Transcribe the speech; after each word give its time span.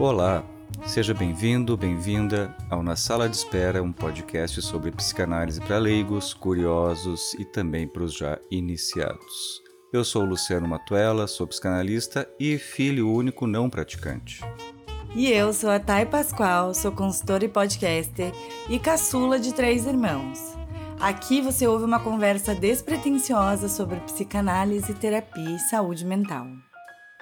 Olá, 0.00 0.44
seja 0.86 1.12
bem-vindo, 1.12 1.76
bem-vinda 1.76 2.54
ao 2.70 2.84
Na 2.84 2.94
Sala 2.94 3.28
de 3.28 3.34
Espera, 3.34 3.82
um 3.82 3.90
podcast 3.90 4.62
sobre 4.62 4.92
psicanálise 4.92 5.60
para 5.60 5.76
leigos, 5.76 6.32
curiosos 6.32 7.34
e 7.34 7.44
também 7.44 7.88
para 7.88 8.04
os 8.04 8.16
já 8.16 8.38
iniciados. 8.48 9.60
Eu 9.92 10.04
sou 10.04 10.24
Luciano 10.24 10.68
Matuela, 10.68 11.26
sou 11.26 11.48
psicanalista 11.48 12.30
e 12.38 12.58
filho 12.58 13.12
único 13.12 13.44
não 13.44 13.68
praticante. 13.68 14.40
E 15.16 15.32
eu 15.32 15.52
sou 15.52 15.68
a 15.68 15.80
Thay 15.80 16.06
Pascoal, 16.06 16.72
sou 16.74 16.92
consultora 16.92 17.44
e 17.44 17.48
podcaster 17.48 18.32
e 18.70 18.78
caçula 18.78 19.36
de 19.36 19.52
três 19.52 19.84
irmãos. 19.84 20.38
Aqui 21.00 21.40
você 21.40 21.66
ouve 21.66 21.84
uma 21.84 21.98
conversa 21.98 22.54
despretensiosa 22.54 23.68
sobre 23.68 23.98
psicanálise, 24.02 24.94
terapia 24.94 25.56
e 25.56 25.58
saúde 25.58 26.06
mental. 26.06 26.46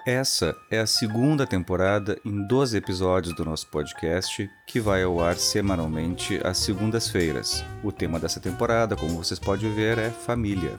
Essa 0.07 0.57
é 0.71 0.79
a 0.79 0.87
segunda 0.87 1.45
temporada 1.45 2.17
em 2.25 2.47
12 2.47 2.77
episódios 2.77 3.35
do 3.35 3.45
nosso 3.45 3.67
podcast, 3.67 4.49
que 4.65 4.79
vai 4.79 5.03
ao 5.03 5.21
ar 5.21 5.35
semanalmente 5.35 6.41
às 6.45 6.59
segundas-feiras. 6.59 7.65
O 7.83 7.91
tema 7.91 8.21
dessa 8.21 8.39
temporada, 8.39 8.95
como 8.95 9.17
vocês 9.17 9.41
podem 9.41 9.75
ver, 9.75 9.99
é 9.99 10.11
família. 10.11 10.79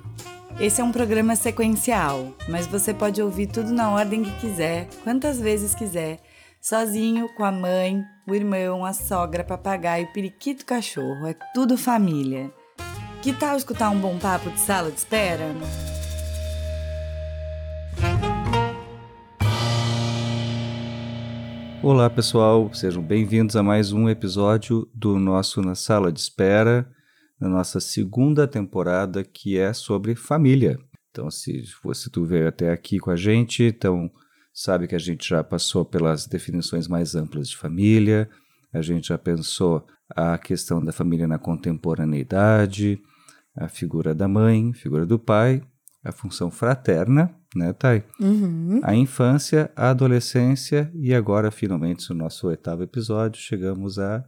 Esse 0.57 0.79
é 0.79 0.83
um 0.83 0.93
programa 0.93 1.35
sequencial, 1.35 2.33
mas 2.47 2.67
você 2.67 2.93
pode 2.93 3.21
ouvir 3.21 3.47
tudo 3.47 3.73
na 3.73 3.91
ordem 3.91 4.23
que 4.23 4.31
quiser, 4.39 4.87
quantas 5.03 5.41
vezes 5.41 5.75
quiser, 5.75 6.19
sozinho, 6.61 7.27
com 7.35 7.43
a 7.43 7.51
mãe, 7.51 8.01
o 8.25 8.33
irmão, 8.33 8.85
a 8.85 8.93
sogra, 8.93 9.43
papagaio, 9.43 10.07
periquito, 10.13 10.65
cachorro. 10.65 11.27
É 11.27 11.35
tudo 11.53 11.77
família. 11.77 12.49
Que 13.21 13.33
tal 13.33 13.57
escutar 13.57 13.89
um 13.89 13.99
bom 13.99 14.17
papo 14.17 14.49
de 14.49 14.59
sala 14.61 14.89
de 14.89 14.99
espera? 14.99 15.53
Olá 21.89 22.09
pessoal, 22.09 22.69
sejam 22.73 23.01
bem-vindos 23.01 23.55
a 23.55 23.63
mais 23.63 23.93
um 23.93 24.09
episódio 24.09 24.91
do 24.93 25.17
nosso 25.17 25.61
Na 25.61 25.73
Sala 25.73 26.11
de 26.11 26.19
Espera, 26.19 26.85
na 27.39 27.47
nossa 27.47 27.79
segunda 27.79 28.45
temporada 28.45 29.23
que 29.23 29.57
é 29.57 29.71
sobre 29.71 30.13
família. 30.13 30.77
Então, 31.09 31.31
se 31.31 31.63
você 31.81 32.09
tu 32.09 32.25
veio 32.25 32.49
até 32.49 32.71
aqui 32.71 32.99
com 32.99 33.09
a 33.09 33.15
gente, 33.15 33.63
então 33.63 34.11
sabe 34.53 34.85
que 34.85 34.95
a 34.95 34.99
gente 34.99 35.29
já 35.29 35.41
passou 35.41 35.85
pelas 35.85 36.27
definições 36.27 36.89
mais 36.89 37.15
amplas 37.15 37.47
de 37.47 37.55
família, 37.55 38.29
a 38.73 38.81
gente 38.81 39.07
já 39.07 39.17
pensou 39.17 39.87
a 40.09 40.37
questão 40.37 40.83
da 40.83 40.91
família 40.91 41.25
na 41.25 41.39
contemporaneidade, 41.39 43.01
a 43.55 43.69
figura 43.69 44.13
da 44.13 44.27
mãe, 44.27 44.73
figura 44.73 45.05
do 45.05 45.17
pai, 45.17 45.63
a 46.07 46.11
função 46.11 46.49
fraterna, 46.49 47.33
né, 47.55 47.73
Thay? 47.73 48.03
Uhum. 48.19 48.79
A 48.83 48.95
infância, 48.95 49.71
a 49.75 49.89
adolescência 49.89 50.91
e 50.95 51.13
agora, 51.13 51.51
finalmente, 51.51 52.09
no 52.09 52.15
nosso 52.15 52.47
oitavo 52.47 52.83
episódio, 52.83 53.41
chegamos 53.41 53.99
à 53.99 54.23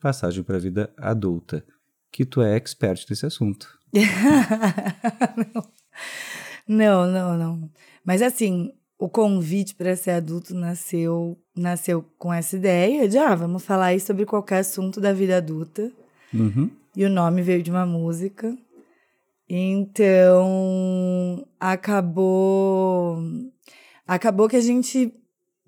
passagem 0.00 0.42
para 0.42 0.56
a 0.56 0.60
vida 0.60 0.92
adulta, 0.96 1.64
que 2.10 2.24
tu 2.24 2.42
é 2.42 2.56
expert 2.56 3.06
nesse 3.08 3.26
assunto. 3.26 3.68
não, 6.66 7.06
não, 7.06 7.38
não. 7.38 7.70
Mas 8.04 8.20
assim, 8.20 8.72
o 8.98 9.08
convite 9.08 9.74
para 9.74 9.96
ser 9.96 10.12
adulto 10.12 10.54
nasceu, 10.54 11.38
nasceu 11.56 12.04
com 12.18 12.32
essa 12.32 12.56
ideia 12.56 13.08
de, 13.08 13.18
ah, 13.18 13.34
vamos 13.34 13.64
falar 13.64 13.86
aí 13.86 14.00
sobre 14.00 14.26
qualquer 14.26 14.58
assunto 14.58 15.00
da 15.00 15.12
vida 15.12 15.36
adulta. 15.36 15.90
Uhum. 16.32 16.70
E 16.96 17.04
o 17.04 17.10
nome 17.10 17.42
veio 17.42 17.62
de 17.62 17.70
uma 17.70 17.86
música. 17.86 18.56
Então, 19.48 21.46
acabou 21.58 23.18
acabou 24.06 24.48
que 24.48 24.56
a 24.56 24.60
gente 24.60 25.12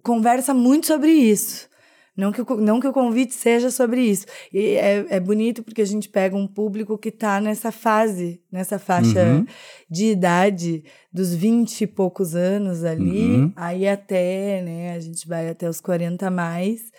conversa 0.02 0.52
muito 0.54 0.86
sobre 0.86 1.10
isso. 1.10 1.68
Não 2.16 2.32
que, 2.32 2.40
o, 2.40 2.56
não 2.56 2.80
que 2.80 2.86
o 2.88 2.92
convite 2.94 3.34
seja 3.34 3.70
sobre 3.70 4.00
isso. 4.00 4.24
E 4.50 4.70
é, 4.76 5.04
é 5.10 5.20
bonito 5.20 5.62
porque 5.62 5.82
a 5.82 5.86
gente 5.86 6.08
pega 6.08 6.34
um 6.34 6.46
público 6.46 6.96
que 6.96 7.10
está 7.10 7.38
nessa 7.42 7.70
fase, 7.70 8.40
nessa 8.50 8.78
faixa 8.78 9.22
Uhum. 9.22 9.46
de 9.90 10.06
idade 10.12 10.82
dos 11.12 11.34
20 11.34 11.82
e 11.82 11.86
poucos 11.86 12.34
anos 12.34 12.84
ali, 12.84 13.32
Uhum. 13.40 13.52
aí 13.54 13.86
até, 13.86 14.62
né, 14.62 14.94
a 14.94 15.00
gente 15.00 15.28
vai 15.28 15.48
até 15.50 15.68
os 15.68 15.78
40 15.78 16.28
a 16.28 16.30
mais, 16.30 16.90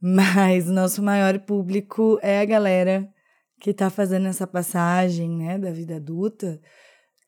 mas 0.00 0.66
o 0.68 0.72
nosso 0.72 1.02
maior 1.02 1.38
público 1.40 2.18
é 2.22 2.40
a 2.40 2.44
galera 2.46 3.06
que 3.64 3.70
está 3.70 3.88
fazendo 3.88 4.26
essa 4.26 4.46
passagem, 4.46 5.30
né, 5.38 5.56
da 5.58 5.70
vida 5.70 5.96
adulta, 5.96 6.60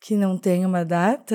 que 0.02 0.14
não 0.14 0.36
tem 0.36 0.66
uma 0.66 0.84
data. 0.84 1.34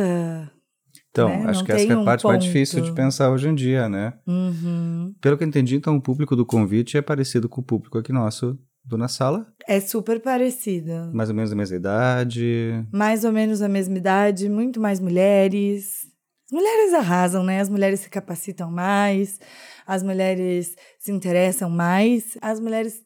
Então, 1.10 1.28
Né? 1.28 1.46
acho 1.50 1.62
Não 1.62 1.66
que 1.66 1.72
essa 1.72 1.92
é 1.92 1.96
a 1.96 2.00
um 2.00 2.06
parte 2.06 2.24
mais 2.24 2.38
ponto. 2.38 2.46
difícil 2.46 2.82
de 2.82 2.92
pensar 2.94 3.32
hoje 3.32 3.50
em 3.50 3.56
dia, 3.56 3.90
né? 3.90 4.14
Uhum. 4.28 5.12
Pelo 5.20 5.36
que 5.40 5.44
eu 5.44 5.48
entendi, 5.48 5.76
então, 5.76 5.96
o 5.98 6.02
público 6.02 6.36
do 6.36 6.46
convite 6.46 6.98
é 7.00 7.02
parecido 7.02 7.50
com 7.50 7.62
o 7.62 7.64
público 7.64 7.98
aqui 7.98 8.14
nosso 8.14 8.56
do 8.86 8.96
Na 8.96 9.08
Sala, 9.08 9.48
É 9.68 9.80
super 9.80 10.20
parecida. 10.22 11.10
mais 11.12 11.30
ou 11.30 11.36
menos 11.36 11.50
da 11.50 11.56
mesma 11.56 11.76
idade. 11.78 12.86
mais 12.94 13.24
ou 13.24 13.32
menos 13.32 13.64
a 13.64 13.68
mesma 13.68 13.98
idade, 13.98 14.48
muito 14.50 14.80
mais 14.80 15.00
mulheres. 15.00 16.02
As 16.46 16.52
mulheres 16.52 16.94
arrasam, 16.94 17.44
né? 17.44 17.60
As 17.60 17.70
mulheres 17.70 18.02
se 18.02 18.10
capacitam 18.10 18.70
mais, 18.70 19.40
as 19.88 20.04
mulheres 20.04 20.76
se 21.00 21.12
interessam 21.12 21.72
mais, 21.72 22.38
as 22.40 22.60
mulheres 22.60 23.02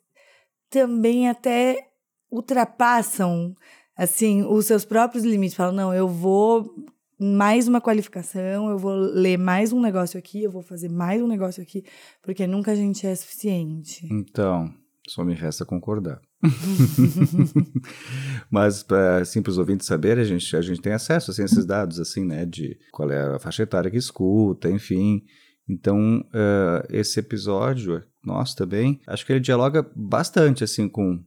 também 0.69 1.29
até 1.29 1.87
ultrapassam 2.31 3.55
assim 3.97 4.43
os 4.43 4.65
seus 4.65 4.85
próprios 4.85 5.23
limites. 5.23 5.55
Falam, 5.55 5.73
não, 5.73 5.93
eu 5.93 6.07
vou 6.07 6.73
mais 7.19 7.67
uma 7.67 7.79
qualificação, 7.79 8.69
eu 8.69 8.77
vou 8.77 8.93
ler 8.93 9.37
mais 9.37 9.71
um 9.71 9.79
negócio 9.79 10.19
aqui, 10.19 10.43
eu 10.43 10.51
vou 10.51 10.61
fazer 10.61 10.89
mais 10.89 11.21
um 11.21 11.27
negócio 11.27 11.63
aqui, 11.63 11.83
porque 12.21 12.45
nunca 12.45 12.71
a 12.71 12.75
gente 12.75 13.07
é 13.07 13.15
suficiente. 13.15 14.05
Então, 14.11 14.73
só 15.07 15.23
me 15.23 15.33
resta 15.33 15.65
concordar. 15.65 16.19
Mas 18.51 18.83
para 18.83 19.21
os 19.21 19.57
ouvintes 19.57 19.87
saberem, 19.87 20.23
a 20.23 20.27
gente, 20.27 20.55
a 20.55 20.61
gente 20.61 20.81
tem 20.81 20.93
acesso 20.93 21.31
assim, 21.31 21.43
a 21.43 21.45
esses 21.45 21.65
dados, 21.65 21.99
assim, 21.99 22.25
né? 22.25 22.45
De 22.45 22.77
qual 22.91 23.09
é 23.09 23.35
a 23.35 23.39
faixa 23.39 23.63
etária 23.63 23.89
que 23.89 23.97
escuta, 23.97 24.69
enfim. 24.69 25.23
Então, 25.67 26.23
eh, 26.33 26.87
esse 26.89 27.19
episódio 27.19 28.03
nosso 28.25 28.55
também, 28.55 28.99
acho 29.07 29.25
que 29.25 29.31
ele 29.33 29.39
dialoga 29.39 29.85
bastante 29.95 30.63
assim 30.63 30.87
com 30.89 31.23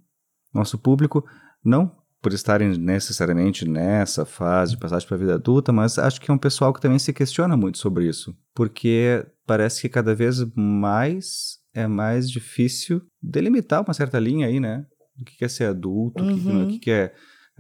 nosso 0.53 0.79
público, 0.79 1.25
não 1.65 1.97
por 2.21 2.33
estarem 2.33 2.77
necessariamente 2.77 3.69
nessa 3.69 4.25
fase 4.25 4.73
de 4.73 4.79
passagem 4.79 5.07
para 5.07 5.17
a 5.17 5.21
vida 5.21 5.35
adulta, 5.35 5.73
mas 5.73 5.99
acho 5.99 6.21
que 6.21 6.31
é 6.31 6.35
um 6.35 6.39
pessoal 6.39 6.73
que 6.73 6.81
também 6.81 6.99
se 6.99 7.13
questiona 7.13 7.57
muito 7.57 7.79
sobre 7.79 8.09
isso, 8.09 8.37
porque 8.55 9.25
parece 9.47 9.81
que 9.83 9.89
cada 9.89 10.15
vez 10.15 10.43
mais 10.57 11.59
é 11.73 11.87
mais 11.87 12.29
difícil 12.29 13.03
delimitar 13.23 13.83
uma 13.85 13.95
certa 13.95 14.19
linha 14.19 14.49
aí, 14.49 14.59
né? 14.59 14.85
Do 15.17 15.25
que 15.25 15.45
é 15.45 15.49
ser 15.49 15.65
adulto, 15.67 16.25
o 16.25 16.27
não- 16.27 16.35
o 16.35 16.59
Uhum. 16.63 16.67
que 16.67 16.79
que 16.81 16.91
é. 16.91 17.15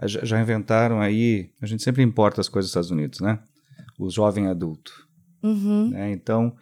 Já 0.04 0.24
já 0.24 0.40
inventaram 0.40 1.00
aí, 1.00 1.50
a 1.60 1.66
gente 1.66 1.82
sempre 1.82 2.02
importa 2.02 2.40
as 2.40 2.48
coisas 2.48 2.66
dos 2.66 2.70
Estados 2.70 2.90
Unidos, 2.90 3.20
né? 3.20 3.38
O 3.98 4.08
jovem 4.10 4.46
adulto 4.48 4.92
Uhum. 5.42 5.90
né? 5.90 6.10
Então, 6.12 6.54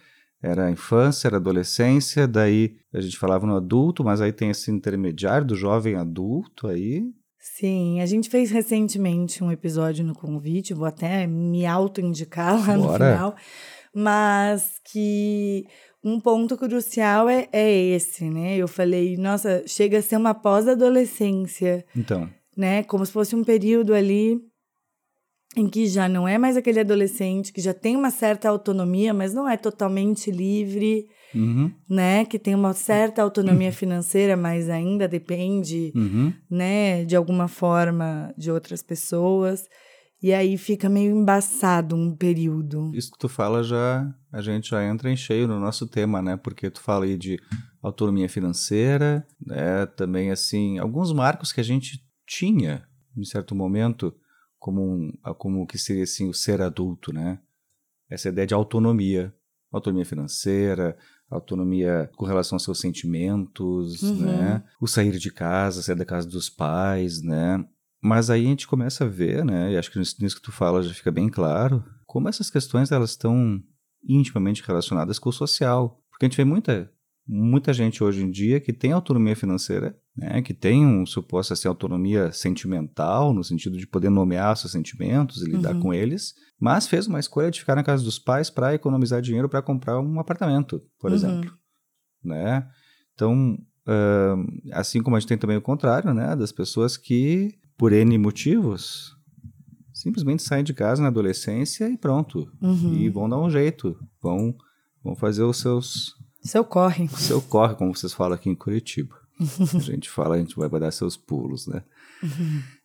era 0.42 0.66
a 0.66 0.70
infância, 0.70 1.28
era 1.28 1.36
a 1.36 1.40
adolescência, 1.40 2.26
daí 2.26 2.76
a 2.92 3.00
gente 3.00 3.18
falava 3.18 3.46
no 3.46 3.56
adulto, 3.56 4.04
mas 4.04 4.20
aí 4.20 4.32
tem 4.32 4.50
esse 4.50 4.70
intermediário 4.70 5.46
do 5.46 5.54
jovem 5.56 5.96
adulto 5.96 6.68
aí. 6.68 7.02
Sim, 7.38 8.00
a 8.00 8.06
gente 8.06 8.28
fez 8.28 8.50
recentemente 8.50 9.42
um 9.42 9.52
episódio 9.52 10.04
no 10.04 10.14
convite, 10.14 10.74
vou 10.74 10.86
até 10.86 11.26
me 11.26 11.64
auto-indicar 11.64 12.66
lá 12.66 12.76
no 12.76 12.84
Bora. 12.84 13.12
final, 13.12 13.36
mas 13.94 14.80
que 14.84 15.64
um 16.02 16.20
ponto 16.20 16.56
crucial 16.56 17.28
é, 17.28 17.48
é 17.52 17.72
esse, 17.72 18.28
né? 18.28 18.56
Eu 18.56 18.68
falei, 18.68 19.16
nossa, 19.16 19.62
chega 19.66 19.98
a 19.98 20.02
ser 20.02 20.16
uma 20.16 20.34
pós-adolescência, 20.34 21.84
Então, 21.96 22.28
né? 22.56 22.82
Como 22.84 23.04
se 23.06 23.12
fosse 23.12 23.34
um 23.34 23.42
período 23.44 23.94
ali 23.94 24.40
em 25.56 25.68
que 25.68 25.86
já 25.86 26.06
não 26.08 26.28
é 26.28 26.36
mais 26.36 26.56
aquele 26.56 26.80
adolescente 26.80 27.50
que 27.50 27.62
já 27.62 27.72
tem 27.72 27.96
uma 27.96 28.10
certa 28.10 28.48
autonomia, 28.48 29.14
mas 29.14 29.32
não 29.32 29.48
é 29.48 29.56
totalmente 29.56 30.30
livre, 30.30 31.08
uhum, 31.34 31.72
né? 31.88 32.26
Que 32.26 32.38
tem 32.38 32.54
uma 32.54 32.74
certa 32.74 33.22
autonomia 33.22 33.72
financeira, 33.72 34.36
mas 34.36 34.68
ainda 34.68 35.08
depende 35.08 35.92
uhum, 35.94 36.32
né, 36.50 37.04
de 37.06 37.16
alguma 37.16 37.48
forma 37.48 38.34
de 38.36 38.50
outras 38.50 38.82
pessoas. 38.82 39.64
E 40.22 40.32
aí 40.32 40.58
fica 40.58 40.88
meio 40.88 41.14
embaçado 41.14 41.94
um 41.94 42.14
período. 42.14 42.90
isso 42.94 43.10
que 43.10 43.18
tu 43.18 43.28
fala 43.28 43.62
já, 43.62 44.06
a 44.32 44.40
gente 44.40 44.70
já 44.70 44.84
entra 44.84 45.10
em 45.10 45.16
cheio 45.16 45.46
no 45.46 45.60
nosso 45.60 45.86
tema, 45.86 46.20
né? 46.20 46.36
Porque 46.36 46.70
tu 46.70 46.80
fala 46.80 47.04
aí 47.04 47.16
de 47.16 47.38
autonomia 47.82 48.28
financeira, 48.28 49.26
né? 49.40 49.86
Também, 49.86 50.30
assim, 50.30 50.78
alguns 50.78 51.12
marcos 51.12 51.52
que 51.52 51.60
a 51.60 51.64
gente 51.64 52.02
tinha, 52.26 52.82
em 53.16 53.24
certo 53.24 53.54
momento, 53.54 54.14
como, 54.58 54.82
um, 54.82 55.12
como 55.38 55.62
o 55.62 55.66
que 55.66 55.78
seria, 55.78 56.04
assim, 56.04 56.28
o 56.28 56.34
ser 56.34 56.60
adulto, 56.62 57.12
né? 57.12 57.38
Essa 58.10 58.28
ideia 58.28 58.46
de 58.46 58.54
autonomia. 58.54 59.34
Autonomia 59.72 60.04
financeira, 60.06 60.96
autonomia 61.28 62.08
com 62.16 62.24
relação 62.24 62.56
aos 62.56 62.62
seus 62.64 62.78
sentimentos, 62.80 64.02
Uhum. 64.02 64.24
né? 64.26 64.64
O 64.80 64.86
sair 64.86 65.18
de 65.18 65.30
casa, 65.30 65.82
sair 65.82 65.96
da 65.96 66.04
casa 66.04 66.28
dos 66.28 66.48
pais, 66.48 67.20
né? 67.22 67.64
Mas 68.00 68.30
aí 68.30 68.46
a 68.46 68.48
gente 68.48 68.66
começa 68.68 69.04
a 69.04 69.08
ver, 69.08 69.44
né? 69.44 69.72
E 69.72 69.76
acho 69.76 69.90
que 69.90 69.98
nisso 69.98 70.36
que 70.36 70.42
tu 70.42 70.52
fala 70.52 70.82
já 70.82 70.94
fica 70.94 71.10
bem 71.10 71.28
claro, 71.28 71.84
como 72.06 72.28
essas 72.28 72.48
questões 72.50 72.92
elas 72.92 73.10
estão 73.10 73.60
intimamente 74.08 74.62
relacionadas 74.62 75.18
com 75.18 75.28
o 75.28 75.32
social. 75.32 76.00
Porque 76.10 76.24
a 76.24 76.28
gente 76.28 76.36
vê 76.36 76.44
muita, 76.44 76.90
muita 77.28 77.72
gente 77.72 78.02
hoje 78.04 78.22
em 78.22 78.30
dia 78.30 78.60
que 78.60 78.72
tem 78.72 78.92
autonomia 78.92 79.34
financeira, 79.34 79.98
né, 80.16 80.40
que 80.42 80.54
tem 80.54 80.86
um 80.86 81.04
suposto 81.04 81.52
assim, 81.52 81.66
autonomia 81.68 82.30
sentimental, 82.32 83.34
no 83.34 83.42
sentido 83.42 83.76
de 83.76 83.86
poder 83.86 84.10
nomear 84.10 84.56
seus 84.56 84.72
sentimentos 84.72 85.42
e 85.42 85.46
lidar 85.50 85.74
Uhum. 85.74 85.80
com 85.80 85.94
eles, 85.94 86.34
mas 86.58 86.86
fez 86.86 87.06
uma 87.06 87.18
escolha 87.20 87.50
de 87.50 87.58
ficar 87.60 87.74
na 87.74 87.82
casa 87.82 88.04
dos 88.04 88.18
pais 88.18 88.48
para 88.48 88.74
economizar 88.74 89.20
dinheiro 89.20 89.48
para 89.48 89.60
comprar 89.60 90.00
um 90.00 90.20
apartamento, 90.20 90.80
por 91.00 91.10
Uhum. 91.10 91.16
exemplo. 91.16 91.52
Né? 92.24 92.66
Então, 93.14 93.58
ah, 93.86 94.36
assim 94.72 95.02
como 95.02 95.16
a 95.16 95.20
gente 95.20 95.28
tem 95.28 95.38
também 95.38 95.56
o 95.56 95.62
contrário, 95.62 96.14
né, 96.14 96.34
das 96.36 96.52
pessoas 96.52 96.96
que, 96.96 97.54
por 97.76 97.92
N 97.92 98.16
motivos, 98.18 99.14
simplesmente 99.92 100.42
saem 100.42 100.62
de 100.64 100.72
casa 100.74 101.02
na 101.02 101.08
adolescência 101.08 101.88
e 101.90 101.96
pronto. 101.98 102.48
Uhum. 102.62 102.94
E 102.94 103.08
vão 103.10 103.28
dar 103.28 103.38
um 103.40 103.50
jeito, 103.50 103.96
vão, 104.22 104.54
vão 105.02 105.14
fazer 105.16 105.42
os 105.42 105.58
seus 105.58 106.14
Seu 106.46 106.64
corre. 106.64 107.08
seu 107.08 107.42
corre, 107.42 107.74
como 107.74 107.94
vocês 107.94 108.12
falam 108.12 108.34
aqui 108.34 108.48
em 108.48 108.54
Curitiba. 108.54 109.14
a 109.40 109.80
gente 109.80 110.08
fala, 110.08 110.36
a 110.36 110.38
gente 110.38 110.56
vai 110.56 110.68
dar 110.80 110.90
seus 110.90 111.16
pulos, 111.16 111.66
né? 111.66 111.82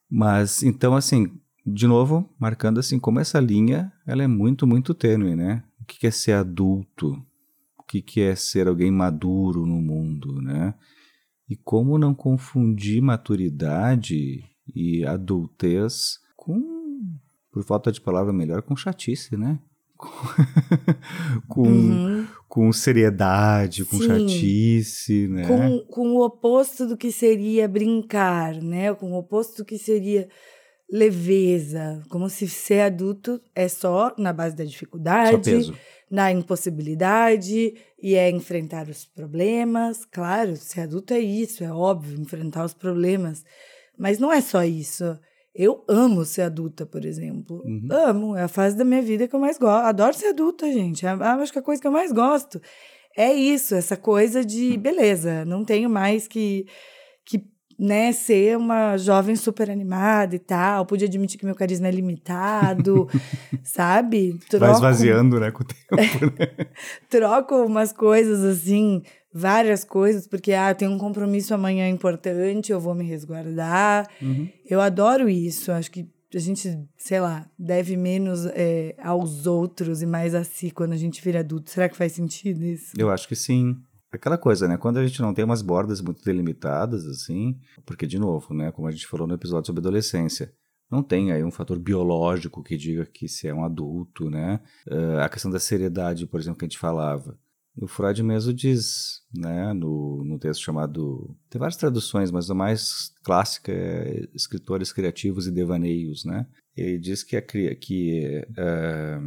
Mas, 0.09 0.63
então, 0.63 0.95
assim, 0.95 1.31
de 1.65 1.87
novo, 1.87 2.29
marcando 2.39 2.79
assim, 2.79 2.99
como 2.99 3.19
essa 3.19 3.39
linha, 3.39 3.91
ela 4.05 4.23
é 4.23 4.27
muito, 4.27 4.67
muito 4.67 4.93
tênue, 4.93 5.35
né? 5.35 5.63
O 5.79 5.85
que 5.85 6.05
é 6.07 6.11
ser 6.11 6.33
adulto? 6.33 7.23
O 7.77 7.83
que 7.83 8.01
que 8.01 8.21
é 8.21 8.35
ser 8.35 8.67
alguém 8.67 8.91
maduro 8.91 9.65
no 9.65 9.81
mundo, 9.81 10.41
né? 10.41 10.73
E 11.49 11.55
como 11.55 11.97
não 11.97 12.13
confundir 12.13 13.01
maturidade 13.01 14.43
e 14.73 15.05
adultez 15.05 16.19
com, 16.35 16.61
por 17.51 17.63
falta 17.63 17.91
de 17.91 18.01
palavra 18.01 18.31
melhor, 18.33 18.61
com 18.61 18.75
chatice, 18.75 19.35
né? 19.37 19.59
com, 21.47 21.67
Uhum. 21.67 22.27
Com 22.51 22.69
seriedade, 22.73 23.85
com 23.85 23.97
Sim. 23.97 24.07
chatice, 24.07 25.25
né? 25.29 25.47
Com, 25.47 25.79
com 25.85 26.09
o 26.09 26.25
oposto 26.25 26.85
do 26.85 26.97
que 26.97 27.09
seria 27.09 27.65
brincar, 27.65 28.61
né? 28.61 28.93
Com 28.93 29.13
o 29.13 29.17
oposto 29.17 29.59
do 29.59 29.65
que 29.65 29.77
seria 29.77 30.27
leveza. 30.91 32.03
Como 32.09 32.29
se 32.29 32.49
ser 32.49 32.81
adulto 32.81 33.41
é 33.55 33.69
só 33.69 34.13
na 34.17 34.33
base 34.33 34.53
da 34.53 34.65
dificuldade, 34.65 35.71
na 36.09 36.29
impossibilidade 36.29 37.73
e 37.97 38.15
é 38.15 38.29
enfrentar 38.29 38.89
os 38.89 39.05
problemas. 39.05 40.03
Claro, 40.03 40.57
ser 40.57 40.81
adulto 40.81 41.13
é 41.13 41.21
isso, 41.21 41.63
é 41.63 41.71
óbvio, 41.71 42.19
enfrentar 42.19 42.65
os 42.65 42.73
problemas. 42.73 43.45
Mas 43.97 44.19
não 44.19 44.29
é 44.29 44.41
só 44.41 44.61
isso. 44.61 45.17
Eu 45.53 45.83
amo 45.87 46.23
ser 46.23 46.43
adulta, 46.43 46.85
por 46.85 47.03
exemplo. 47.03 47.61
Uhum. 47.65 47.87
Amo, 47.91 48.37
é 48.37 48.43
a 48.43 48.47
fase 48.47 48.77
da 48.77 48.85
minha 48.85 49.01
vida 49.01 49.27
que 49.27 49.35
eu 49.35 49.39
mais 49.39 49.57
gosto. 49.57 49.85
Adoro 49.85 50.13
ser 50.13 50.27
adulta, 50.27 50.71
gente. 50.71 51.05
É, 51.05 51.09
acho 51.09 51.51
que 51.51 51.59
a 51.59 51.63
coisa 51.63 51.81
que 51.81 51.87
eu 51.87 51.91
mais 51.91 52.11
gosto 52.11 52.61
é 53.17 53.33
isso, 53.33 53.75
essa 53.75 53.97
coisa 53.97 54.45
de 54.45 54.77
beleza, 54.77 55.43
não 55.45 55.65
tenho 55.65 55.89
mais 55.89 56.27
que 56.27 56.65
que 57.25 57.45
né, 57.81 58.11
ser 58.11 58.55
uma 58.57 58.95
jovem 58.95 59.35
super 59.35 59.71
animada 59.71 60.35
e 60.35 60.39
tal, 60.39 60.85
pude 60.85 61.03
admitir 61.03 61.39
que 61.39 61.45
meu 61.47 61.55
carisma 61.55 61.87
é 61.87 61.91
limitado, 61.91 63.09
sabe? 63.63 64.33
Vai 64.33 64.59
Troco- 64.59 64.73
esvaziando, 64.75 65.39
né, 65.39 65.49
com 65.49 65.63
o 65.63 65.65
tempo. 65.65 66.25
né? 66.37 66.67
troco 67.09 67.55
umas 67.65 67.91
coisas 67.91 68.43
assim, 68.45 69.01
várias 69.33 69.83
coisas, 69.83 70.27
porque 70.27 70.53
ah, 70.53 70.75
tenho 70.75 70.91
um 70.91 70.99
compromisso 70.99 71.55
amanhã 71.55 71.89
importante, 71.89 72.71
eu 72.71 72.79
vou 72.79 72.93
me 72.93 73.03
resguardar. 73.03 74.07
Uhum. 74.21 74.47
Eu 74.63 74.79
adoro 74.79 75.27
isso, 75.27 75.71
acho 75.71 75.89
que 75.89 76.07
a 76.35 76.39
gente, 76.39 76.77
sei 76.95 77.19
lá, 77.19 77.49
deve 77.57 77.97
menos 77.97 78.45
é, 78.45 78.93
aos 79.01 79.47
outros 79.47 80.03
e 80.03 80.05
mais 80.05 80.35
a 80.35 80.43
si 80.43 80.69
quando 80.69 80.93
a 80.93 80.97
gente 80.97 81.19
vira 81.19 81.39
adulto. 81.39 81.71
Será 81.71 81.89
que 81.89 81.97
faz 81.97 82.11
sentido 82.11 82.63
isso? 82.63 82.93
Eu 82.95 83.09
acho 83.09 83.27
que 83.27 83.35
sim. 83.35 83.75
Aquela 84.11 84.37
coisa, 84.37 84.67
né? 84.67 84.77
Quando 84.77 84.97
a 84.97 85.05
gente 85.05 85.21
não 85.21 85.33
tem 85.33 85.45
umas 85.45 85.61
bordas 85.61 86.01
muito 86.01 86.23
delimitadas, 86.23 87.05
assim, 87.05 87.57
porque, 87.85 88.05
de 88.05 88.19
novo, 88.19 88.53
né? 88.53 88.71
Como 88.71 88.87
a 88.87 88.91
gente 88.91 89.07
falou 89.07 89.25
no 89.25 89.35
episódio 89.35 89.67
sobre 89.67 89.79
adolescência, 89.79 90.53
não 90.91 91.01
tem 91.01 91.31
aí 91.31 91.43
um 91.43 91.51
fator 91.51 91.79
biológico 91.79 92.61
que 92.61 92.75
diga 92.75 93.05
que 93.05 93.29
se 93.29 93.47
é 93.47 93.53
um 93.53 93.63
adulto, 93.63 94.29
né? 94.29 94.59
Ah, 94.89 95.25
a 95.25 95.29
questão 95.29 95.49
da 95.49 95.59
seriedade, 95.59 96.27
por 96.27 96.39
exemplo, 96.39 96.59
que 96.59 96.65
a 96.65 96.67
gente 96.67 96.77
falava. 96.77 97.39
O 97.77 97.87
Freud 97.87 98.21
mesmo 98.21 98.53
diz, 98.53 99.21
né, 99.33 99.71
no, 99.71 100.25
no 100.25 100.37
texto 100.37 100.61
chamado. 100.61 101.33
Tem 101.49 101.57
várias 101.57 101.77
traduções, 101.77 102.29
mas 102.29 102.51
a 102.51 102.53
mais 102.53 103.13
clássica 103.23 103.71
é 103.71 104.27
Escritores 104.33 104.91
Criativos 104.91 105.47
e 105.47 105.51
Devaneios, 105.51 106.25
né? 106.25 106.45
Ele 106.75 106.99
diz 106.99 107.23
que 107.23 107.37
a, 107.37 107.41
que, 107.41 108.45
ah, 108.57 109.21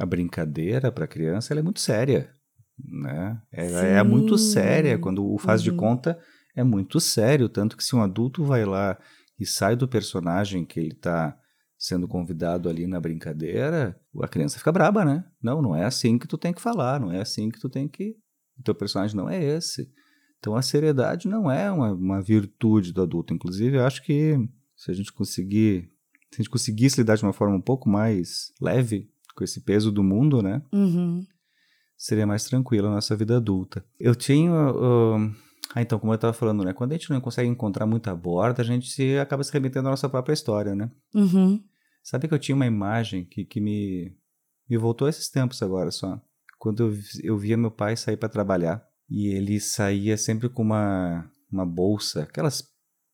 a 0.00 0.04
brincadeira 0.04 0.90
para 0.90 1.04
a 1.04 1.08
criança 1.08 1.54
é 1.54 1.62
muito 1.62 1.78
séria, 1.78 2.35
né? 2.78 3.40
Ela 3.52 3.84
é 3.84 4.02
Sim. 4.02 4.08
muito 4.08 4.36
séria. 4.38 4.98
Quando 4.98 5.24
o 5.26 5.38
faz 5.38 5.62
de 5.62 5.70
Uhum. 5.70 5.76
conta, 5.76 6.18
é 6.54 6.62
muito 6.64 7.00
sério. 7.00 7.48
Tanto 7.48 7.76
que 7.76 7.84
se 7.84 7.94
um 7.94 8.02
adulto 8.02 8.44
vai 8.44 8.64
lá 8.64 8.98
e 9.38 9.44
sai 9.46 9.76
do 9.76 9.86
personagem 9.88 10.64
que 10.64 10.80
ele 10.80 10.92
está 10.92 11.36
sendo 11.78 12.08
convidado 12.08 12.68
ali 12.68 12.86
na 12.86 12.98
brincadeira, 12.98 13.98
a 14.22 14.28
criança 14.28 14.58
fica 14.58 14.72
braba, 14.72 15.04
né? 15.04 15.24
Não, 15.42 15.60
não 15.60 15.76
é 15.76 15.84
assim 15.84 16.18
que 16.18 16.26
tu 16.26 16.38
tem 16.38 16.52
que 16.52 16.60
falar, 16.62 16.98
não 16.98 17.12
é 17.12 17.20
assim 17.20 17.50
que 17.50 17.60
tu 17.60 17.68
tem 17.68 17.86
que. 17.86 18.16
O 18.58 18.62
teu 18.62 18.74
personagem 18.74 19.14
não 19.14 19.28
é 19.28 19.42
esse. 19.42 19.90
Então 20.38 20.56
a 20.56 20.62
seriedade 20.62 21.28
não 21.28 21.50
é 21.50 21.70
uma, 21.70 21.92
uma 21.92 22.22
virtude 22.22 22.92
do 22.92 23.02
adulto. 23.02 23.34
Inclusive, 23.34 23.76
eu 23.76 23.84
acho 23.84 24.02
que 24.02 24.36
se 24.74 24.90
a 24.90 24.94
gente 24.94 25.12
conseguir. 25.12 25.90
Se 26.30 26.40
a 26.40 26.42
gente 26.42 26.50
conseguisse 26.50 27.00
lidar 27.00 27.16
de 27.16 27.22
uma 27.22 27.32
forma 27.32 27.54
um 27.56 27.60
pouco 27.60 27.88
mais 27.88 28.52
leve 28.60 29.08
com 29.34 29.44
esse 29.44 29.60
peso 29.60 29.92
do 29.92 30.02
mundo, 30.02 30.42
né? 30.42 30.62
Uhum. 30.72 31.24
Seria 31.96 32.26
mais 32.26 32.44
tranquila 32.44 32.88
a 32.88 32.94
nossa 32.94 33.16
vida 33.16 33.36
adulta. 33.36 33.84
Eu 33.98 34.14
tinha. 34.14 34.52
uh, 34.52 35.34
ah, 35.74 35.82
então, 35.82 35.98
como 35.98 36.12
eu 36.12 36.16
estava 36.16 36.32
falando, 36.32 36.64
né? 36.64 36.72
Quando 36.72 36.92
a 36.92 36.94
gente 36.96 37.10
não 37.10 37.20
consegue 37.20 37.48
encontrar 37.48 37.86
muita 37.86 38.14
borda, 38.14 38.62
a 38.62 38.64
gente 38.64 38.88
se, 38.88 39.18
acaba 39.18 39.42
se 39.42 39.52
remetendo 39.52 39.88
à 39.88 39.90
nossa 39.90 40.08
própria 40.08 40.34
história, 40.34 40.74
né? 40.74 40.90
Uhum. 41.14 41.62
Sabe 42.02 42.28
que 42.28 42.34
eu 42.34 42.38
tinha 42.38 42.54
uma 42.54 42.66
imagem 42.66 43.24
que, 43.24 43.44
que 43.44 43.60
me, 43.60 44.16
me 44.68 44.76
voltou 44.76 45.06
a 45.06 45.10
esses 45.10 45.28
tempos 45.28 45.62
agora 45.62 45.90
só. 45.90 46.20
Quando 46.58 46.84
eu, 46.84 46.98
eu 47.22 47.36
via 47.36 47.56
meu 47.56 47.70
pai 47.70 47.96
sair 47.96 48.16
para 48.16 48.28
trabalhar 48.28 48.82
e 49.10 49.28
ele 49.28 49.60
saía 49.60 50.16
sempre 50.16 50.48
com 50.48 50.62
uma, 50.62 51.28
uma 51.50 51.66
bolsa, 51.66 52.22
aquelas 52.22 52.64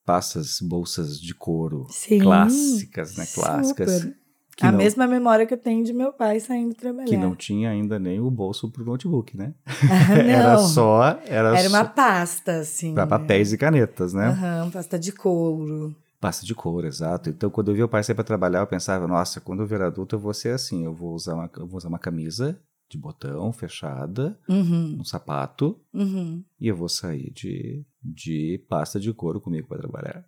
passas, 0.05 0.59
bolsas 0.61 1.21
de 1.21 1.35
couro 1.35 1.87
Sim. 1.89 2.19
clássicas, 2.19 3.17
né? 3.17 3.27
Clássicas. 3.35 3.93
Super. 3.93 4.22
Que 4.57 4.67
a 4.67 4.71
não- 4.73 4.79
mesma 4.79 5.07
memória 5.07 5.47
que 5.47 5.55
eu 5.55 5.59
tenho 5.59 5.83
de 5.85 5.93
meu 5.93 6.13
pai 6.13 6.39
saindo 6.39 6.75
trabalhar. 6.75 7.07
Que 7.07 7.17
não 7.17 7.35
tinha 7.35 7.71
ainda 7.71 7.99
nem 7.99 8.21
o 8.21 8.31
bolso 8.31 8.71
pro 8.71 8.85
notebook, 8.85 9.37
né? 9.37 9.55
Ah, 9.89 10.09
não. 10.15 10.31
Era 10.31 10.59
só. 10.59 11.03
Era, 11.27 11.59
Era 11.59 11.69
uma 11.69 11.85
só 11.85 11.89
pasta, 11.91 12.57
assim. 12.61 12.95
para 12.95 13.07
papéis 13.07 13.53
e 13.53 13.59
canetas, 13.59 14.13
né? 14.13 14.29
Aham, 14.29 14.71
pasta 14.71 14.99
de 14.99 15.11
couro. 15.13 15.95
Pasta 16.21 16.47
de 16.47 16.55
couro, 16.55 16.87
exato. 16.87 17.31
Então, 17.31 17.51
quando 17.51 17.71
eu 17.71 17.75
via 17.75 17.85
o 17.85 17.89
pai 17.89 18.05
sair 18.05 18.15
para 18.15 18.23
trabalhar, 18.25 18.61
eu 18.61 18.67
pensava, 18.67 19.09
nossa, 19.09 19.41
quando 19.41 19.61
eu 19.63 19.67
virar 19.67 19.87
adulto, 19.89 20.15
eu 20.15 20.21
vou 20.21 20.33
ser 20.35 20.51
assim. 20.55 20.85
Eu 20.85 20.95
vou 20.95 21.15
usar 21.15 21.35
uma, 21.35 21.51
vou 21.57 21.77
usar 21.79 21.89
uma 21.89 21.99
camisa 21.99 22.61
de 22.89 22.99
botão 22.99 23.53
fechada, 23.55 24.39
Uhum, 24.47 24.99
um 25.01 25.05
sapato, 25.05 25.81
uhum. 25.95 26.45
e 26.61 26.69
eu 26.69 26.77
vou 26.77 26.91
sair 26.91 27.31
de, 27.33 27.83
de 28.05 28.63
pasta 28.69 29.01
de 29.01 29.11
couro 29.15 29.41
comigo 29.41 29.67
para 29.67 29.79
trabalhar. 29.79 30.25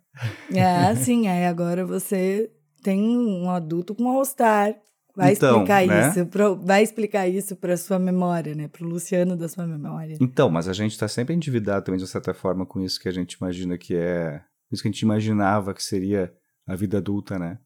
Ah, 0.57 0.95
sim, 0.95 1.27
aí 1.27 1.45
agora 1.45 1.85
você 1.85 2.49
tem 2.85 3.01
um 3.17 3.49
adulto 3.49 3.95
com 3.95 4.07
All-Star. 4.07 4.79
Vai 5.15 5.31
Então, 5.31 5.63
explicar 5.63 5.87
né? 5.87 6.09
isso, 6.09 6.25
pro- 6.27 6.55
vai 6.57 6.83
explicar 6.83 7.27
isso 7.27 7.55
para 7.55 7.75
sua 7.77 7.97
memória, 7.97 8.53
né? 8.53 8.67
Para 8.67 8.85
o 8.85 8.89
Luciano 8.89 9.35
da 9.35 9.47
sua 9.49 9.65
memória. 9.65 10.17
Então, 10.21 10.49
mas 10.49 10.67
a 10.67 10.73
gente 10.73 10.91
está 10.91 11.07
sempre 11.07 11.33
endividado 11.33 11.85
também, 11.85 11.99
de 11.99 12.05
certa 12.07 12.33
forma, 12.33 12.65
com 12.65 12.79
isso 12.81 12.99
que 12.99 13.07
a 13.07 13.11
gente 13.11 13.33
imagina 13.33 13.77
que 13.77 13.95
é. 13.95 14.43
Isso 14.71 14.81
que 14.83 14.89
a 14.89 14.91
gente 14.91 15.01
imaginava 15.01 15.73
que 15.73 15.81
seria 15.83 16.33
a 16.67 16.75
vida 16.75 16.97
adulta, 16.97 17.39
né? 17.39 17.57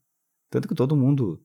Tanto 0.49 0.67
que 0.67 0.75
todo 0.75 0.95
mundo 0.95 1.43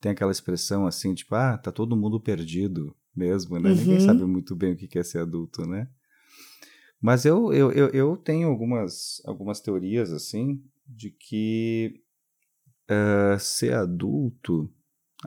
tem 0.00 0.12
aquela 0.12 0.32
expressão 0.32 0.86
assim, 0.86 1.14
tipo, 1.14 1.34
ah, 1.34 1.58
tá 1.58 1.70
todo 1.70 1.96
mundo 1.96 2.18
perdido 2.20 2.94
mesmo, 3.14 3.58
né? 3.60 3.74
Ninguém 3.74 3.94
Uhum. 3.98 4.00
sabe 4.00 4.24
muito 4.24 4.56
bem 4.56 4.72
o 4.72 4.76
que 4.76 4.98
é 4.98 5.02
ser 5.02 5.18
adulto, 5.20 5.66
né? 5.66 5.86
Mas 7.00 7.24
eu, 7.26 7.52
eu, 7.52 7.70
eu, 7.72 7.88
eu 7.90 8.16
tenho 8.16 8.48
algumas, 8.48 9.20
algumas 9.26 9.60
teorias, 9.60 10.12
assim, 10.12 10.62
de 10.88 11.10
que 11.10 12.00
eh, 12.88 13.36
ser 13.38 13.74
adulto, 13.74 14.70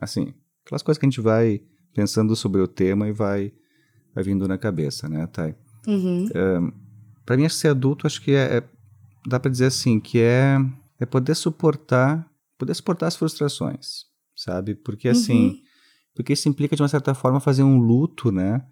assim, 0.02 0.34
aquelas 0.66 0.82
coisas 0.84 0.98
que 1.00 1.06
a 1.06 1.10
gente 1.10 1.22
vai 1.22 1.62
pensando 1.94 2.36
sobre 2.36 2.62
o 2.62 2.68
tema 2.68 3.08
e 3.08 3.12
vai, 3.12 3.52
vai 4.14 4.24
vindo 4.24 4.48
na 4.48 4.58
cabeça, 4.58 5.08
né, 5.10 5.28
Thay? 5.28 5.56
Uhum. 5.88 6.28
Para 7.26 7.38
mim, 7.38 7.48
ser 7.50 7.70
adulto, 7.70 8.06
acho 8.08 8.22
que 8.22 8.32
é, 8.32 8.58
é- 8.58 8.64
dá 9.28 9.40
para 9.40 9.52
dizer 9.52 9.66
assim, 9.66 10.00
que 10.00 10.20
é, 10.20 10.58
é 11.00 11.06
poder 11.06 11.36
suportar, 11.36 12.28
poder 12.58 12.74
suportar 12.74 13.08
as 13.08 13.16
frustrações, 13.16 14.06
sabe? 14.36 14.76
Porque 14.76 15.10
assim, 15.10 15.48
Uhum. 15.50 15.62
porque 16.16 16.34
isso 16.34 16.50
implica 16.50 16.76
de 16.76 16.82
uma 16.82 16.88
certa 16.90 17.14
forma 17.14 17.40
fazer 17.40 17.64
um 17.64 17.78
luto, 17.78 18.32
né? 18.32 18.66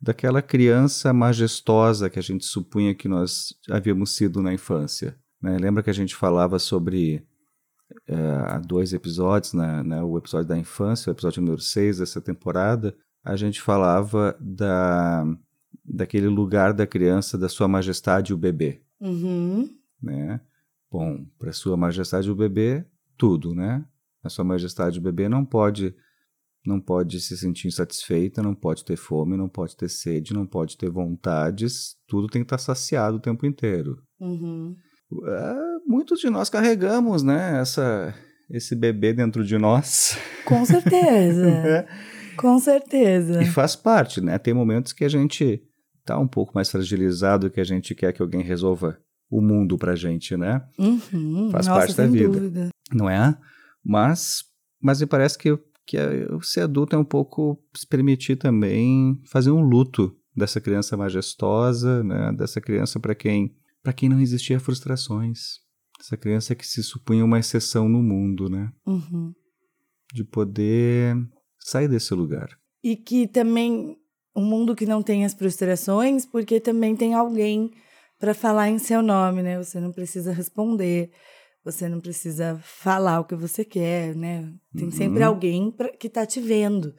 Daquela 0.00 0.42
criança 0.42 1.12
majestosa 1.12 2.10
que 2.10 2.18
a 2.18 2.22
gente 2.22 2.44
supunha 2.44 2.94
que 2.94 3.08
nós 3.08 3.54
havíamos 3.70 4.10
sido 4.16 4.42
na 4.42 4.52
infância. 4.52 5.16
né? 5.40 5.56
Lembra 5.58 5.82
que 5.82 5.90
a 5.90 5.94
gente 5.94 6.14
falava 6.14 6.58
sobre 6.58 7.16
eh, 7.16 7.22
há 8.08 8.58
dois 8.58 8.92
episódios, 8.92 9.52
né, 9.54 9.82
né, 9.82 10.02
o 10.02 10.18
episódio 10.18 10.48
da 10.48 10.58
infância, 10.58 11.10
o 11.10 11.14
episódio 11.14 11.40
número 11.42 11.60
6 11.60 11.98
dessa 11.98 12.20
temporada, 12.20 12.94
a 13.24 13.36
gente 13.36 13.60
falava 13.60 14.36
da, 14.40 15.24
daquele 15.84 16.26
lugar 16.28 16.72
da 16.72 16.86
criança, 16.86 17.38
da 17.38 17.48
sua 17.48 17.68
majestade 17.68 18.34
o 18.34 18.38
bebê, 18.38 18.82
Uhum. 19.00 19.68
né? 20.02 20.40
Bom, 20.90 21.24
para 21.38 21.52
sua 21.52 21.76
majestade 21.76 22.30
o 22.30 22.34
bebê, 22.34 22.84
tudo, 23.16 23.54
né? 23.54 23.84
A 24.22 24.28
sua 24.28 24.44
majestade 24.44 24.98
o 24.98 25.02
bebê 25.02 25.28
não 25.28 25.44
pode 25.44 25.94
não 26.64 26.80
pode 26.80 27.20
se 27.20 27.36
sentir 27.36 27.66
insatisfeita, 27.66 28.40
não 28.40 28.54
pode 28.54 28.84
ter 28.84 28.94
fome, 28.96 29.36
não 29.36 29.48
pode 29.48 29.76
ter 29.76 29.88
sede, 29.88 30.32
não 30.32 30.46
pode 30.46 30.76
ter 30.76 30.88
vontades, 30.88 31.96
tudo 32.06 32.28
tem 32.28 32.42
que 32.42 32.46
estar 32.46 32.58
saciado 32.58 33.16
o 33.16 33.20
tempo 33.20 33.44
inteiro. 33.44 34.00
Uhum. 34.20 34.76
Ah, 35.26 35.78
muitos 35.86 36.20
de 36.20 36.30
nós 36.30 36.48
carregamos, 36.48 37.22
né, 37.22 37.60
essa, 37.60 38.14
esse 38.50 38.74
bebê 38.74 39.12
dentro 39.12 39.44
de 39.44 39.58
nós. 39.58 40.16
Com 40.44 40.64
certeza. 40.64 41.86
Com 42.36 42.58
certeza. 42.58 43.42
E 43.42 43.46
faz 43.46 43.76
parte, 43.76 44.20
né? 44.20 44.38
Tem 44.38 44.54
momentos 44.54 44.92
que 44.94 45.04
a 45.04 45.08
gente 45.08 45.62
tá 46.04 46.18
um 46.18 46.26
pouco 46.26 46.52
mais 46.54 46.70
fragilizado, 46.70 47.50
que 47.50 47.60
a 47.60 47.64
gente 47.64 47.94
quer 47.94 48.12
que 48.12 48.22
alguém 48.22 48.42
resolva 48.42 48.98
o 49.30 49.40
mundo 49.40 49.76
pra 49.76 49.94
gente, 49.94 50.36
né? 50.36 50.62
Uhum. 50.78 51.50
Faz 51.52 51.66
Nossa, 51.66 51.78
parte 51.80 51.96
da 51.96 52.06
vida. 52.06 52.28
dúvida. 52.28 52.68
Não 52.92 53.08
é? 53.08 53.36
Mas, 53.84 54.44
mas 54.80 55.00
me 55.00 55.06
parece 55.06 55.36
que, 55.38 55.58
que 55.86 55.96
é- 55.98 56.26
o 56.32 56.40
ser 56.40 56.62
adulto 56.62 56.96
é 56.96 56.98
um 56.98 57.04
pouco 57.04 57.58
se 57.76 57.86
permitir 57.86 58.36
também 58.36 59.20
fazer 59.30 59.50
um 59.50 59.60
luto 59.60 60.16
dessa 60.34 60.60
criança 60.60 60.96
majestosa, 60.96 62.02
né? 62.02 62.32
Dessa 62.36 62.60
criança 62.60 62.98
para 62.98 63.14
quem 63.14 63.54
para 63.82 63.92
quem 63.92 64.08
não 64.08 64.20
existia 64.20 64.60
frustrações. 64.60 65.60
Essa 66.00 66.16
criança 66.16 66.54
que 66.54 66.66
se 66.66 66.82
supunha 66.82 67.24
uma 67.24 67.38
exceção 67.38 67.88
no 67.88 68.02
mundo, 68.02 68.48
né? 68.48 68.70
Uhum. 68.86 69.32
De 70.12 70.24
poder 70.24 71.16
sair 71.58 71.88
desse 71.88 72.12
lugar. 72.14 72.48
E 72.82 72.96
que 72.96 73.26
também 73.28 73.96
um 74.34 74.44
mundo 74.44 74.74
que 74.74 74.86
não 74.86 75.02
tem 75.02 75.24
as 75.24 75.34
frustrações, 75.34 76.26
porque 76.26 76.58
também 76.58 76.96
tem 76.96 77.14
alguém 77.14 77.70
para 78.18 78.34
falar 78.34 78.68
em 78.68 78.78
seu 78.78 79.02
nome, 79.02 79.42
né? 79.42 79.58
Você 79.58 79.78
não 79.80 79.92
precisa 79.92 80.32
responder, 80.32 81.10
você 81.64 81.88
não 81.88 82.00
precisa 82.00 82.58
falar 82.62 83.20
o 83.20 83.24
que 83.24 83.34
você 83.34 83.64
quer, 83.64 84.14
né? 84.16 84.52
Tem 84.76 84.86
Uhum. 84.86 84.90
sempre 84.90 85.22
alguém 85.22 85.70
pra, 85.70 85.88
que 85.96 86.08
tá 86.08 86.26
te 86.26 86.40
vendo. 86.40 86.94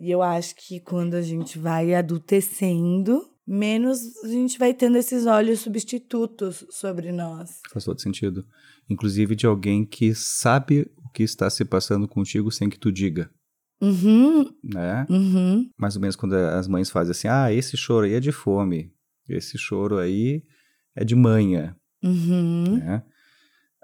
E 0.00 0.10
eu 0.10 0.22
acho 0.22 0.54
que 0.54 0.78
quando 0.80 1.14
a 1.14 1.22
gente 1.22 1.58
vai 1.58 1.92
adultecendo, 1.94 3.20
menos 3.48 3.98
a 4.24 4.28
gente 4.28 4.58
vai 4.58 4.74
tendo 4.74 4.98
esses 4.98 5.26
olhos 5.26 5.60
substitutos 5.60 6.66
sobre 6.70 7.10
nós. 7.12 7.60
Faz 7.72 7.84
todo 7.84 8.00
sentido. 8.00 8.44
Inclusive 8.88 9.34
de 9.34 9.46
alguém 9.46 9.84
que 9.84 10.14
sabe 10.14 10.90
o 10.96 11.08
que 11.10 11.22
está 11.22 11.48
se 11.48 11.64
passando 11.64 12.06
contigo 12.06 12.50
sem 12.50 12.68
que 12.68 12.78
tu 12.78 12.92
diga, 12.92 13.30
Uhum, 13.80 14.44
né? 14.62 15.06
uhum, 15.08 15.70
mais 15.78 15.94
ou 15.94 16.00
menos 16.00 16.16
quando 16.16 16.34
as 16.34 16.66
mães 16.66 16.90
fazem 16.90 17.12
assim: 17.12 17.28
ah, 17.28 17.52
esse 17.52 17.76
choro 17.76 18.06
aí 18.06 18.14
é 18.14 18.20
de 18.20 18.32
fome, 18.32 18.92
esse 19.28 19.56
choro 19.56 19.98
aí 19.98 20.42
é 20.96 21.04
de 21.04 21.14
manha, 21.14 21.76
uhum, 22.02 22.76
né? 22.78 23.04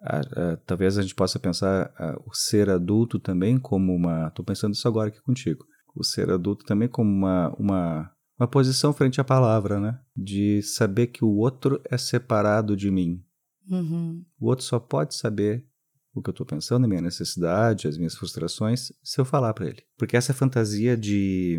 Ah, 0.03 0.21
ah, 0.37 0.59
talvez 0.67 0.99
a 0.99 1.03
gente 1.03 1.15
possa 1.15 1.39
pensar 1.39 1.95
ah, 1.97 2.21
o 2.27 2.35
ser 2.35 2.69
adulto 2.69 3.19
também 3.21 3.57
como 3.57 3.95
uma. 3.95 4.27
Estou 4.29 4.45
pensando 4.45 4.75
isso 4.75 4.87
agora 4.87 5.09
aqui 5.09 5.23
contigo. 5.23 5.65
O 5.95 6.03
ser 6.03 6.29
adulto 6.31 6.65
também 6.65 6.89
como 6.89 7.09
uma, 7.09 7.55
uma, 7.57 8.11
uma 8.39 8.49
posição 8.49 8.93
frente 8.93 9.21
à 9.21 9.25
palavra, 9.25 9.79
né? 9.79 9.99
De 10.17 10.63
saber 10.63 11.09
que 11.09 11.25
o 11.25 11.37
outro 11.37 11.81
é 11.91 11.97
separado 11.97 12.77
de 12.77 12.91
mim. 12.91 13.23
uhum. 13.71 14.25
O 14.39 14.47
outro 14.47 14.65
só 14.65 14.79
pode 14.79 15.15
saber 15.15 15.67
o 16.15 16.23
que 16.23 16.31
eu 16.31 16.33
estou 16.33 16.47
pensando, 16.47 16.85
a 16.85 16.89
minha 16.89 17.01
necessidade, 17.01 17.89
as 17.89 17.97
minhas 17.97 18.15
frustrações, 18.15 18.93
se 19.03 19.21
eu 19.21 19.25
falar 19.25 19.53
para 19.53 19.67
ele. 19.67 19.83
Porque 19.99 20.17
essa 20.17 20.33
fantasia 20.33 20.97
de, 20.97 21.59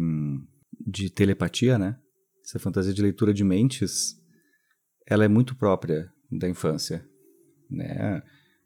de 0.87 1.09
telepatia, 1.09 1.77
né? 1.77 1.97
Essa 2.43 2.59
fantasia 2.59 2.93
de 2.93 3.01
leitura 3.01 3.33
de 3.33 3.43
mentes, 3.43 4.15
ela 5.07 5.25
é 5.25 5.27
muito 5.27 5.55
própria 5.55 6.09
da 6.31 6.47
infância, 6.47 7.05
né? 7.69 8.21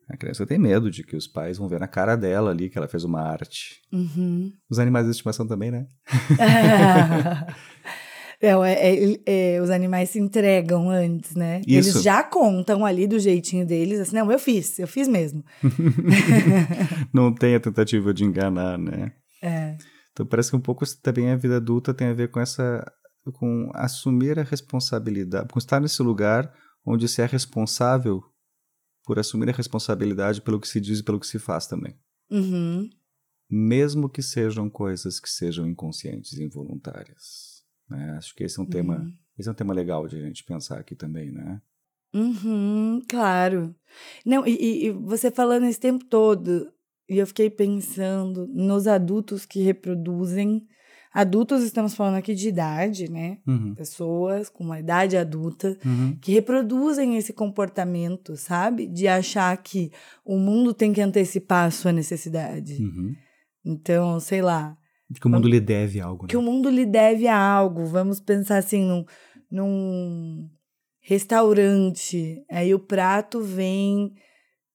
A 0.09 0.17
criança 0.17 0.45
tem 0.45 0.57
medo 0.57 0.89
de 0.89 1.03
que 1.03 1.15
os 1.15 1.27
pais 1.27 1.57
vão 1.57 1.69
ver 1.69 1.79
na 1.79 1.87
cara 1.87 2.15
dela 2.15 2.49
ali 2.49 2.67
que 2.69 2.77
ela 2.77 2.87
fez 2.87 3.03
uma 3.03 3.21
arte. 3.21 3.79
Uhum. 3.91 4.51
Os 4.69 4.79
animais 4.79 5.05
de 5.05 5.11
estimação 5.11 5.47
também, 5.47 5.69
né? 5.69 5.87
Não, 8.41 8.63
é, 8.63 8.74
é- 8.74 9.19
é, 9.25 9.62
os 9.62 9.69
animais 9.69 10.12
se 10.12 10.19
entregam 10.19 10.89
antes, 10.89 11.36
né? 11.36 11.62
Isso. 11.67 11.89
Eles 11.89 12.03
já 12.03 12.24
contam 12.24 12.86
ali 12.86 13.05
do 13.05 13.19
jeitinho 13.19 13.65
deles, 13.65 14.00
assim, 14.00 14.15
não, 14.15 14.31
eu 14.31 14.39
fiz, 14.39 14.79
eu 14.79 14.88
fiz 14.88 15.08
mesmo. 15.08 15.43
Não 17.13 17.34
tem 17.34 17.55
a 17.55 17.60
tentativa 17.60 18.13
de 18.13 18.24
enganar, 18.24 18.77
né? 18.77 19.12
É. 19.41 19.77
Então 20.13 20.25
parece 20.25 20.50
que 20.51 20.55
um 20.55 20.62
pouco 20.62 20.86
também 21.01 21.29
a 21.29 21.36
vida 21.36 21.58
adulta 21.58 21.93
tem 21.93 22.08
a 22.08 22.13
ver 22.13 22.29
com 22.29 22.39
essa 22.39 22.86
com 23.34 23.69
assumir 23.75 24.39
a 24.39 24.43
responsabilidade, 24.43 25.50
com 25.50 25.60
estar 25.60 25.79
nesse 25.79 26.01
lugar 26.01 26.51
onde 26.86 27.08
se 27.08 27.22
é 27.22 27.25
responsável 27.25 28.24
por 29.03 29.19
assumir 29.19 29.50
a 29.50 29.53
responsabilidade 29.53 30.41
pelo 30.41 30.60
que 30.60 30.67
se 30.67 30.79
diz 30.79 31.00
e 31.00 31.03
pelo 31.03 31.19
que 31.19 31.27
se 31.27 31.39
faz 31.39 31.67
também. 31.67 31.96
Uhum. 32.31 32.89
Mesmo 33.50 34.10
que 34.10 34.22
sejam 34.22 34.69
coisas 34.69 35.19
que 35.19 35.29
sejam 35.29 35.67
inconscientes 35.67 36.34
e 36.34 36.43
involuntárias. 36.43 37.49
Né? 37.89 38.12
Acho 38.17 38.36
que 38.36 38.43
esse 38.43 38.60
é 38.60 38.63
um 38.63 38.65
tema, 38.65 38.98
Uhum. 39.00 39.13
esse 39.38 39.48
é 39.50 39.51
um 39.51 39.55
tema 39.55 39.74
legal 39.74 40.08
de 40.08 40.17
a 40.17 40.22
gente 40.22 40.43
pensar 40.43 40.79
aqui 40.79 40.96
também, 40.96 41.31
né? 41.31 41.62
Uhum, 42.13 43.01
claro. 43.08 43.75
Não, 44.25 44.46
e, 44.46 44.88
e- 44.88 44.91
você 44.91 45.29
falando 45.31 45.65
esse 45.65 45.79
tempo 45.79 46.03
todo, 46.05 46.72
e 47.08 47.17
eu 47.17 47.27
fiquei 47.27 47.50
pensando 47.50 48.48
nos 48.48 48.88
adultos 48.88 49.46
que 49.46 49.62
reproduzem. 49.62 50.65
Adultos, 51.12 51.63
estamos 51.63 51.96
falando 51.96 52.15
aqui 52.17 52.36
de 52.36 52.50
idade, 52.50 53.10
né? 53.12 53.39
Uhum. 53.48 53.74
Pessoas 53.74 54.48
com 54.48 54.63
uma 54.63 54.79
idade 54.79 55.17
adulta 55.17 55.75
Uhum. 55.84 56.15
que 56.22 56.31
reproduzem 56.31 57.17
esse 57.17 57.34
comportamento, 57.34 58.36
sabe? 58.36 58.86
De 58.88 59.08
achar 59.08 59.55
que 59.58 59.91
o 60.24 60.38
mundo 60.38 60.72
tem 60.74 60.93
que 60.93 61.01
antecipar 61.01 61.65
a 61.65 61.72
sua 61.72 61.91
necessidade. 61.91 62.75
Uhum. 62.84 63.15
Então, 63.65 64.19
sei 64.19 64.41
lá, 64.43 64.77
que 65.19 65.25
o 65.27 65.29
mundo 65.29 65.47
lhe 65.47 65.59
deve 65.59 65.99
algo, 66.01 66.23
né? 66.23 66.29
que 66.29 66.37
o 66.37 66.41
mundo 66.41 66.69
lhe 66.69 66.85
deve 66.85 67.27
a 67.27 67.37
algo. 67.37 67.85
Vamos 67.85 68.19
pensar 68.19 68.57
assim 68.57 68.85
num, 68.85 69.05
num 69.51 70.49
restaurante. 71.01 72.43
Aí 72.49 72.73
o 72.73 72.79
prato 72.79 73.41
vem 73.41 74.13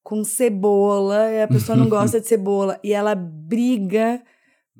com 0.03 0.23
cebola 0.23 1.31
e 1.31 1.41
a 1.41 1.47
pessoa 1.47 1.75
não 1.75 1.89
gosta 1.89 2.19
de 2.21 2.27
cebola 2.27 2.79
e 2.83 2.93
ela 2.93 3.15
briga 3.15 4.21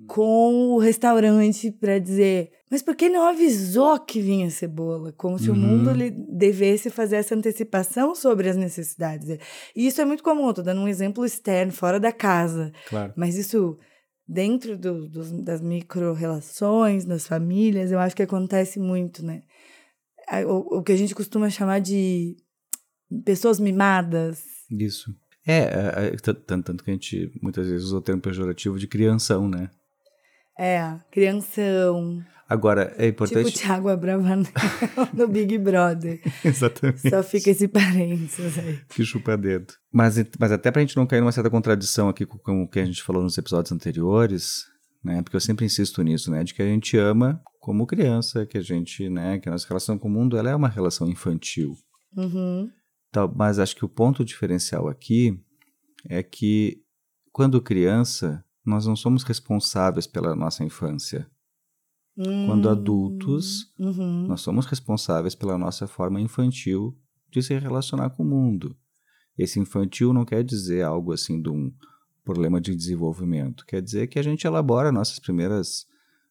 com 0.08 0.74
o 0.74 0.78
restaurante 0.78 1.72
para 1.72 1.98
dizer, 2.00 2.52
mas 2.70 2.82
por 2.84 2.96
que 2.98 3.08
não 3.08 3.26
avisou 3.26 3.98
que 3.98 4.22
vinha 4.22 4.50
cebola? 4.50 5.14
Como 5.14 5.40
se 5.40 5.50
o 5.50 5.54
Uhum. 5.54 5.60
mundo 5.60 5.92
lhe 5.94 6.12
devesse 6.12 6.90
fazer 6.90 7.16
essa 7.16 7.34
antecipação 7.34 8.14
sobre 8.14 8.50
as 8.50 8.58
necessidades. 8.58 9.40
E 9.76 9.88
isso 9.88 10.02
é 10.02 10.06
muito 10.06 10.22
comum, 10.22 10.50
estou 10.50 10.66
dando 10.66 10.82
um 10.82 10.88
exemplo 10.88 11.26
externo, 11.26 11.72
fora 11.72 11.98
da 12.00 12.12
casa. 12.12 12.74
Claro. 12.90 13.14
Mas 13.16 13.36
isso, 13.38 13.78
dentro 14.28 14.78
do, 14.78 15.08
dos- 15.08 15.32
das 15.32 15.62
micro-relações, 15.62 17.06
das 17.06 17.28
famílias, 17.28 17.92
eu 17.92 18.00
acho 18.00 18.16
que 18.16 18.24
acontece 18.24 18.80
muito, 18.80 19.24
né? 19.26 19.44
O, 20.48 20.78
o 20.80 20.84
que 20.84 20.92
a 20.92 20.98
gente 20.98 21.14
costuma 21.14 21.50
chamar 21.50 21.80
de 21.80 22.36
pessoas 23.24 23.60
mimadas. 23.60 24.44
Isso. 24.72 25.16
É, 25.46 25.58
é, 25.60 26.08
é, 26.08 26.12
tanto, 26.18 26.64
tanto 26.64 26.84
que 26.84 26.90
a 26.90 26.94
gente 26.94 27.32
muitas 27.42 27.68
vezes 27.68 27.86
usa 27.86 27.98
o 27.98 28.02
termo 28.02 28.22
pejorativo 28.22 28.80
de 28.80 28.88
crianção, 28.88 29.48
né? 29.48 29.70
É, 30.58 30.98
crianção. 31.12 32.24
Agora, 32.48 32.94
é 32.98 33.08
Tipo 33.12 33.24
o 33.24 33.28
importante. 33.28 33.54
Thiago 33.58 33.90
Abravanel 33.90 34.46
no 35.14 35.28
Big 35.28 35.58
Brother. 35.58 36.22
Exatamente. 36.46 37.10
Só 37.10 37.24
fica 37.24 37.50
esse 37.50 37.68
parênteses 37.68 38.58
aí. 38.60 38.80
Que 38.90 39.04
chupa 39.04 39.36
dedo. 39.36 39.74
Mas, 39.92 40.16
mas 40.40 40.52
até 40.52 40.70
pra 40.70 40.82
gente 40.82 40.96
não 40.96 41.08
cair 41.08 41.22
numa 41.22 41.32
certa 41.32 41.50
contradição 41.50 42.08
aqui 42.08 42.26
com, 42.26 42.38
com 42.38 42.62
o 42.64 42.68
que 42.70 42.80
a 42.80 42.86
gente 42.86 43.02
falou 43.02 43.24
nos 43.24 43.36
episódios 43.38 43.72
anteriores, 43.72 44.66
né? 45.04 45.22
Porque 45.24 45.36
eu 45.36 45.42
sempre 45.42 45.66
insisto 45.66 46.04
nisso, 46.04 46.30
né? 46.30 46.44
De 46.44 46.54
que 46.54 46.62
a 46.62 46.66
gente 46.68 46.96
ama 46.98 47.42
como 47.60 47.88
criança, 47.88 48.46
que 48.46 48.60
a 48.60 48.62
gente, 48.62 49.10
né? 49.10 49.40
Que 49.40 49.50
a 49.50 49.52
nossa 49.52 49.68
relação 49.68 49.98
com 49.98 50.08
o 50.08 50.12
mundo, 50.12 50.38
ela 50.38 50.50
é 50.52 50.56
uma 50.56 50.70
relação 50.70 51.10
infantil. 51.10 51.76
Uhum. 52.16 52.70
Tal- 53.12 53.34
mas 53.36 53.58
acho 53.58 53.76
que 53.76 53.86
o 53.86 53.90
ponto 53.90 54.24
diferencial 54.24 54.88
aqui 54.88 55.40
é 56.08 56.22
que 56.22 56.78
quando 57.32 57.60
criança, 57.62 58.44
nós 58.64 58.86
não 58.86 58.96
somos 58.96 59.24
responsáveis 59.24 60.06
pela 60.06 60.36
nossa 60.36 60.64
infância. 60.64 61.28
Quando 62.16 62.68
Hum, 62.68 62.72
adultos, 62.72 63.74
Uhum. 63.78 64.28
Nós 64.28 64.42
somos 64.42 64.66
responsáveis 64.66 65.36
pela 65.36 65.58
nossa 65.58 65.86
forma 65.86 66.22
infantil 66.22 66.98
de 67.30 67.44
se 67.44 67.58
relacionar 67.58 68.10
com 68.12 68.24
o 68.24 68.26
mundo. 68.26 68.76
Esse 69.38 69.60
infantil 69.60 70.14
não 70.14 70.24
quer 70.24 70.44
dizer 70.44 70.84
algo 70.84 71.12
assim 71.12 71.42
de 71.42 71.50
um 71.50 71.72
problema 72.24 72.62
de 72.62 72.74
desenvolvimento. 72.74 73.66
Quer 73.66 73.82
dizer 73.82 74.08
que 74.08 74.18
a 74.18 74.24
gente 74.24 74.48
elabora 74.48 74.92
nossas 74.92 75.20
primeiras 75.20 75.86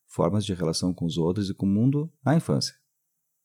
formas 0.06 0.44
de 0.44 0.54
relação 0.54 0.94
com 0.94 1.04
os 1.04 1.18
outros 1.18 1.50
e 1.50 1.54
com 1.54 1.66
o 1.66 1.68
mundo 1.68 2.10
na 2.24 2.34
infância. 2.34 2.74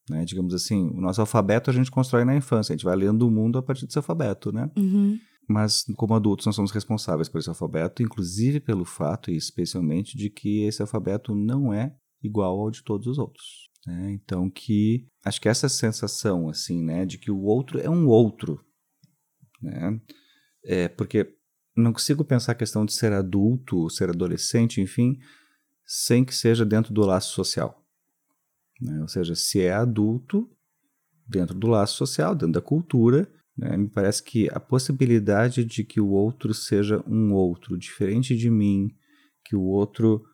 Né? 0.08 0.24
Digamos 0.24 0.54
assim, 0.54 0.90
o 0.94 1.00
nosso 1.00 1.20
alfabeto 1.20 1.70
a 1.70 1.72
gente 1.72 1.90
constrói 1.90 2.24
na 2.24 2.34
infância. 2.34 2.72
A 2.72 2.76
gente 2.76 2.84
vai 2.84 2.96
lendo 2.96 3.26
o 3.26 3.30
mundo 3.30 3.58
a 3.58 3.62
partir 3.62 3.86
desse 3.86 3.98
alfabeto, 3.98 4.50
né? 4.50 4.70
Uhum. 4.76 5.18
Mas 5.46 5.84
como 5.96 6.14
adultos 6.14 6.46
nós 6.46 6.54
somos 6.54 6.70
responsáveis 6.70 7.28
por 7.28 7.38
esse 7.38 7.48
alfabeto, 7.48 8.02
inclusive 8.02 8.60
pelo 8.60 8.84
fato 8.84 9.30
e 9.30 9.36
especialmente 9.36 10.16
de 10.16 10.30
que 10.30 10.62
esse 10.62 10.80
alfabeto 10.80 11.34
não 11.34 11.72
é 11.72 11.94
igual 12.22 12.58
ao 12.58 12.70
de 12.70 12.82
todos 12.82 13.06
os 13.06 13.18
outros. 13.18 13.70
Né? 13.86 14.12
Então 14.12 14.50
que 14.50 15.06
acho 15.24 15.40
que 15.40 15.48
essa 15.48 15.68
sensação 15.68 16.48
assim, 16.48 16.82
né, 16.82 17.06
de 17.06 17.18
que 17.18 17.30
o 17.30 17.42
outro 17.42 17.78
é 17.80 17.88
um 17.88 18.06
outro, 18.06 18.62
né? 19.62 20.00
É 20.62 20.88
porque 20.88 21.34
não 21.76 21.92
consigo 21.92 22.24
pensar 22.24 22.52
a 22.52 22.56
questão 22.56 22.84
de 22.84 22.92
ser 22.92 23.12
adulto, 23.12 23.88
ser 23.88 24.10
adolescente, 24.10 24.80
enfim, 24.80 25.18
sem 25.86 26.24
que 26.24 26.34
seja 26.34 26.64
dentro 26.64 26.92
do 26.92 27.00
laço 27.00 27.32
social. 27.34 27.82
Né? 28.80 29.00
Ou 29.00 29.08
seja, 29.08 29.34
se 29.34 29.60
é 29.60 29.72
adulto, 29.72 30.50
dentro 31.26 31.56
do 31.56 31.68
laço 31.68 31.96
social, 31.96 32.34
dentro 32.34 32.52
da 32.52 32.60
cultura, 32.60 33.30
né? 33.56 33.76
me 33.76 33.88
parece 33.88 34.22
que 34.22 34.48
a 34.50 34.60
possibilidade 34.60 35.64
de 35.64 35.84
que 35.84 36.00
o 36.00 36.10
outro 36.10 36.52
seja 36.52 37.02
um 37.06 37.32
outro, 37.32 37.78
diferente 37.78 38.36
de 38.36 38.50
mim, 38.50 38.94
que 39.44 39.54
o 39.56 39.62
outro 39.62 40.24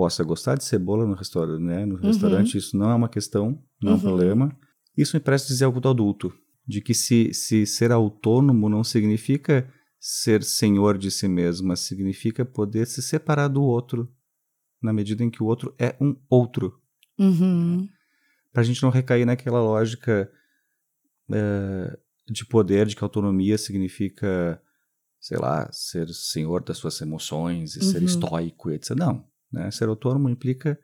possa 0.00 0.24
gostar 0.24 0.56
de 0.56 0.64
cebola 0.64 1.06
no 1.06 1.12
restaurante, 1.12 1.60
né? 1.60 1.84
No 1.84 1.96
uhum. 1.96 2.00
restaurante 2.00 2.56
isso 2.56 2.74
não 2.74 2.90
é 2.90 2.94
uma 2.94 3.08
questão, 3.08 3.62
não 3.82 3.90
é 3.90 3.92
um 3.92 3.96
uhum. 3.96 4.00
problema. 4.00 4.58
Isso 4.96 5.14
me 5.14 5.20
parece 5.20 5.48
dizer 5.48 5.66
algo 5.66 5.78
do 5.78 5.90
adulto, 5.90 6.32
de 6.66 6.80
que 6.80 6.94
se, 6.94 7.34
se 7.34 7.66
ser 7.66 7.92
autônomo 7.92 8.70
não 8.70 8.82
significa 8.82 9.70
ser 10.00 10.42
senhor 10.42 10.96
de 10.96 11.10
si 11.10 11.28
mesmo, 11.28 11.68
mas 11.68 11.80
significa 11.80 12.46
poder 12.46 12.86
se 12.86 13.02
separar 13.02 13.48
do 13.48 13.62
outro, 13.62 14.10
na 14.82 14.90
medida 14.90 15.22
em 15.22 15.28
que 15.28 15.42
o 15.42 15.46
outro 15.46 15.74
é 15.78 15.94
um 16.00 16.16
outro. 16.30 16.80
Uhum. 17.18 17.86
Para 18.50 18.62
a 18.62 18.64
gente 18.64 18.82
não 18.82 18.88
recair 18.88 19.26
naquela 19.26 19.60
lógica 19.60 20.32
uh, 21.28 21.98
de 22.26 22.46
poder, 22.46 22.86
de 22.86 22.96
que 22.96 23.04
autonomia 23.04 23.58
significa, 23.58 24.58
sei 25.20 25.36
lá, 25.36 25.70
ser 25.70 26.08
senhor 26.08 26.64
das 26.64 26.78
suas 26.78 26.98
emoções 27.02 27.76
e 27.76 27.80
uhum. 27.80 27.92
ser 27.92 28.02
estoico, 28.02 28.70
etc. 28.70 28.96
Não. 28.96 29.28
Né? 29.52 29.70
Ser 29.70 29.88
autônomo 29.88 30.28
implica 30.28 30.78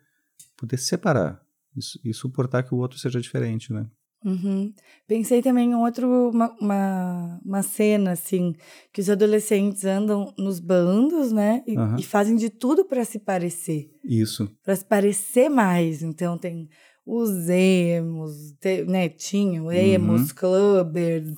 poder 0.56 0.78
separar 0.78 1.40
e, 1.76 2.11
e 2.11 2.14
suportar 2.14 2.62
que 2.62 2.75
o 2.75 2.78
outro 2.78 2.99
seja 2.99 3.20
diferente, 3.20 3.73
né? 3.73 3.87
Uhum. 4.25 4.73
Pensei 5.06 5.40
também 5.40 5.70
em 5.70 5.75
outro, 5.75 6.30
uma, 6.30 6.52
uma, 6.61 7.40
uma, 7.44 7.62
cena, 7.62 8.12
assim, 8.12 8.54
que 8.92 9.00
os 9.00 9.08
adolescentes 9.08 9.85
andam 9.85 10.35
nos 10.37 10.58
bandos, 10.58 11.30
né? 11.30 11.62
E, 11.66 11.78
uhum. 11.78 11.96
e 11.96 12.02
fazem 12.02 12.35
de 12.35 12.50
tudo 12.50 12.85
para 12.85 13.04
se 13.04 13.20
parecer. 13.20 13.88
Isso. 14.02 14.50
Para 14.64 14.75
se 14.75 14.85
parecer 14.85 15.49
mais. 15.49 16.02
Então, 16.02 16.37
tem 16.37 16.68
os 17.06 17.49
emos, 17.49 18.52
né? 18.88 19.08
Tinham 19.08 19.70
emos, 19.70 20.23
uhum. 20.23 20.35
clubbers, 20.35 21.32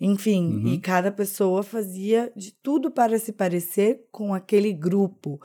enfim. 0.00 0.56
Uhum. 0.56 0.74
E 0.74 0.78
cada 0.78 1.12
pessoa 1.12 1.62
fazia 1.62 2.32
de 2.34 2.52
tudo 2.60 2.90
para 2.90 3.16
se 3.20 3.32
parecer 3.32 4.00
com 4.10 4.34
aquele 4.34 4.72
grupo 4.72 5.38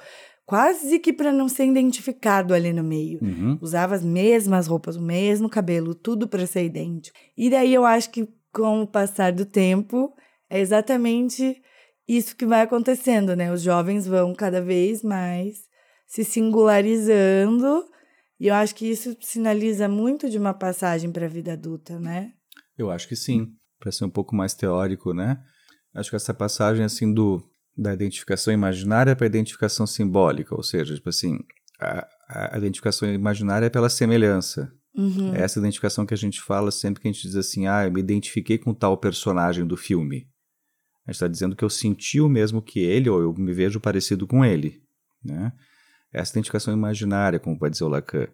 quase 0.47 0.97
que 0.97 1.11
para 1.11 1.33
não 1.33 1.49
ser 1.49 1.65
identificado 1.65 2.53
ali 2.53 2.71
no 2.71 2.83
meio. 2.83 3.19
Uhum. 3.21 3.59
Usava 3.61 3.93
as 3.93 4.03
mesmas 4.03 4.65
roupas, 4.65 4.95
o 4.95 5.01
mesmo 5.01 5.49
cabelo, 5.49 5.93
tudo 5.93 6.25
para 6.25 6.47
ser 6.47 6.63
idêntico. 6.63 7.17
E 7.37 7.49
daí 7.49 7.73
eu 7.73 7.85
acho 7.85 8.09
que 8.09 8.29
com 8.53 8.81
o 8.81 8.87
passar 8.87 9.33
do 9.33 9.45
tempo 9.45 10.13
é 10.49 10.59
exatamente 10.61 11.61
isso 12.07 12.33
que 12.33 12.45
vai 12.45 12.61
acontecendo, 12.61 13.35
né? 13.35 13.51
Os 13.51 13.61
jovens 13.61 14.07
vão 14.07 14.33
cada 14.33 14.61
vez 14.61 15.03
mais 15.03 15.67
se 16.07 16.23
singularizando, 16.23 17.83
e 18.39 18.47
eu 18.47 18.55
acho 18.55 18.73
que 18.73 18.89
isso 18.89 19.17
sinaliza 19.19 19.89
muito 19.89 20.29
de 20.29 20.37
uma 20.37 20.53
passagem 20.53 21.11
para 21.11 21.25
a 21.25 21.29
vida 21.29 21.51
adulta, 21.51 21.99
né? 21.99 22.31
Eu 22.77 22.89
acho 22.89 23.09
que 23.09 23.15
sim, 23.17 23.47
para 23.77 23.91
ser 23.91 24.05
um 24.05 24.09
pouco 24.09 24.33
mais 24.33 24.53
teórico, 24.53 25.13
né? 25.13 25.37
Acho 25.93 26.11
que 26.11 26.15
essa 26.15 26.33
passagem 26.33 26.85
assim 26.85 27.13
do 27.13 27.43
da 27.77 27.93
identificação 27.93 28.53
imaginária 28.53 29.15
para 29.15 29.25
a 29.25 29.27
identificação 29.27 29.85
simbólica, 29.85 30.55
ou 30.55 30.63
seja, 30.63 30.95
tipo 30.95 31.09
assim, 31.09 31.39
a, 31.79 32.07
a 32.27 32.57
identificação 32.57 33.11
imaginária 33.13 33.67
é 33.67 33.69
pela 33.69 33.89
semelhança. 33.89 34.71
Uhum. 34.95 35.35
É 35.35 35.41
essa 35.41 35.59
identificação 35.59 36.05
que 36.05 36.13
a 36.13 36.17
gente 36.17 36.41
fala 36.41 36.71
sempre 36.71 37.01
que 37.01 37.07
a 37.07 37.11
gente 37.11 37.21
diz 37.21 37.35
assim, 37.35 37.67
ah, 37.67 37.85
eu 37.85 37.91
me 37.91 37.99
identifiquei 37.99 38.57
com 38.57 38.73
tal 38.73 38.97
personagem 38.97 39.65
do 39.65 39.77
filme. 39.77 40.27
A 41.05 41.11
gente 41.11 41.15
está 41.15 41.27
dizendo 41.27 41.55
que 41.55 41.63
eu 41.63 41.69
senti 41.69 42.19
o 42.19 42.27
mesmo 42.27 42.61
que 42.61 42.79
ele, 42.79 43.09
ou 43.09 43.21
eu 43.21 43.33
me 43.33 43.53
vejo 43.53 43.79
parecido 43.79 44.25
com 44.25 44.43
ele. 44.43 44.81
Né? 45.23 45.53
Essa 46.11 46.33
identificação 46.33 46.73
imaginária, 46.73 47.39
como 47.39 47.57
pode 47.57 47.73
dizer 47.73 47.83
o 47.83 47.89
Lacan. 47.89 48.27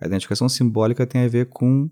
A 0.00 0.06
identificação 0.06 0.48
simbólica 0.48 1.06
tem 1.06 1.24
a 1.24 1.28
ver 1.28 1.46
com 1.50 1.90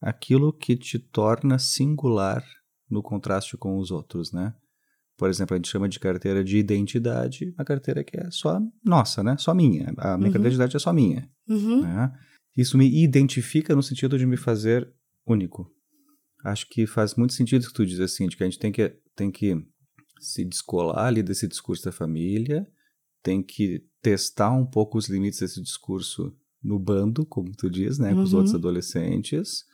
aquilo 0.00 0.52
que 0.52 0.76
te 0.76 0.98
torna 0.98 1.58
singular 1.58 2.44
no 2.88 3.02
contraste 3.02 3.56
com 3.56 3.78
os 3.78 3.90
outros, 3.90 4.32
né? 4.32 4.54
Por 5.16 5.28
exemplo, 5.28 5.54
a 5.54 5.58
gente 5.58 5.68
chama 5.68 5.88
de 5.88 6.00
carteira 6.00 6.42
de 6.42 6.58
identidade, 6.58 7.52
uma 7.56 7.64
carteira 7.64 8.02
que 8.02 8.16
é 8.16 8.30
só 8.30 8.60
nossa, 8.84 9.22
né? 9.22 9.36
Só 9.38 9.54
minha. 9.54 9.94
A 9.96 10.16
minha 10.16 10.28
uhum. 10.28 10.32
carteira 10.32 10.50
de 10.50 10.56
identidade 10.56 10.76
é 10.76 10.78
só 10.78 10.92
minha. 10.92 11.28
Uhum. 11.48 11.82
Né? 11.82 12.12
Isso 12.56 12.76
me 12.76 13.02
identifica 13.02 13.74
no 13.74 13.82
sentido 13.82 14.18
de 14.18 14.26
me 14.26 14.36
fazer 14.36 14.92
único. 15.26 15.70
Acho 16.44 16.68
que 16.68 16.86
faz 16.86 17.14
muito 17.14 17.32
sentido 17.32 17.66
que 17.66 17.72
tu 17.72 17.86
diz 17.86 18.00
assim, 18.00 18.28
de 18.28 18.36
que 18.36 18.42
a 18.42 18.46
gente 18.46 18.58
tem 18.58 18.72
que, 18.72 18.96
tem 19.16 19.30
que 19.30 19.56
se 20.20 20.44
descolar 20.44 21.06
ali 21.06 21.22
desse 21.22 21.46
discurso 21.48 21.84
da 21.84 21.92
família, 21.92 22.66
tem 23.22 23.42
que 23.42 23.84
testar 24.02 24.50
um 24.50 24.66
pouco 24.66 24.98
os 24.98 25.08
limites 25.08 25.40
desse 25.40 25.62
discurso 25.62 26.36
no 26.62 26.78
bando, 26.78 27.24
como 27.24 27.52
tu 27.52 27.70
diz, 27.70 27.98
né, 27.98 28.12
com 28.12 28.22
os 28.22 28.34
outros 28.34 28.52
uhum. 28.52 28.58
adolescentes, 28.58 29.64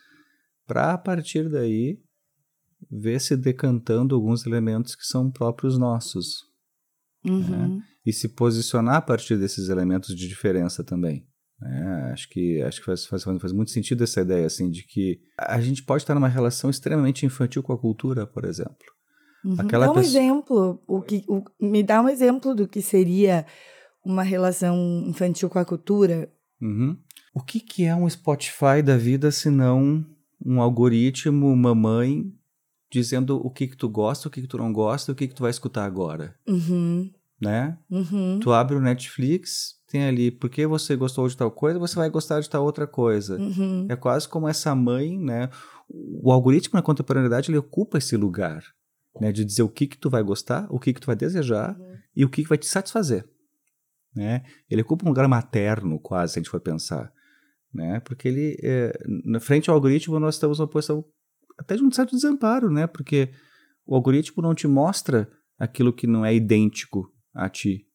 para 0.66 0.92
a 0.92 0.98
partir 0.98 1.48
daí 1.48 2.00
vê 2.90 3.19
se 3.19 3.37
decantando 3.37 4.14
alguns 4.14 4.47
elementos 4.47 4.95
que 4.95 5.05
são 5.05 5.31
próprios 5.31 5.79
nossos. 5.79 6.45
Uhum. 7.25 7.40
Né? 7.40 7.83
E 8.07 8.12
se 8.12 8.29
posicionar 8.29 8.97
a 8.97 9.03
partir 9.03 9.37
desses 9.37 9.69
elementos 9.69 10.14
de 10.14 10.29
diferença 10.29 10.83
também. 10.83 11.27
Né? 11.61 12.11
Acho 12.12 12.29
que, 12.31 12.62
acho 12.62 12.81
que 12.81 12.87
faz, 12.87 13.05
faz, 13.05 13.23
faz 13.23 13.53
muito 13.53 13.71
sentido 13.71 14.05
essa 14.05 14.21
ideia 14.21 14.47
assim, 14.47 14.71
de 14.71 14.85
que 14.85 15.21
a 15.37 15.61
gente 15.61 15.83
pode 15.83 16.03
estar 16.03 16.14
numa 16.14 16.29
relação 16.29 16.71
extremamente 16.71 17.27
infantil 17.27 17.62
com 17.62 17.73
a 17.73 17.79
cultura, 17.79 18.27
por 18.27 18.45
exemplo. 18.45 18.87
Uhum. 19.45 19.57
Aquela 19.59 19.87
dá 19.87 19.93
um 19.93 19.95
pessoa... 19.95 20.23
exemplo. 20.23 20.83
O 20.87 21.03
que, 21.03 21.25
o, 21.29 21.43
me 21.61 21.83
dá 21.83 22.01
um 22.01 22.09
exemplo 22.09 22.55
do 22.55 22.66
que 22.66 22.81
seria 22.81 23.47
uma 24.05 24.23
relação 24.23 25.05
infantil 25.07 25.51
com 25.51 25.59
a 25.59 25.64
cultura. 25.64 26.33
Uhum. 26.61 26.97
O 27.35 27.43
que, 27.43 27.61
que 27.61 27.85
é 27.85 27.95
um 27.95 28.09
Spotify 28.09 28.83
da 28.83 28.97
vida 28.97 29.31
se 29.31 29.51
não 29.51 30.05
um 30.45 30.61
algoritmo, 30.61 31.55
mamãe 31.55 32.33
dizendo 32.90 33.37
o 33.37 33.50
que 33.50 33.68
que 33.68 33.76
tu 33.76 33.88
gosta, 33.88 34.29
o 34.29 34.31
que 34.31 34.42
que 34.42 34.46
tu 34.48 34.59
não 34.59 34.72
gosta, 34.72 35.12
o 35.12 35.14
que 35.14 35.29
que 35.29 35.35
tu 35.35 35.42
vai 35.42 35.50
escutar 35.50 35.85
agora. 35.85 36.35
Uhum. 36.46 37.11
Né? 37.40 37.79
Uhum. 37.90 38.38
Tu 38.40 38.53
abre 38.53 38.76
o 38.76 38.81
Netflix, 38.81 39.76
tem 39.87 40.05
ali, 40.05 40.31
porque 40.31 40.66
você 40.66 40.94
gostou 40.94 41.26
de 41.26 41.37
tal 41.37 41.50
coisa, 41.50 41.79
você 41.79 41.94
vai 41.94 42.11
gostar 42.11 42.40
de 42.40 42.50
tal 42.50 42.64
outra 42.64 42.87
coisa. 42.87 43.38
Uhum. 43.38 43.87
É 43.88 43.96
quase 43.96 44.29
como 44.29 44.48
essa 44.48 44.74
mãe, 44.74 45.18
né? 45.18 45.48
O 45.88 46.31
algoritmo 46.31 46.76
na 46.76 46.83
contemporaneidade, 46.83 47.50
ele 47.50 47.59
ocupa 47.59 47.98
esse 47.98 48.16
lugar, 48.16 48.62
né? 49.18 49.33
De 49.33 49.44
dizer 49.44 49.62
o 49.62 49.68
que 49.68 49.87
que 49.87 49.96
tu 49.96 50.11
vai 50.11 50.22
gostar, 50.22 50.66
o 50.68 50.79
que 50.79 50.92
que 50.92 51.00
tu 51.00 51.07
vai 51.07 51.16
desejar 51.16 51.79
uhum. 51.79 51.94
e 52.14 52.24
o 52.24 52.29
que 52.29 52.42
que 52.42 52.48
vai 52.48 52.59
te 52.59 52.66
satisfazer, 52.66 53.26
né? 54.14 54.42
Ele 54.68 54.83
ocupa 54.83 55.07
um 55.07 55.09
lugar 55.09 55.26
materno, 55.26 55.98
quase, 55.98 56.35
se 56.35 56.38
a 56.38 56.42
gente 56.42 56.50
for 56.50 56.61
pensar, 56.61 57.11
né? 57.72 58.00
Porque 58.00 58.29
ele, 58.29 58.59
é, 58.62 58.92
na 59.24 59.40
frente 59.40 59.70
ao 59.70 59.76
algoritmo, 59.76 60.20
nós 60.20 60.35
estamos 60.35 60.59
numa 60.59 60.68
posição 60.68 61.05
até 61.61 61.77
de 61.77 61.85
um 61.85 61.92
certo 61.92 62.16
desamparo, 62.16 62.70
né? 62.70 62.87
Porque 62.87 63.31
o 63.87 63.94
algoritmo 63.94 64.42
não 64.42 64.55
te 64.55 64.66
mostra 64.66 65.31
aquilo 65.59 65.92
que 65.92 66.07
não 66.07 66.25
é 66.25 66.35
idêntico 66.35 67.12
a 67.35 67.51
ti. 67.51 67.87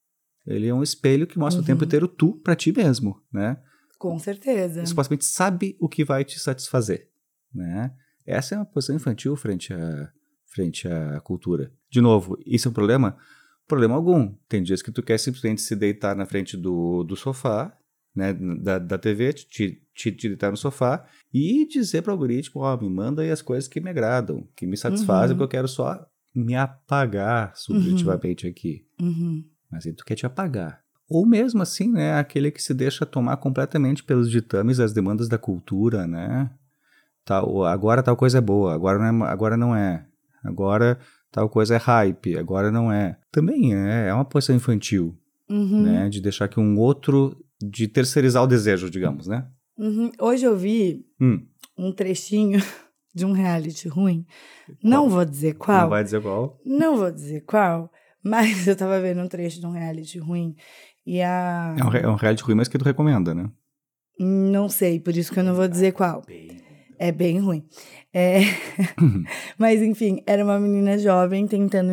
Ele 0.45 0.67
é 0.67 0.73
um 0.73 0.83
espelho 0.83 1.25
que 1.25 1.39
mostra 1.39 1.59
uhum. 1.59 1.63
o 1.63 1.65
tempo 1.65 1.81
uhum. 1.81 1.87
inteiro 1.87 2.07
tu 2.07 2.39
para 2.43 2.55
ti 2.55 2.71
mesmo, 2.71 3.19
né? 3.33 3.57
Com 3.97 4.19
certeza. 4.19 4.83
E 4.83 4.87
supostamente 4.87 5.25
sabe 5.25 5.75
o 5.79 5.89
que 5.89 6.05
vai 6.05 6.23
te 6.23 6.39
satisfazer, 6.39 7.09
né? 7.51 7.91
Essa 8.23 8.53
é 8.53 8.57
uma 8.59 8.65
posição 8.65 8.95
infantil 8.95 9.35
frente 9.35 9.73
à 9.73 10.11
frente 10.45 10.87
à 10.87 11.19
cultura. 11.21 11.73
De 11.89 11.99
novo, 11.99 12.37
isso 12.45 12.67
é 12.67 12.71
um 12.71 12.73
problema? 12.73 13.17
Problema 13.67 13.95
algum. 13.95 14.33
Tem 14.47 14.61
dias 14.61 14.81
que 14.81 14.91
tu 14.91 15.01
quer 15.01 15.17
simplesmente 15.17 15.61
se 15.61 15.75
deitar 15.75 16.15
na 16.15 16.25
frente 16.25 16.55
do, 16.55 17.03
do 17.03 17.15
sofá 17.15 17.75
né, 18.15 18.33
da, 18.33 18.79
da 18.79 18.97
TV, 18.97 19.33
te, 19.33 19.81
te, 19.93 20.11
te 20.11 20.27
deitar 20.29 20.49
no 20.49 20.57
sofá 20.57 21.05
e 21.33 21.67
dizer 21.67 22.01
para 22.01 22.11
o 22.11 22.13
algoritmo, 22.13 22.61
ó, 22.61 22.73
oh, 22.73 22.81
me 22.81 22.89
manda 22.89 23.21
aí 23.21 23.29
as 23.29 23.41
coisas 23.41 23.67
que 23.67 23.81
me 23.81 23.89
agradam, 23.89 24.47
que 24.55 24.65
me 24.65 24.77
satisfazem, 24.77 25.33
uhum. 25.33 25.37
porque 25.37 25.55
eu 25.55 25.59
quero 25.59 25.67
só 25.67 26.07
me 26.33 26.55
apagar 26.55 27.51
subjetivamente 27.55 28.45
uhum. 28.45 28.51
aqui. 28.51 28.85
Uhum. 29.01 29.43
Mas 29.69 29.85
aí 29.85 29.93
tu 29.93 30.05
quer 30.05 30.15
te 30.15 30.25
apagar. 30.25 30.81
Ou 31.09 31.25
mesmo 31.25 31.61
assim, 31.61 31.91
né, 31.91 32.15
aquele 32.15 32.49
que 32.49 32.61
se 32.61 32.73
deixa 32.73 33.05
tomar 33.05 33.37
completamente 33.37 34.03
pelos 34.03 34.29
ditames 34.29 34.79
as 34.79 34.91
demandas 34.91 35.29
da 35.29 35.37
cultura, 35.37 36.07
né? 36.07 36.49
Tal, 37.23 37.63
agora 37.63 38.01
tal 38.01 38.15
coisa 38.15 38.37
é 38.39 38.41
boa, 38.41 38.73
agora 38.73 38.99
não 38.99 39.25
é, 39.25 39.29
agora 39.29 39.57
não 39.57 39.75
é. 39.75 40.05
Agora 40.43 40.99
tal 41.31 41.49
coisa 41.49 41.75
é 41.75 41.77
hype, 41.77 42.37
agora 42.37 42.71
não 42.71 42.91
é. 42.91 43.17
Também 43.31 43.75
é, 43.75 44.07
é 44.07 44.13
uma 44.13 44.25
posição 44.25 44.55
infantil, 44.55 45.15
uhum. 45.49 45.83
né? 45.83 46.09
De 46.09 46.21
deixar 46.21 46.47
que 46.47 46.59
um 46.59 46.77
outro 46.77 47.44
de 47.61 47.87
terceirizar 47.87 48.43
o 48.43 48.47
desejo, 48.47 48.89
digamos, 48.89 49.27
né? 49.27 49.47
Uhum. 49.77 50.11
Hoje 50.19 50.45
eu 50.45 50.55
vi 50.55 51.05
hum. 51.19 51.45
um 51.77 51.91
trechinho 51.91 52.59
de 53.13 53.25
um 53.25 53.31
reality 53.31 53.87
ruim. 53.87 54.25
Qual? 54.65 54.77
Não 54.83 55.09
vou 55.09 55.25
dizer 55.25 55.55
qual. 55.55 55.81
Não 55.81 55.89
vai 55.89 56.03
dizer 56.03 56.21
qual? 56.21 56.61
Não 56.65 56.97
vou 56.97 57.11
dizer 57.11 57.41
qual, 57.41 57.91
mas 58.23 58.67
eu 58.67 58.75
tava 58.75 58.99
vendo 58.99 59.21
um 59.21 59.27
trecho 59.27 59.59
de 59.59 59.65
um 59.65 59.71
reality 59.71 60.19
ruim 60.19 60.55
e 61.05 61.21
a... 61.21 61.75
É 61.77 61.83
um, 61.83 61.93
é 61.93 62.07
um 62.09 62.15
reality 62.15 62.43
ruim, 62.43 62.55
mas 62.55 62.67
que 62.67 62.77
tu 62.77 62.85
recomenda, 62.85 63.33
né? 63.33 63.49
Não 64.19 64.69
sei, 64.69 64.99
por 64.99 65.15
isso 65.15 65.31
que 65.31 65.39
eu 65.39 65.43
não 65.43 65.53
vou 65.53 65.67
dizer 65.67 65.91
qual. 65.91 66.23
É 66.97 67.11
bem 67.11 67.39
ruim. 67.39 67.63
É... 68.13 68.39
Mas, 69.57 69.81
enfim, 69.81 70.21
era 70.25 70.43
uma 70.43 70.59
menina 70.59 70.97
jovem 70.97 71.45
tentando 71.47 71.91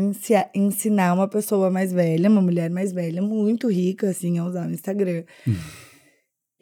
ensinar 0.55 1.15
uma 1.15 1.29
pessoa 1.29 1.71
mais 1.71 1.93
velha, 1.93 2.29
uma 2.29 2.41
mulher 2.41 2.71
mais 2.71 2.93
velha, 2.93 3.21
muito 3.21 3.69
rica, 3.69 4.11
assim, 4.11 4.39
a 4.39 4.45
usar 4.45 4.69
o 4.69 4.71
Instagram. 4.71 5.25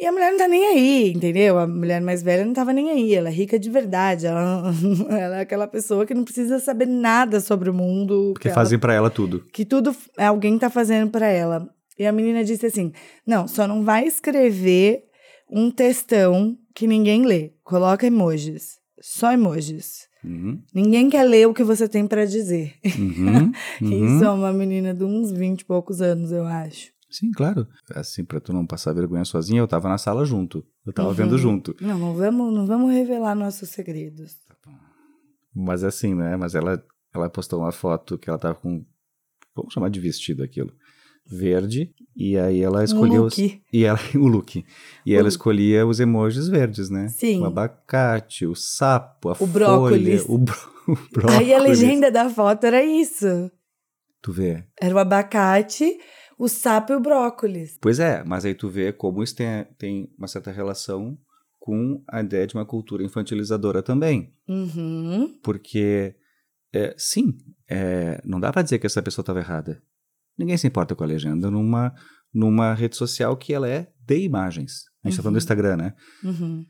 E 0.01 0.07
a 0.07 0.13
mulher 0.13 0.31
não 0.31 0.39
tá 0.39 0.49
nem 0.49 0.67
aí, 0.67 1.13
entendeu? 1.13 1.59
A 1.59 1.67
mulher 1.67 2.01
mais 2.01 2.23
velha 2.23 2.43
não 2.43 2.55
tava 2.55 2.73
nem 2.73 2.91
aí. 2.91 3.15
Ela 3.15 3.29
é 3.29 3.33
rica 3.33 3.59
de 3.59 3.69
verdade. 3.69 4.27
Ela, 4.27 4.73
ela 5.11 5.37
é 5.37 5.41
aquela 5.43 5.67
pessoa 5.67 6.07
que 6.07 6.15
não 6.15 6.25
precisa 6.25 6.59
saber 6.59 6.87
nada 6.87 7.39
sobre 7.39 7.69
o 7.69 7.75
mundo. 7.75 8.31
Porque 8.33 8.49
fazem 8.49 8.79
para 8.79 8.95
ela 8.95 9.11
tudo. 9.11 9.45
Que 9.53 9.63
tudo 9.63 9.95
alguém 10.17 10.59
tá 10.59 10.71
fazendo 10.71 11.11
para 11.11 11.27
ela. 11.27 11.69
E 11.99 12.07
a 12.07 12.13
menina 12.13 12.43
disse 12.43 12.65
assim: 12.65 12.93
Não, 13.27 13.47
só 13.47 13.69
não 13.69 13.85
vai 13.85 14.07
escrever 14.07 15.03
um 15.51 15.71
textão 15.71 16.57
que 16.81 16.87
ninguém 16.87 17.27
lê. 17.27 17.53
Coloca 17.63 18.07
emojis. 18.07 18.79
Só 19.03 19.33
emojis. 19.33 20.09
Uhum. 20.25 20.63
Ninguém 20.75 21.11
quer 21.11 21.25
ler 21.25 21.47
o 21.47 21.53
que 21.53 21.63
você 21.63 21.87
tem 21.87 22.07
para 22.07 22.25
dizer. 22.25 22.75
Uhum. 22.99 23.53
Uhum. 23.83 24.17
Isso 24.17 24.25
é 24.25 24.31
uma 24.31 24.53
menina 24.53 24.93
de 24.93 25.05
uns 25.05 25.31
20 25.31 25.61
e 25.61 25.65
poucos 25.65 26.03
anos, 26.03 26.33
eu 26.33 26.45
acho. 26.47 26.91
Sim, 27.11 27.31
claro. 27.33 27.67
Assim, 27.95 28.25
pra 28.25 28.41
tu 28.41 28.53
não 28.53 28.67
passar 28.67 28.95
vergonha 28.95 29.25
sozinha, 29.25 29.61
eu 29.61 29.69
tava 29.69 29.89
na 29.89 29.99
sala 29.99 30.25
junto. 30.25 30.65
Eu 30.87 30.93
tava 30.93 31.09
uhum. 31.09 31.15
vendo 31.15 31.39
junto. 31.39 31.75
Não, 31.81 31.99
não 31.99 32.15
vamos, 32.15 32.55
não 32.55 32.67
vamos 32.67 32.93
revelar 32.93 33.35
nossos 33.35 33.69
segredos. 33.71 34.35
Tá 34.47 34.71
Mas 35.55 35.85
assim, 35.85 36.15
né? 36.15 36.37
Mas 36.37 36.55
ela, 36.55 36.83
ela 37.15 37.29
postou 37.29 37.61
uma 37.61 37.73
foto 37.73 38.19
que 38.19 38.29
ela 38.29 38.39
tava 38.39 38.55
com. 38.55 38.85
Vamos 39.55 39.73
chamar 39.73 39.91
de 39.91 40.01
vestido 40.01 40.43
aquilo. 40.43 40.73
Verde. 41.31 41.93
E 42.17 42.37
aí 42.37 42.61
ela 42.61 42.83
escolheu. 42.83 43.23
Um. 43.23 43.27
Os, 43.27 43.39
e 43.73 43.85
ela, 43.85 43.99
o 44.15 44.27
look. 44.27 44.65
E 45.07 45.15
o... 45.15 45.19
ela 45.19 45.29
escolhia 45.29 45.87
os 45.87 46.01
emojis 46.01 46.49
verdes, 46.49 46.91
né? 46.91 47.09
Sim. 47.09 47.41
O 47.41 47.45
abacate, 47.45 48.47
o 48.47 48.55
sapo, 48.55 49.29
a 49.29 49.33
o 49.33 49.35
folha. 49.37 49.53
Brócolis. 49.53 50.25
O, 50.29 50.39
bro, 50.39 50.57
o 50.89 50.97
brócolis. 51.13 51.39
Aí 51.39 51.55
a 51.55 51.59
legenda 51.59 52.11
da 52.11 52.29
foto 52.29 52.65
era 52.65 52.83
isso. 52.83 53.51
Tu 54.23 54.33
vê. 54.33 54.65
Era 54.81 54.95
o 54.95 54.99
abacate 54.99 55.97
o 56.41 56.49
sapo 56.49 56.95
e 56.95 56.97
o 56.97 57.01
brócolis. 57.01 57.77
Pois 57.79 58.01
é, 58.01 58.25
mas 58.25 58.47
aí 58.47 58.55
tu 58.55 58.67
vê 58.67 58.95
como 58.95 59.23
isso 59.23 59.37
tem, 59.37 59.67
tem 59.77 60.11
uma 60.17 60.27
certa 60.27 60.51
relação 60.51 61.19
com 61.59 62.03
a 62.09 62.23
ideia 62.23 62.47
de 62.47 62.55
uma 62.55 62.65
cultura 62.65 63.05
infantilizadora 63.05 63.83
também. 63.83 64.33
Uhum. 64.49 65.39
Porque, 65.43 66.17
é, 66.73 66.95
sim, 66.97 67.37
é, 67.69 68.23
não 68.25 68.41
dá 68.41 68.51
para 68.51 68.63
dizer 68.63 68.79
que 68.79 68.87
essa 68.87 69.03
pessoa 69.03 69.23
estava 69.23 69.39
errada. 69.39 69.83
Ninguém 70.41 70.57
se 70.57 70.67
importa 70.67 70.95
com 70.95 71.05
a 71.05 71.07
legenda 71.07 71.51
numa, 71.51 71.93
numa 72.33 72.73
rede 72.73 72.97
social 72.97 73.37
que 73.37 73.53
ela 73.53 73.69
é 73.69 73.93
de 74.07 74.21
imagens. 74.21 74.85
A 75.05 75.09
gente 75.09 75.13
está 75.13 75.23
falando 75.23 75.35
do 75.35 75.37
uhum. 75.37 75.39
Instagram, 75.39 75.77
né? 75.77 75.95
Uhum. 76.25 76.65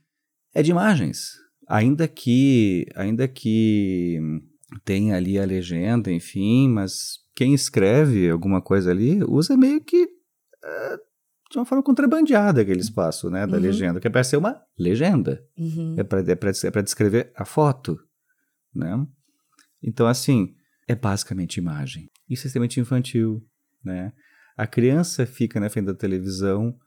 É 0.52 0.60
de 0.60 0.72
imagens. 0.72 1.34
Ainda 1.68 2.08
que, 2.08 2.84
ainda 2.96 3.28
que 3.28 4.18
tem 4.84 5.12
ali 5.12 5.38
a 5.38 5.44
legenda, 5.44 6.10
enfim, 6.10 6.68
mas 6.68 7.20
quem 7.32 7.54
escreve 7.54 8.28
alguma 8.28 8.60
coisa 8.60 8.90
ali 8.90 9.22
usa 9.22 9.56
meio 9.56 9.80
que 9.80 10.02
uh, 10.02 10.98
de 11.48 11.58
uma 11.58 11.64
forma 11.64 11.84
contrabandeada 11.84 12.62
aquele 12.62 12.80
espaço 12.80 13.30
né, 13.30 13.46
da 13.46 13.56
uhum. 13.56 13.62
legenda, 13.62 14.00
que 14.00 14.08
é 14.08 14.10
para 14.10 14.24
ser 14.24 14.36
uma 14.36 14.60
legenda. 14.76 15.40
Uhum. 15.56 15.94
É 15.96 16.02
para 16.02 16.20
é 16.20 16.78
é 16.78 16.82
descrever 16.82 17.32
a 17.36 17.44
foto. 17.44 17.96
Né? 18.74 19.06
Então, 19.80 20.08
assim, 20.08 20.56
é 20.88 20.96
basicamente 20.96 21.58
imagem. 21.58 22.08
Isso 22.28 22.44
é 22.44 22.48
extremamente 22.48 22.80
infantil. 22.80 23.40
Né? 23.84 24.12
A 24.56 24.66
criança 24.66 25.26
fica 25.26 25.58
na 25.58 25.70
frente 25.70 25.86
da 25.86 25.94
televisão 25.94 26.78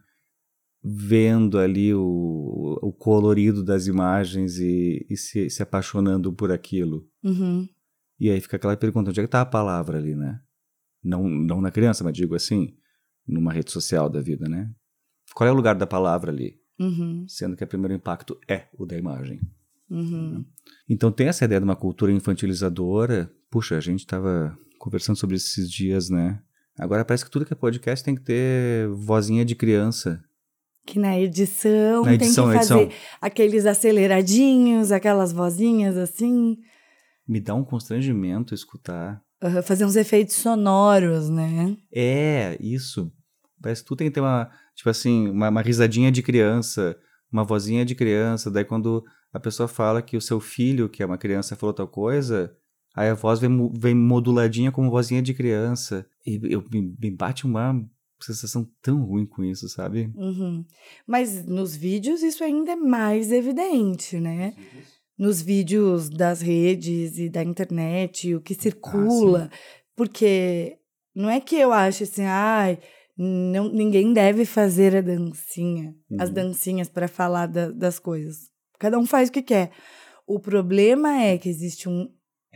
vendo 0.83 1.57
ali 1.57 1.93
o, 1.93 2.77
o 2.81 2.91
colorido 2.91 3.63
das 3.63 3.87
imagens 3.87 4.59
e, 4.59 5.05
e 5.09 5.15
se, 5.15 5.49
se, 5.49 5.63
apaixonando 5.63 6.33
por 6.33 6.51
aquilo. 6.51 7.07
Uhum. 7.23 7.67
E 8.19 8.29
aí 8.29 8.41
fica 8.41 8.57
aquela 8.57 8.75
pergunta, 8.75 9.09
onde 9.09 9.19
é 9.19 9.23
que 9.23 9.27
está 9.27 9.41
a 9.41 9.45
palavra 9.45 9.97
ali, 9.97 10.13
né? 10.13 10.41
Não, 11.01 11.27
não 11.27 11.61
na 11.61 11.71
criança, 11.71 12.03
mas 12.03 12.13
digo 12.13 12.35
assim, 12.35 12.75
numa 13.25 13.53
rede 13.53 13.71
social 13.71 14.09
da 14.09 14.19
vida, 14.19 14.47
né? 14.49 14.69
Qual 15.33 15.47
é 15.47 15.51
o 15.51 15.55
lugar 15.55 15.75
da 15.75 15.87
palavra 15.87 16.31
ali? 16.31 16.59
Uhum. 16.79 17.25
Sendo 17.27 17.55
que 17.55 17.63
o 17.63 17.67
primeiro 17.67 17.93
impacto 17.93 18.37
é 18.47 18.67
o 18.77 18.85
da 18.85 18.97
imagem. 18.97 19.39
Uhum. 19.89 20.45
Então 20.89 21.11
tem 21.11 21.27
essa 21.27 21.45
ideia 21.45 21.61
de 21.61 21.65
uma 21.65 21.75
cultura 21.75 22.11
infantilizadora. 22.11 23.31
Puxa, 23.49 23.77
a 23.77 23.81
gente 23.81 23.99
estava 23.99 24.57
conversando 24.79 25.17
sobre 25.17 25.37
esses 25.37 25.69
dias, 25.69 26.09
né? 26.09 26.41
Agora 26.77 27.05
parece 27.05 27.23
que 27.25 27.31
tudo 27.31 27.45
que 27.45 27.53
é 27.53 27.55
podcast 27.55 28.03
tem 28.03 28.15
que 28.15 28.21
ter 28.21 28.87
vozinha 28.89 29.45
de 29.45 29.55
criança. 29.55 30.23
Que 30.85 30.99
na 30.99 31.17
edição, 31.17 32.03
na 32.03 32.13
edição 32.13 32.49
tem 32.49 32.59
que 32.59 32.65
fazer 32.65 32.91
aqueles 33.21 33.65
aceleradinhos, 33.65 34.91
aquelas 34.91 35.31
vozinhas 35.31 35.97
assim 35.97 36.57
me 37.27 37.39
dá 37.39 37.55
um 37.55 37.63
constrangimento 37.63 38.53
escutar. 38.53 39.21
Uhum, 39.41 39.61
fazer 39.61 39.85
uns 39.85 39.95
efeitos 39.95 40.35
sonoros, 40.35 41.29
né? 41.29 41.77
É, 41.91 42.57
isso. 42.59 43.11
Parece 43.61 43.81
que 43.81 43.87
tu 43.87 43.95
tem 43.95 44.07
que 44.07 44.13
ter 44.13 44.21
uma, 44.21 44.49
tipo 44.75 44.89
assim, 44.89 45.29
uma, 45.29 45.49
uma 45.49 45.61
risadinha 45.61 46.11
de 46.11 46.21
criança, 46.21 46.97
uma 47.31 47.43
vozinha 47.43 47.85
de 47.85 47.95
criança. 47.95 48.51
Daí 48.51 48.65
quando 48.65 49.03
a 49.33 49.39
pessoa 49.39 49.67
fala 49.67 50.01
que 50.01 50.17
o 50.17 50.21
seu 50.21 50.39
filho, 50.39 50.89
que 50.89 51.01
é 51.01 51.05
uma 51.05 51.17
criança, 51.17 51.55
falou 51.55 51.73
tal 51.73 51.87
coisa, 51.87 52.55
aí 52.93 53.09
a 53.09 53.13
voz 53.13 53.39
vem, 53.39 53.71
vem 53.73 53.95
moduladinha 53.95 54.71
como 54.71 54.91
vozinha 54.91 55.21
de 55.21 55.33
criança. 55.33 56.05
E 56.25 56.39
eu, 56.43 56.63
me, 56.71 56.95
me 56.99 57.11
bate 57.11 57.45
uma 57.45 57.83
sensação 58.21 58.67
tão 58.81 59.03
ruim 59.03 59.25
com 59.25 59.43
isso, 59.43 59.67
sabe? 59.67 60.11
Uhum. 60.15 60.63
Mas 61.05 61.45
nos 61.45 61.75
vídeos 61.75 62.23
isso 62.23 62.43
ainda 62.43 62.71
é 62.71 62.75
mais 62.75 63.31
evidente, 63.31 64.19
né? 64.19 64.53
nos 65.17 65.41
vídeos 65.41 66.09
das 66.09 66.41
redes 66.41 67.17
e 67.17 67.29
da 67.29 67.43
internet, 67.43 68.33
o 68.35 68.41
que 68.41 68.55
circula, 68.55 69.49
ah, 69.51 69.55
porque 69.95 70.77
não 71.15 71.29
é 71.29 71.39
que 71.39 71.55
eu 71.55 71.71
acho 71.71 72.03
assim, 72.03 72.23
ai, 72.23 72.79
não, 73.17 73.69
ninguém 73.69 74.11
deve 74.11 74.43
fazer 74.43 74.95
a 74.95 75.01
dancinha, 75.01 75.95
uhum. 76.09 76.17
as 76.19 76.29
dancinhas 76.29 76.89
para 76.89 77.07
falar 77.07 77.47
da, 77.47 77.69
das 77.69 77.99
coisas. 77.99 78.49
Cada 78.79 78.97
um 78.97 79.05
faz 79.05 79.29
o 79.29 79.31
que 79.31 79.41
quer. 79.41 79.71
O 80.25 80.39
problema 80.39 81.21
é 81.21 81.37
que 81.37 81.47
existe 81.47 81.87
um, 81.87 82.09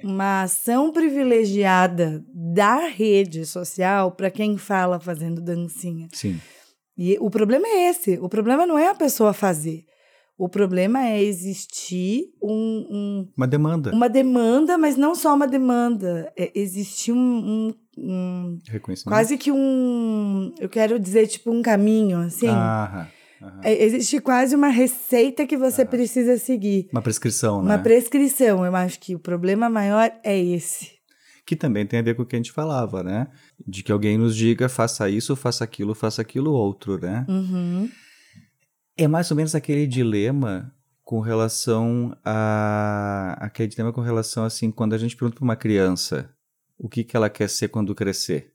uma 0.04 0.44
ação 0.44 0.92
privilegiada 0.92 2.24
da 2.34 2.88
rede 2.88 3.46
social 3.46 4.12
para 4.12 4.30
quem 4.32 4.58
fala 4.58 5.00
fazendo 5.00 5.42
dancinha. 5.42 6.08
Sim. 6.14 6.40
E 6.98 7.18
o 7.20 7.30
problema 7.30 7.68
é 7.68 7.90
esse. 7.90 8.18
O 8.20 8.28
problema 8.28 8.66
não 8.66 8.78
é 8.78 8.90
a 8.90 8.96
pessoa 8.96 9.34
fazer. 9.34 9.86
O 10.38 10.48
problema 10.48 11.04
é 11.04 11.22
existir 11.22 12.26
um, 12.42 12.88
um, 12.92 13.28
uma 13.36 13.48
demanda. 13.48 13.92
Uma 13.92 14.08
demanda, 14.08 14.78
mas 14.78 14.96
não 14.96 15.16
só 15.16 15.34
uma 15.34 15.48
demanda. 15.48 16.32
É 16.38 16.52
existir 16.54 17.12
um, 17.12 17.74
um, 17.98 18.60
quase 19.04 19.36
que 19.38 19.52
um. 19.52 20.54
Eu 20.60 20.70
quero 20.70 21.00
dizer, 21.00 21.26
tipo, 21.28 21.52
um 21.52 21.64
caminho, 21.64 22.20
assim. 22.20 22.48
Aham. 22.48 23.08
É, 23.63 23.84
existe 23.84 24.19
quase 24.19 24.56
uma 24.56 24.69
receita 24.69 25.45
que 25.45 25.58
você 25.58 25.86
precisa 25.86 26.38
seguir. 26.38 26.89
Uma 26.91 27.02
prescrição, 27.02 27.62
né? 27.62 27.76
Uma 27.76 27.84
prescrição. 27.84 28.65
Eu 28.65 28.76
acho 28.76 29.00
que 29.00 29.15
o 29.15 29.19
problema 29.19 29.69
maior 29.69 30.12
é 30.23 30.38
esse. 30.39 30.97
Que 31.45 31.56
também 31.56 31.86
tem 31.86 32.00
a 32.00 32.04
ver 32.04 32.15
com 32.15 32.23
o 32.23 32.26
que 32.26 32.36
a 32.36 32.39
gente 32.39 32.52
falava, 32.52 33.04
né? 33.04 33.28
De 33.65 33.84
que 33.84 33.91
alguém 33.91 34.17
nos 34.17 34.36
diga, 34.36 34.67
faça 34.67 35.10
isso, 35.10 35.36
faça 35.36 35.63
aquilo, 35.63 35.95
faça 35.95 36.21
aquilo 36.21 36.52
outro, 36.52 37.00
né? 37.00 37.26
Uhum. 37.30 37.89
É 38.97 39.08
mais 39.08 39.30
ou 39.32 39.38
menos 39.38 39.56
aquele 39.56 39.88
dilema 39.88 40.73
com 41.04 41.21
relação 41.21 42.17
a 42.26 43.38
aquele 43.39 43.69
dilema 43.69 43.93
com 43.93 44.02
relação 44.02 44.43
assim 44.43 44.69
quando 44.69 44.93
a 44.93 44.97
gente 44.97 45.15
pergunta 45.15 45.38
para 45.38 45.43
uma 45.45 45.56
criança 45.56 46.30
o 46.78 46.89
que 46.89 47.04
que 47.04 47.15
ela 47.15 47.30
quer 47.30 47.50
ser 47.50 47.69
quando 47.69 47.95
crescer, 47.95 48.54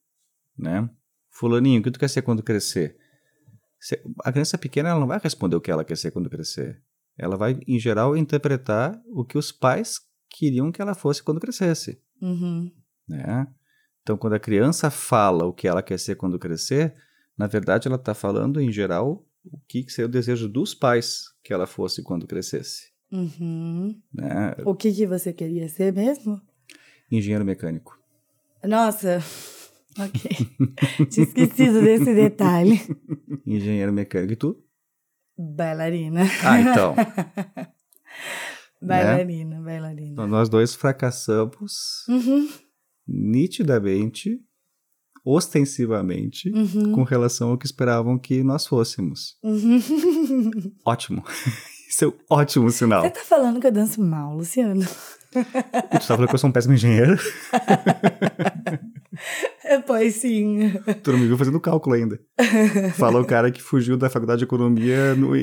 né? 0.56 0.88
Fulaninho, 1.30 1.80
o 1.80 1.82
que 1.82 1.90
tu 1.90 1.98
quer 1.98 2.08
ser 2.08 2.20
quando 2.20 2.42
crescer? 2.42 2.96
A 4.24 4.30
criança 4.30 4.56
pequena 4.56 4.90
ela 4.90 5.00
não 5.00 5.06
vai 5.06 5.18
responder 5.22 5.56
o 5.56 5.60
que 5.60 5.70
ela 5.70 5.84
quer 5.84 5.96
ser 5.96 6.10
quando 6.10 6.30
crescer. 6.30 6.80
Ela 7.18 7.36
vai, 7.36 7.60
em 7.66 7.78
geral, 7.78 8.16
interpretar 8.16 9.00
o 9.06 9.24
que 9.24 9.36
os 9.36 9.52
pais 9.52 10.00
queriam 10.30 10.72
que 10.72 10.80
ela 10.80 10.94
fosse 10.94 11.22
quando 11.22 11.40
crescesse. 11.40 12.00
Uhum. 12.20 12.70
Né? 13.08 13.46
Então, 14.02 14.16
quando 14.16 14.34
a 14.34 14.38
criança 14.38 14.90
fala 14.90 15.44
o 15.44 15.52
que 15.52 15.68
ela 15.68 15.82
quer 15.82 15.98
ser 15.98 16.16
quando 16.16 16.38
crescer, 16.38 16.94
na 17.36 17.46
verdade 17.46 17.86
ela 17.86 17.96
está 17.96 18.14
falando, 18.14 18.60
em 18.60 18.72
geral, 18.72 19.24
o 19.44 19.58
que 19.68 19.84
seria 19.88 20.08
o 20.08 20.10
desejo 20.10 20.48
dos 20.48 20.74
pais 20.74 21.26
que 21.42 21.52
ela 21.52 21.66
fosse 21.66 22.02
quando 22.02 22.26
crescesse. 22.26 22.92
Uhum. 23.10 24.00
Né? 24.12 24.54
O 24.64 24.74
que, 24.74 24.92
que 24.92 25.06
você 25.06 25.32
queria 25.32 25.68
ser 25.68 25.92
mesmo? 25.92 26.40
Engenheiro 27.10 27.44
mecânico. 27.44 27.98
Nossa, 28.64 29.22
ok. 29.98 31.06
Tinha 31.08 31.26
esquecido 31.26 31.80
desse 31.82 32.14
detalhe. 32.14 32.80
Engenheiro 33.46 33.92
mecânico. 33.92 34.32
E 34.32 34.36
tu? 34.36 34.56
Bailarina. 35.38 36.22
Ah, 36.44 36.60
então. 36.60 36.94
bailarina, 38.80 39.58
né? 39.58 39.64
bailarina. 39.64 40.12
Então, 40.12 40.26
nós 40.26 40.48
dois 40.48 40.74
fracassamos 40.74 42.04
uhum. 42.08 42.48
nitidamente 43.06 44.40
ostensivamente 45.24 46.50
Uhum. 46.50 46.92
com 46.92 47.02
relação 47.04 47.50
ao 47.50 47.58
que 47.58 47.66
esperavam 47.66 48.18
que 48.18 48.42
nós 48.42 48.66
fôssemos. 48.66 49.36
Uhum. 49.42 49.80
Ótimo. 50.84 51.24
Isso 51.88 52.06
é 52.06 52.08
um 52.08 52.14
ótimo 52.30 52.70
sinal. 52.70 53.02
Você 53.02 53.10
tá 53.10 53.20
falando 53.20 53.60
que 53.60 53.66
eu 53.66 53.72
danço 53.72 54.00
mal, 54.02 54.34
Luciano? 54.34 54.82
E 54.82 54.84
tu 54.84 55.90
tá 55.90 56.00
falando 56.00 56.26
que 56.26 56.34
eu 56.34 56.38
sou 56.38 56.48
um 56.48 56.52
péssimo 56.52 56.72
engenheiro? 56.72 57.18
É, 59.72 59.78
pois 59.80 60.16
sim. 60.16 60.70
Tu 61.02 61.12
não 61.12 61.18
me 61.18 61.26
viu 61.26 61.38
fazendo 61.38 61.60
cálculo 61.60 61.94
ainda. 61.94 62.20
Fala 62.94 63.20
o 63.20 63.24
cara 63.24 63.50
que 63.50 63.62
fugiu 63.62 63.96
da 63.96 64.10
faculdade 64.10 64.38
de 64.40 64.44
economia 64.44 65.14
no, 65.14 65.34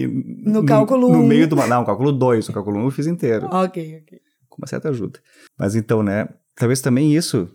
No 0.51 0.65
cálculo 0.65 1.09
No 1.09 1.19
um. 1.19 1.27
meio 1.27 1.47
do. 1.47 1.55
Não, 1.55 1.83
cálculo 1.85 2.11
2. 2.11 2.49
O 2.49 2.53
cálculo 2.53 2.77
1 2.77 2.81
um 2.81 2.85
eu 2.85 2.91
fiz 2.91 3.07
inteiro. 3.07 3.47
ok, 3.47 4.01
ok. 4.03 4.19
Com 4.47 4.61
uma 4.61 4.67
certa 4.67 4.89
ajuda. 4.89 5.19
Mas 5.57 5.75
então, 5.75 6.03
né? 6.03 6.27
Talvez 6.55 6.81
também 6.81 7.15
isso 7.15 7.49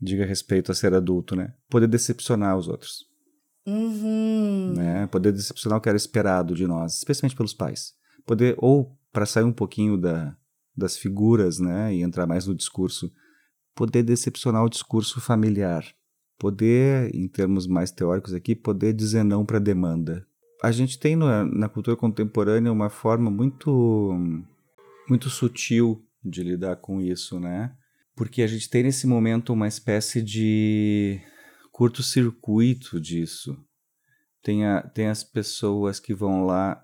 diga 0.00 0.24
respeito 0.24 0.70
a 0.70 0.74
ser 0.74 0.94
adulto, 0.94 1.34
né? 1.34 1.52
Poder 1.68 1.86
decepcionar 1.86 2.56
os 2.56 2.68
outros. 2.68 3.06
Uhum. 3.66 4.74
né? 4.76 5.06
Poder 5.06 5.32
decepcionar 5.32 5.78
o 5.78 5.80
que 5.80 5.88
era 5.88 5.96
esperado 5.96 6.54
de 6.54 6.66
nós, 6.66 6.98
especialmente 6.98 7.34
pelos 7.36 7.54
pais. 7.54 7.94
Poder, 8.26 8.54
ou 8.58 8.94
para 9.10 9.24
sair 9.24 9.44
um 9.44 9.52
pouquinho 9.52 9.96
da, 9.96 10.36
das 10.76 10.96
figuras, 10.96 11.58
né? 11.58 11.94
E 11.94 12.02
entrar 12.02 12.26
mais 12.26 12.46
no 12.46 12.54
discurso, 12.54 13.10
poder 13.74 14.02
decepcionar 14.02 14.64
o 14.64 14.68
discurso 14.68 15.20
familiar. 15.20 15.84
Poder, 16.38 17.14
em 17.14 17.28
termos 17.28 17.66
mais 17.66 17.90
teóricos 17.90 18.34
aqui, 18.34 18.54
poder 18.54 18.92
dizer 18.92 19.22
não 19.24 19.44
para 19.44 19.58
demanda. 19.58 20.26
A 20.62 20.72
gente 20.72 20.98
tem 20.98 21.14
no- 21.14 21.44
na 21.44 21.68
cultura 21.68 21.96
contemporânea 21.96 22.72
uma 22.72 22.88
forma 22.90 23.30
muito, 23.30 24.12
muito 25.08 25.28
sutil 25.30 26.04
de 26.24 26.42
lidar 26.42 26.76
com 26.76 27.00
isso, 27.00 27.38
né? 27.38 27.74
Porque 28.16 28.42
a 28.42 28.46
gente 28.46 28.70
tem 28.70 28.82
nesse 28.82 29.06
momento 29.06 29.52
uma 29.52 29.68
espécie 29.68 30.22
de 30.22 31.20
curto-circuito 31.72 33.00
disso. 33.00 33.56
Tem, 34.42 34.64
a, 34.64 34.82
tem 34.82 35.08
as 35.08 35.24
pessoas 35.24 35.98
que 35.98 36.14
vão 36.14 36.44
lá 36.44 36.82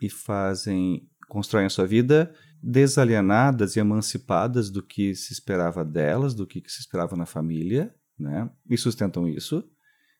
e 0.00 0.08
fazem, 0.08 1.08
constroem 1.28 1.66
a 1.66 1.70
sua 1.70 1.86
vida 1.86 2.32
desalienadas 2.62 3.76
e 3.76 3.80
emancipadas 3.80 4.70
do 4.70 4.82
que 4.82 5.14
se 5.14 5.32
esperava 5.32 5.84
delas, 5.84 6.34
do 6.34 6.46
que 6.46 6.62
se 6.66 6.80
esperava 6.80 7.16
na 7.16 7.26
família, 7.26 7.94
né? 8.18 8.50
E 8.68 8.76
sustentam 8.76 9.28
isso, 9.28 9.68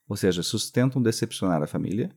ou 0.08 0.16
seja, 0.16 0.42
sustentam 0.42 1.02
decepcionar 1.02 1.62
a 1.62 1.66
família. 1.66 2.10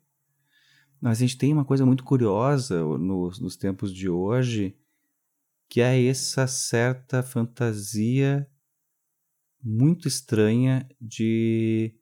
Mas 0.99 1.17
a 1.17 1.21
gente 1.21 1.37
tem 1.37 1.51
uma 1.51 1.65
coisa 1.65 1.85
muito 1.85 2.03
curiosa 2.03 2.79
nos, 2.97 3.39
nos 3.39 3.55
tempos 3.55 3.93
de 3.93 4.07
hoje, 4.07 4.77
que 5.67 5.81
é 5.81 6.05
essa 6.05 6.45
certa 6.47 7.23
fantasia 7.23 8.47
muito 9.63 10.07
estranha 10.07 10.87
de 10.99 11.95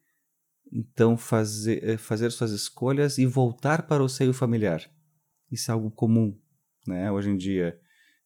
então 0.72 1.16
fazer, 1.16 1.82
eh, 1.82 1.96
fazer 1.96 2.30
suas 2.30 2.52
escolhas 2.52 3.18
e 3.18 3.26
voltar 3.26 3.86
para 3.86 4.02
o 4.02 4.08
seio 4.08 4.32
familiar. 4.32 4.88
Isso 5.50 5.70
é 5.70 5.74
algo 5.74 5.90
comum, 5.90 6.38
né, 6.86 7.10
hoje 7.10 7.30
em 7.30 7.36
dia, 7.36 7.78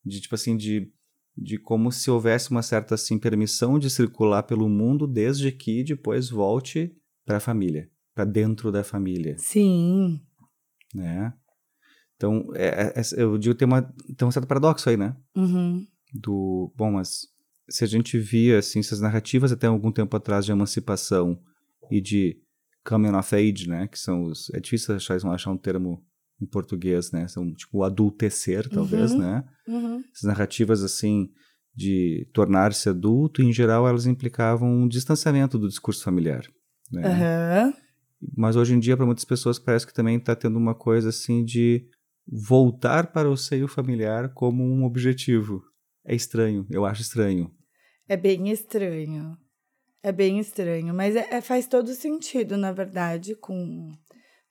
de 0.04 0.20
tipo 0.20 0.34
assim 0.34 0.56
de 0.56 0.92
de 1.36 1.58
como 1.58 1.90
se 1.90 2.10
houvesse 2.10 2.50
uma 2.50 2.62
certa 2.62 2.94
assim 2.94 3.18
permissão 3.18 3.78
de 3.78 3.90
circular 3.90 4.44
pelo 4.44 4.68
mundo 4.68 5.06
desde 5.06 5.50
que 5.50 5.82
depois 5.82 6.30
volte 6.30 6.94
para 7.24 7.38
a 7.38 7.40
família, 7.40 7.90
para 8.14 8.24
dentro 8.24 8.70
da 8.70 8.84
família, 8.84 9.36
Sim. 9.38 10.20
né? 10.94 11.32
Então, 12.16 12.48
é, 12.54 12.94
é, 12.94 13.02
eu 13.16 13.36
digo 13.36 13.54
tem 13.54 13.66
uma 13.66 13.82
tem 14.16 14.26
um 14.26 14.30
certo 14.30 14.46
paradoxo 14.46 14.88
aí, 14.88 14.96
né? 14.96 15.16
Uhum. 15.34 15.86
do 16.12 16.72
bom, 16.76 16.92
mas 16.92 17.26
se 17.68 17.82
a 17.82 17.86
gente 17.86 18.18
via 18.18 18.58
assim 18.58 18.78
essas 18.78 19.00
narrativas 19.00 19.50
até 19.50 19.66
algum 19.66 19.90
tempo 19.90 20.16
atrás 20.16 20.44
de 20.44 20.52
emancipação 20.52 21.40
e 21.90 22.00
de 22.00 22.40
coming 22.84 23.14
of 23.14 23.34
age, 23.34 23.68
né, 23.68 23.88
que 23.88 23.98
são 23.98 24.24
os 24.24 24.50
é 24.50 24.60
difícil 24.60 24.94
achar, 24.94 25.16
achar 25.16 25.50
um 25.50 25.56
termo 25.56 26.04
em 26.40 26.46
português, 26.46 27.10
né, 27.12 27.26
são 27.28 27.52
tipo 27.54 27.78
o 27.78 27.84
adultecer, 27.84 28.68
talvez, 28.68 29.12
Uhum. 29.12 29.18
né? 29.18 29.44
Uhum. 29.68 30.04
Essas 30.12 30.24
narrativas 30.24 30.82
assim 30.82 31.30
de 31.74 32.28
tornar-se 32.32 32.88
adulto, 32.88 33.42
em 33.42 33.52
geral, 33.52 33.88
elas 33.88 34.06
implicavam 34.06 34.68
um 34.70 34.86
distanciamento 34.88 35.58
do 35.58 35.68
discurso 35.68 36.04
familiar, 36.04 36.44
né? 36.92 37.02
Aham. 37.06 37.74
Mas 38.36 38.56
hoje 38.56 38.74
em 38.74 38.78
dia, 38.78 38.96
para 38.96 39.04
muitas 39.06 39.24
pessoas, 39.24 39.58
parece 39.58 39.86
que 39.86 39.92
também 39.92 40.16
está 40.16 40.34
tendo 40.36 40.56
uma 40.56 40.74
coisa 40.74 41.08
assim 41.10 41.44
de 41.44 41.84
voltar 42.26 43.12
para 43.12 43.28
o 43.28 43.36
seio 43.36 43.68
familiar 43.68 44.32
como 44.32 44.64
um 44.64 44.84
objetivo. 44.84 45.62
É 46.06 46.14
estranho, 46.14 46.66
eu 46.70 46.84
acho 46.86 47.02
estranho. 47.02 47.50
É 48.08 48.16
bem 48.16 48.50
estranho. 48.50 49.36
É 50.02 50.12
bem 50.12 50.38
estranho, 50.38 50.94
mas 50.94 51.16
é- 51.16 51.28
é- 51.34 51.40
faz 51.40 51.66
todo 51.66 51.88
sentido, 51.94 52.56
na 52.56 52.72
verdade, 52.72 53.34
com 53.34 53.92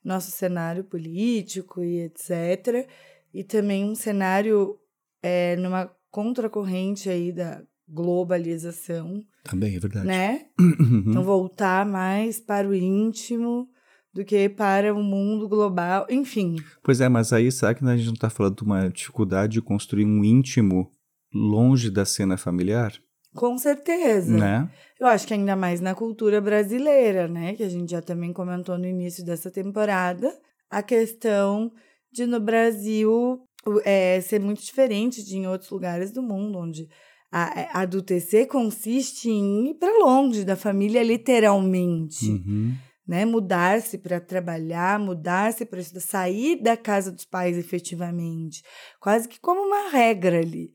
nosso 0.04 0.30
cenário 0.30 0.84
político 0.84 1.82
e 1.82 2.02
etc. 2.02 2.88
E 3.32 3.42
também 3.42 3.84
um 3.84 3.94
cenário 3.94 4.78
é, 5.22 5.56
numa 5.56 5.90
contracorrente 6.10 7.08
aí 7.08 7.32
da 7.32 7.62
globalização, 7.88 9.22
Também 9.42 9.76
é 9.76 9.78
verdade. 9.78 10.06
né? 10.06 10.46
Uhum. 10.58 11.04
Então 11.08 11.22
voltar 11.22 11.84
mais 11.84 12.40
para 12.40 12.68
o 12.68 12.74
íntimo 12.74 13.68
do 14.12 14.24
que 14.24 14.48
para 14.48 14.94
o 14.94 15.02
mundo 15.02 15.48
global, 15.48 16.06
enfim. 16.08 16.56
Pois 16.82 17.00
é, 17.00 17.08
mas 17.08 17.32
aí 17.32 17.50
será 17.50 17.74
que 17.74 17.84
a 17.84 17.96
gente 17.96 18.06
não 18.06 18.14
está 18.14 18.30
falando 18.30 18.56
de 18.56 18.62
uma 18.62 18.88
dificuldade 18.88 19.54
de 19.54 19.62
construir 19.62 20.04
um 20.04 20.22
íntimo 20.22 20.90
longe 21.34 21.90
da 21.90 22.04
cena 22.04 22.36
familiar? 22.36 22.92
Com 23.34 23.58
certeza. 23.58 24.36
Né? 24.36 24.70
Eu 24.98 25.08
acho 25.08 25.26
que 25.26 25.34
ainda 25.34 25.56
mais 25.56 25.80
na 25.80 25.94
cultura 25.94 26.40
brasileira, 26.40 27.26
né? 27.26 27.54
Que 27.54 27.64
a 27.64 27.68
gente 27.68 27.90
já 27.90 28.00
também 28.00 28.32
comentou 28.32 28.78
no 28.78 28.86
início 28.86 29.24
dessa 29.24 29.50
temporada. 29.50 30.32
A 30.70 30.82
questão 30.82 31.72
de 32.12 32.26
no 32.26 32.38
Brasil 32.38 33.40
é, 33.84 34.20
ser 34.20 34.40
muito 34.40 34.62
diferente 34.62 35.24
de 35.24 35.36
em 35.36 35.46
outros 35.46 35.70
lugares 35.70 36.12
do 36.12 36.22
mundo, 36.22 36.58
onde 36.58 36.88
a, 37.30 37.78
a 37.78 37.82
adultecer 37.82 38.46
consiste 38.46 39.28
em 39.28 39.70
ir 39.70 39.74
para 39.74 40.04
longe 40.04 40.44
da 40.44 40.54
família, 40.54 41.02
literalmente. 41.02 42.30
Uhum. 42.30 42.74
Né? 43.06 43.24
Mudar-se 43.24 43.98
para 43.98 44.20
trabalhar, 44.20 44.98
mudar-se 45.00 45.66
para 45.66 45.80
estudar, 45.80 46.00
sair 46.00 46.62
da 46.62 46.76
casa 46.76 47.10
dos 47.10 47.24
pais 47.24 47.58
efetivamente. 47.58 48.62
Quase 49.00 49.28
que 49.28 49.40
como 49.40 49.60
uma 49.60 49.90
regra 49.90 50.38
ali. 50.38 50.72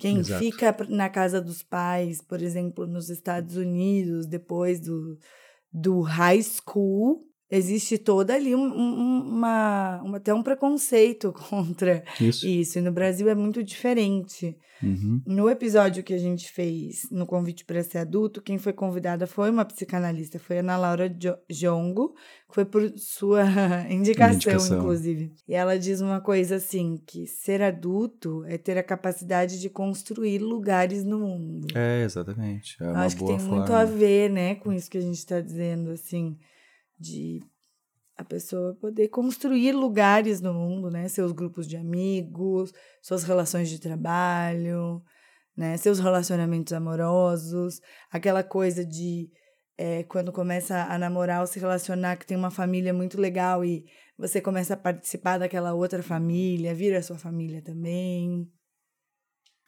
Quem 0.00 0.20
Exato. 0.20 0.42
fica 0.42 0.76
na 0.88 1.10
casa 1.10 1.42
dos 1.42 1.62
pais, 1.62 2.22
por 2.22 2.40
exemplo, 2.40 2.86
nos 2.86 3.10
Estados 3.10 3.56
Unidos, 3.56 4.26
depois 4.26 4.80
do, 4.80 5.18
do 5.70 6.00
high 6.00 6.42
school, 6.42 7.29
existe 7.50 7.98
toda 7.98 8.34
ali 8.34 8.54
um- 8.54 8.60
um- 8.60 9.22
uma, 9.28 10.00
uma, 10.02 10.16
até 10.18 10.32
um 10.32 10.42
preconceito 10.42 11.32
contra 11.50 12.02
Isso. 12.20 12.46
isso. 12.46 12.78
E 12.78 12.82
no 12.82 12.92
Brasil 12.92 13.28
é 13.28 13.34
muito 13.34 13.62
diferente. 13.62 14.56
Uhum. 14.82 15.20
No 15.26 15.50
episódio 15.50 16.02
que 16.02 16.14
a 16.14 16.18
gente 16.18 16.50
fez 16.50 17.06
no 17.10 17.26
convite 17.26 17.66
para 17.66 17.82
ser 17.82 17.98
adulto, 17.98 18.40
quem 18.40 18.56
foi 18.56 18.72
convidada 18.72 19.26
foi 19.26 19.50
uma 19.50 19.62
psicanalista, 19.62 20.38
foi 20.38 20.60
Ana 20.60 20.78
Laura 20.78 21.06
Jo- 21.06 21.36
Jongo, 21.50 22.14
que 22.48 22.54
foi 22.54 22.64
por 22.64 22.90
sua 22.96 23.42
indicação, 23.90 24.36
Indicação. 24.36 24.78
inclusive. 24.78 25.32
E 25.46 25.52
ela 25.54 25.78
diz 25.78 26.00
uma 26.00 26.18
coisa 26.18 26.56
assim, 26.56 26.98
que 27.06 27.26
ser 27.26 27.60
adulto 27.60 28.42
é 28.46 28.56
ter 28.56 28.78
a 28.78 28.82
capacidade 28.82 29.60
de 29.60 29.68
construir 29.68 30.38
lugares 30.38 31.04
no 31.04 31.18
mundo. 31.18 31.66
É, 31.74 32.02
exatamente. 32.02 32.76
É 32.80 32.86
acho 32.86 33.16
que 33.18 33.26
tem 33.26 33.38
forma. 33.38 33.56
muito 33.56 33.74
a 33.74 33.84
ver, 33.84 34.30
né, 34.30 34.54
com 34.54 34.72
isso 34.72 34.90
que 34.90 34.96
a 34.96 35.02
gente 35.02 35.18
está 35.18 35.42
dizendo, 35.42 35.90
assim, 35.90 36.38
de 37.00 37.40
a 38.16 38.24
pessoa 38.24 38.74
poder 38.74 39.08
construir 39.08 39.72
lugares 39.72 40.40
no 40.42 40.52
mundo, 40.52 40.90
né, 40.90 41.08
seus 41.08 41.32
grupos 41.32 41.66
de 41.66 41.76
amigos, 41.76 42.72
suas 43.02 43.24
relações 43.24 43.70
de 43.70 43.80
trabalho, 43.80 45.02
né, 45.56 45.76
seus 45.78 45.98
relacionamentos 45.98 46.72
amorosos, 46.74 47.80
aquela 48.10 48.42
coisa 48.44 48.84
de 48.84 49.30
é, 49.78 50.02
quando 50.02 50.30
começa 50.30 50.84
a 50.84 50.98
namorar 50.98 51.40
ou 51.40 51.46
se 51.46 51.58
relacionar, 51.58 52.16
que 52.16 52.26
tem 52.26 52.36
uma 52.36 52.50
família 52.50 52.92
muito 52.92 53.18
legal 53.18 53.64
e 53.64 53.86
você 54.18 54.38
começa 54.38 54.74
a 54.74 54.76
participar 54.76 55.38
daquela 55.38 55.72
outra 55.72 56.02
família, 56.02 56.74
vira 56.74 57.02
sua 57.02 57.16
família 57.16 57.62
também. 57.62 58.46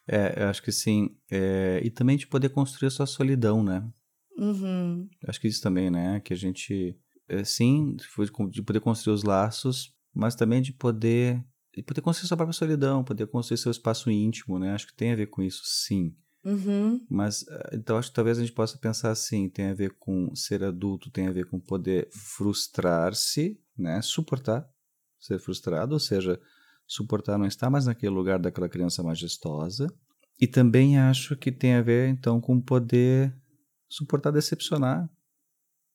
É, 0.06 0.42
eu 0.42 0.48
acho 0.48 0.62
que 0.62 0.70
sim. 0.70 1.16
É, 1.30 1.80
e 1.82 1.90
também 1.90 2.18
de 2.18 2.26
poder 2.26 2.50
construir 2.50 2.88
a 2.88 2.90
sua 2.90 3.06
solidão, 3.06 3.62
né? 3.64 3.82
Uhum. 4.36 5.08
Acho 5.26 5.40
que 5.40 5.48
isso 5.48 5.62
também, 5.62 5.90
né? 5.90 6.20
Que 6.20 6.34
a 6.34 6.36
gente, 6.36 6.94
sim, 7.44 7.96
de 8.50 8.62
poder 8.62 8.80
construir 8.80 9.14
os 9.14 9.22
laços, 9.22 9.94
mas 10.14 10.34
também 10.34 10.60
de 10.60 10.72
poder, 10.72 11.42
de 11.74 11.82
poder 11.82 12.00
construir 12.00 12.28
sua 12.28 12.36
própria 12.36 12.52
solidão, 12.52 13.04
poder 13.04 13.26
construir 13.26 13.58
seu 13.58 13.70
espaço 13.70 14.10
íntimo, 14.10 14.58
né? 14.58 14.72
Acho 14.72 14.86
que 14.86 14.94
tem 14.94 15.12
a 15.12 15.16
ver 15.16 15.26
com 15.26 15.42
isso, 15.42 15.62
sim. 15.64 16.14
Uhum. 16.44 17.04
Mas, 17.08 17.46
eh, 17.48 17.70
então, 17.74 17.96
acho 17.96 18.08
que 18.08 18.14
talvez 18.14 18.38
a 18.38 18.40
gente 18.40 18.52
possa 18.52 18.76
pensar 18.76 19.10
assim, 19.10 19.48
tem 19.48 19.66
a 19.66 19.74
ver 19.74 19.94
com 19.98 20.34
ser 20.34 20.64
adulto, 20.64 21.10
tem 21.10 21.28
a 21.28 21.32
ver 21.32 21.46
com 21.46 21.58
poder 21.60 22.08
frustrar-se, 22.10 23.60
né? 23.78 24.02
Suportar 24.02 24.68
ser 25.20 25.38
frustrado, 25.38 25.94
ou 25.94 26.00
seja, 26.00 26.38
suportar 26.86 27.38
não 27.38 27.46
estar 27.46 27.70
mais 27.70 27.86
naquele 27.86 28.12
lugar 28.12 28.40
daquela 28.40 28.68
criança 28.68 29.02
majestosa. 29.02 29.86
E 30.40 30.46
também 30.48 30.98
acho 30.98 31.36
que 31.36 31.52
tem 31.52 31.74
a 31.74 31.82
ver, 31.82 32.08
então, 32.08 32.40
com 32.40 32.60
poder 32.60 33.32
suportar 33.88 34.32
decepcionar 34.32 35.08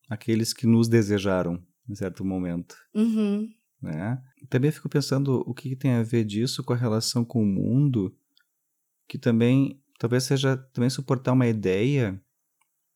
aqueles 0.10 0.54
que 0.54 0.66
nos 0.68 0.88
desejaram 0.88 1.62
em 1.90 1.96
certo 1.96 2.24
momento. 2.26 2.76
Uhum. 2.94 3.48
Né? 3.82 4.22
Também 4.50 4.72
fico 4.72 4.90
pensando 4.90 5.44
o 5.46 5.54
que, 5.54 5.70
que 5.70 5.76
tem 5.76 5.92
a 5.92 6.04
ver 6.04 6.24
disso 6.26 6.64
com 6.64 6.74
a 6.74 6.78
relação 6.78 7.24
com 7.24 7.42
o 7.44 7.46
mundo, 7.46 8.16
que 9.08 9.18
também 9.18 9.82
talvez 10.00 10.24
seja 10.24 10.58
também 10.74 10.90
suportar 10.90 11.34
uma 11.34 11.48
ideia 11.48 12.20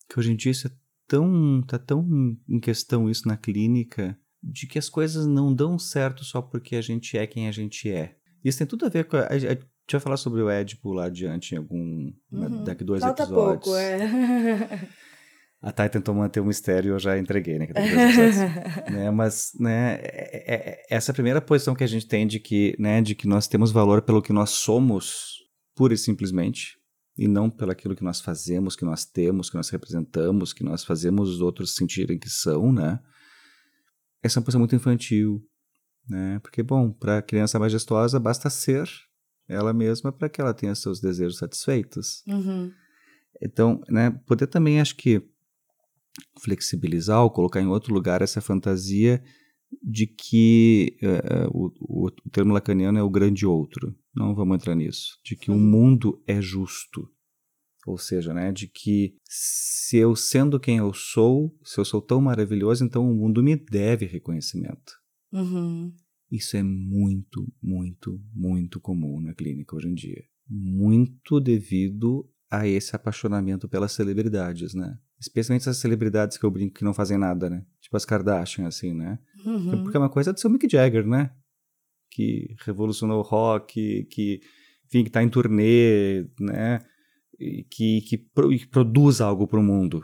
que 0.10 0.20
hoje 0.20 0.32
em 0.32 0.36
dia 0.36 0.52
isso 0.52 0.68
é 0.68 0.72
tão 1.08 1.62
tá 1.68 1.78
tão 1.80 2.06
em 2.48 2.60
questão 2.60 3.10
isso 3.10 3.28
na 3.28 3.38
clínica 3.38 4.18
de 4.44 4.66
que 4.68 4.80
as 4.80 4.90
coisas 4.90 5.26
não 5.28 5.54
dão 5.54 5.78
certo 5.78 6.24
só 6.24 6.42
porque 6.42 6.76
a 6.76 6.82
gente 6.82 7.18
é 7.18 7.28
quem 7.28 7.48
a 7.48 7.52
gente 7.52 7.90
é. 7.90 8.16
Isso 8.44 8.58
tem 8.58 8.68
tudo 8.68 8.86
a 8.86 8.90
ver 8.90 9.06
com 9.06 9.18
a, 9.18 9.22
a, 9.22 9.26
a 9.28 9.38
gente 9.38 9.92
vai 9.92 10.02
falar 10.02 10.18
sobre 10.18 10.42
o 10.42 10.50
Édipo 10.50 10.92
lá 10.94 11.06
adiante 11.06 11.54
em 11.54 11.58
algum 11.60 12.12
Uhum. 12.32 12.64
daqui 12.64 12.84
dois 12.84 13.02
Falta 13.02 13.24
episódios. 13.24 13.64
pouco, 13.66 13.78
é. 13.78 14.90
A 15.62 15.72
Thay 15.72 15.90
tentou 15.90 16.16
manter 16.16 16.40
o 16.40 16.46
mistério, 16.46 16.94
eu 16.94 17.00
já 17.00 17.20
entreguei, 17.20 17.60
né? 17.60 17.68
né, 18.92 19.12
mas 19.12 19.52
né, 19.60 20.00
é- 20.02 20.44
é- 20.54 20.56
é- 20.56 20.86
essa 20.90 21.14
primeira 21.14 21.40
posição 21.40 21.76
que 21.76 21.84
a 21.84 21.88
gente 21.88 22.08
tem 22.08 22.26
de 22.26 22.40
que, 22.40 22.76
né, 22.80 23.00
de 23.00 23.14
que 23.14 23.28
nós 23.28 23.48
temos 23.48 23.72
valor 23.72 24.02
pelo 24.02 24.24
que 24.24 24.34
nós 24.34 24.50
somos, 24.50 25.36
pura 25.76 25.94
e 25.94 25.98
simplesmente, 25.98 26.78
e 27.16 27.28
não 27.28 27.48
pelo 27.48 27.72
aquilo 27.72 27.96
que 27.96 28.04
nós 28.04 28.20
fazemos, 28.20 28.76
que 28.76 28.84
nós 28.84 29.06
temos, 29.06 29.52
que 29.52 29.56
nós 29.56 29.70
representamos, 29.70 30.52
que 30.52 30.64
nós 30.64 30.84
fazemos 30.84 31.30
os 31.30 31.42
outros 31.42 31.76
sentirem 31.76 32.18
que 32.18 32.30
são, 32.30 32.72
né? 32.72 33.00
Essa 34.24 34.38
é 34.38 34.40
uma 34.40 34.46
posição 34.46 34.60
muito 34.60 34.76
infantil, 34.76 35.44
né? 36.10 36.40
Porque, 36.42 36.64
bom, 36.64 36.92
para 36.92 37.20
a 37.20 37.22
criança 37.22 37.60
majestosa 37.60 38.20
basta 38.20 38.50
ser 38.50 38.90
ela 39.48 39.74
mesma 39.74 40.12
para 40.12 40.30
que 40.30 40.42
ela 40.42 40.54
tenha 40.54 40.74
seus 40.74 41.00
desejos 41.00 41.38
satisfeitos. 41.38 42.24
Uhum. 42.26 42.72
Então, 43.42 43.82
né, 43.90 44.12
poder 44.26 44.48
também, 44.48 44.80
acho 44.80 44.96
que, 44.96 45.22
flexibilizar 46.42 47.24
ou 47.24 47.32
colocar 47.32 47.62
em 47.62 47.68
outro 47.68 47.94
lugar 47.94 48.22
essa 48.22 48.42
fantasia 48.42 49.22
de 49.82 50.06
que 50.06 50.98
eh, 51.02 51.48
o, 51.50 51.72
o, 51.80 52.08
o 52.08 52.30
termo 52.30 52.54
lacaniano 52.54 52.98
é 52.98 53.04
o 53.04 53.10
grande 53.10 53.46
outro. 53.46 53.96
Não 54.14 54.36
vamos 54.36 54.56
entrar 54.56 54.76
nisso. 54.76 55.18
De 55.24 55.36
que 55.36 55.50
o 55.50 55.58
mundo 55.58 56.22
é 56.28 56.42
justo. 56.42 57.10
Ou 57.88 57.98
seja, 57.98 58.34
né, 58.34 58.52
de 58.52 58.68
que 58.68 59.16
se 59.26 59.98
eu 59.98 60.16
sendo 60.16 60.60
quem 60.60 60.78
eu 60.78 60.94
sou, 60.94 61.56
se 61.64 61.80
eu 61.80 61.86
sou 61.86 62.02
tão 62.02 62.22
maravilhoso, 62.22 62.86
então 62.86 63.10
o 63.10 63.16
mundo 63.16 63.42
me 63.42 63.56
deve 63.56 64.06
reconhecimento. 64.06 64.94
Uhum. 65.32 65.92
Isso 66.32 66.56
é 66.56 66.64
muito, 66.64 67.52
muito, 67.62 68.22
muito 68.34 68.80
comum 68.80 69.20
na 69.20 69.34
clínica 69.34 69.76
hoje 69.76 69.88
em 69.88 69.94
dia. 69.94 70.24
Muito 70.48 71.40
devido 71.40 72.30
a 72.50 72.68
esse 72.68 72.96
apaixonamento 72.96 73.68
pelas 73.68 73.94
celebridades, 73.94 74.74
né? 74.74 74.98
Especialmente 75.22 75.62
essas 75.62 75.78
celebridades 75.78 76.36
que 76.38 76.44
eu 76.44 76.50
brinco 76.50 76.74
que 76.74 76.84
não 76.84 76.94
fazem 76.96 77.16
nada, 77.18 77.48
né? 77.48 77.64
Tipo 77.80 77.96
as 77.96 78.06
Kardashian, 78.06 78.68
assim, 78.68 78.92
né? 78.94 79.20
Uhum. 79.46 79.84
Porque 79.84 79.96
é 79.96 80.00
uma 80.00 80.10
coisa 80.10 80.34
de 80.34 80.42
ser 80.42 80.48
o 80.48 80.50
Mick 80.50 80.68
Jagger, 80.68 81.06
né? 81.06 81.30
Que 82.10 82.56
revolucionou 82.66 83.20
o 83.20 83.22
rock, 83.22 84.04
que, 84.10 84.42
enfim, 84.88 85.04
que 85.04 85.10
tá 85.12 85.22
em 85.22 85.30
turnê, 85.30 86.26
né? 86.40 86.80
Que, 87.70 88.02
que, 88.02 88.18
pro- 88.18 88.50
que 88.50 88.66
produz 88.68 89.22
algo 89.22 89.48
pro 89.48 89.62
mundo, 89.64 90.04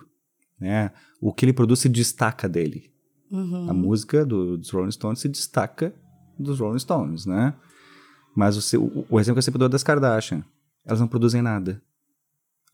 né? 0.60 0.92
O 1.20 1.34
que 1.34 1.46
ele 1.46 1.54
produz 1.54 1.80
se 1.80 1.90
destaca 1.90 2.48
dele. 2.48 2.92
Uhum. 3.32 3.70
A 3.70 3.74
música 3.74 4.26
do, 4.26 4.58
dos 4.58 4.70
Rolling 4.70 4.92
Stones 4.92 5.20
se 5.20 5.28
destaca 5.28 5.94
dos 6.40 6.60
Rolling 6.60 6.80
Stones, 6.80 7.26
né? 7.26 7.54
Mas 8.36 8.56
o, 8.56 8.62
seu- 8.62 8.84
o, 8.86 9.06
o 9.10 9.20
exemplo 9.20 9.36
que 9.36 9.40
eu 9.40 9.44
sempre 9.44 9.58
dou 9.60 9.66
é 9.66 9.70
das 9.70 9.84
Kardashian. 9.84 10.44
Elas 10.86 11.00
não 11.00 11.08
produzem 11.08 11.42
nada. 11.42 11.82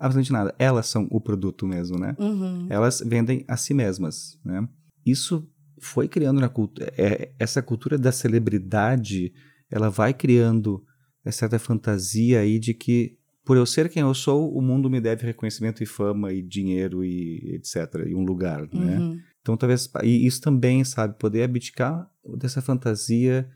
Absolutamente 0.04 0.34
nada. 0.34 0.56
Elas 0.60 0.88
são 0.88 1.08
o 1.10 1.22
produto 1.22 1.66
mesmo, 1.66 1.98
né? 1.98 2.14
Uhum. 2.20 2.68
Elas 2.70 3.02
vendem 3.06 3.46
a 3.48 3.56
si 3.56 3.74
mesmas, 3.74 4.38
né? 4.44 4.68
Isso 5.06 5.50
foi 5.80 6.10
criando 6.10 6.42
na 6.42 6.50
cultura... 6.50 6.92
essa 7.40 7.62
cultura 7.62 7.98
da 7.98 8.12
celebridade, 8.12 9.32
ela 9.72 9.90
vai 9.90 10.14
criando 10.14 10.84
essa 11.24 11.40
certa 11.40 11.58
fantasia 11.58 12.42
aí 12.42 12.60
de 12.60 12.74
que 12.74 13.18
por 13.46 13.56
eu 13.56 13.66
ser 13.66 13.90
quem 13.90 14.02
eu 14.02 14.14
sou, 14.14 14.54
o 14.54 14.62
mundo 14.62 14.90
me 14.90 15.00
deve 15.00 15.26
reconhecimento 15.26 15.82
e 15.82 15.86
fama 15.86 16.34
e 16.34 16.42
dinheiro 16.42 17.04
e 17.04 17.56
etc. 17.56 18.06
E 18.08 18.16
um 18.16 18.24
lugar, 18.24 18.68
né? 18.74 19.00
Uhum. 19.00 19.20
Então, 19.42 19.56
talvez. 19.56 19.90
E 20.04 20.26
isso 20.26 20.42
também, 20.42 20.84
sabe? 20.84 21.18
Poder 21.18 21.44
abdicar 21.44 22.10
dessa 22.38 22.62
fantasia 22.62 23.50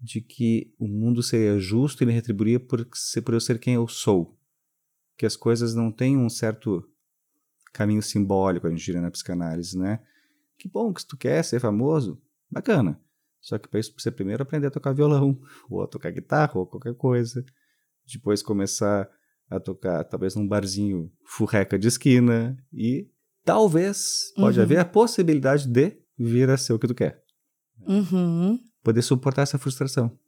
de 0.00 0.22
que 0.22 0.72
o 0.78 0.88
mundo 0.88 1.22
seria 1.22 1.58
justo 1.58 2.02
e 2.02 2.06
me 2.06 2.12
retribuiria 2.12 2.58
por, 2.58 2.86
por 3.24 3.34
eu 3.34 3.40
ser 3.40 3.58
quem 3.58 3.74
eu 3.74 3.86
sou. 3.86 4.38
Que 5.20 5.26
as 5.26 5.36
coisas 5.36 5.74
não 5.74 5.92
têm 5.92 6.16
um 6.16 6.30
certo 6.30 6.82
caminho 7.74 8.00
simbólico, 8.00 8.66
a 8.66 8.70
gente 8.70 8.82
diria 8.82 9.02
na 9.02 9.10
psicanálise, 9.10 9.76
né? 9.78 10.00
Que 10.58 10.66
bom 10.66 10.94
que 10.94 11.02
se 11.02 11.06
tu 11.06 11.14
quer 11.14 11.44
ser 11.44 11.60
famoso, 11.60 12.18
bacana. 12.50 12.98
Só 13.38 13.58
que 13.58 13.68
para 13.68 13.78
isso 13.80 13.92
você 13.98 14.10
primeiro 14.10 14.42
aprender 14.42 14.68
a 14.68 14.70
tocar 14.70 14.94
violão, 14.94 15.38
ou 15.68 15.82
a 15.82 15.86
tocar 15.86 16.10
guitarra, 16.10 16.52
ou 16.54 16.66
qualquer 16.66 16.94
coisa. 16.94 17.44
Depois 18.10 18.40
começar 18.42 19.10
a 19.50 19.60
tocar, 19.60 20.04
talvez 20.04 20.34
num 20.34 20.48
barzinho 20.48 21.12
furreca 21.26 21.78
de 21.78 21.88
esquina. 21.88 22.56
E 22.72 23.06
talvez 23.44 24.32
pode 24.36 24.56
Uhum. 24.56 24.64
haver 24.64 24.78
a 24.78 24.86
possibilidade 24.86 25.68
de 25.68 25.98
vir 26.18 26.48
a 26.48 26.56
ser 26.56 26.72
o 26.72 26.78
que 26.78 26.88
tu 26.88 26.94
quer. 26.94 27.22
Uhum. 27.86 28.58
Poder 28.82 29.02
suportar 29.02 29.42
essa 29.42 29.58
frustração. 29.58 30.18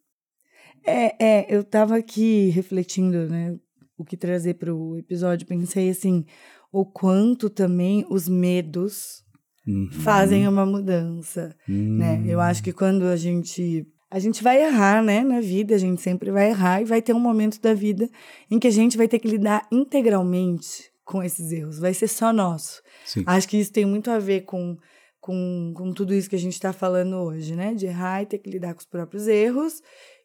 É, 0.85 1.25
é, 1.25 1.57
eu 1.57 1.65
tava 1.65 1.97
aqui 1.97 2.51
refletindo, 2.51 3.27
né, 3.27 3.59
o 4.03 4.05
que 4.05 4.17
trazer 4.17 4.55
para 4.55 4.75
o 4.75 4.99
episódio. 4.99 5.47
Pensei 5.47 5.89
assim, 5.91 6.25
o 6.71 6.85
quanto 6.85 7.49
também 7.49 8.05
os 8.11 8.29
medos 8.29 9.23
Uhum. 9.67 9.89
fazem 9.93 10.49
uma 10.49 10.67
mudança, 10.67 11.55
né? 11.69 12.19
Hum. 12.19 12.27
Eu 12.27 12.41
acho 12.41 12.63
que 12.65 12.73
quando 12.73 13.05
a 13.05 13.17
gente 13.17 13.87
a 14.11 14.19
gente 14.19 14.43
vai 14.43 14.63
errar, 14.63 15.03
né, 15.03 15.23
na 15.23 15.41
vida, 15.41 15.75
a 15.75 15.79
gente 15.79 16.03
sempre 16.03 16.31
vai 16.31 16.51
errar 16.51 16.83
e 16.83 16.85
vai 16.85 17.01
ter 17.01 17.15
um 17.15 17.19
momento 17.21 17.59
da 17.63 17.73
vida 17.73 18.11
em 18.51 18.59
que 18.59 18.67
a 18.67 18.71
gente 18.71 18.99
vai 18.99 19.09
ter 19.09 19.19
que 19.19 19.27
lidar 19.27 19.67
integralmente 19.73 20.91
com 21.05 21.23
esses 21.23 21.51
erros. 21.51 21.79
Vai 21.79 21.95
ser 21.95 22.09
só 22.09 22.31
nosso. 22.31 22.83
Sim. 23.07 23.23
Acho 23.27 23.49
que 23.49 23.57
isso 23.57 23.73
tem 23.73 23.87
muito 23.87 24.11
a 24.11 24.19
ver 24.19 24.43
com, 24.43 24.77
com, 25.19 25.73
com 25.75 25.93
tudo 25.93 26.13
isso 26.13 26.29
que 26.29 26.37
a 26.37 26.39
gente 26.39 26.53
está 26.53 26.75
falando 26.75 27.17
hoje, 27.17 27.57
né? 27.57 27.73
De 27.73 27.87
errar 27.87 28.23
e 28.23 28.27
ter 28.27 28.39
que 28.39 28.51
lidar 28.51 28.75
com 28.75 28.81
os 28.81 28.87
próprios 28.87 29.27
erros. 29.27 29.81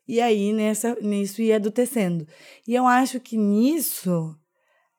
E 0.07 0.21
aí, 0.21 0.53
nessa, 0.53 0.95
nisso, 1.01 1.41
ir 1.41 1.53
adultecendo. 1.53 2.27
E 2.67 2.73
eu 2.73 2.87
acho 2.87 3.19
que 3.19 3.37
nisso 3.37 4.35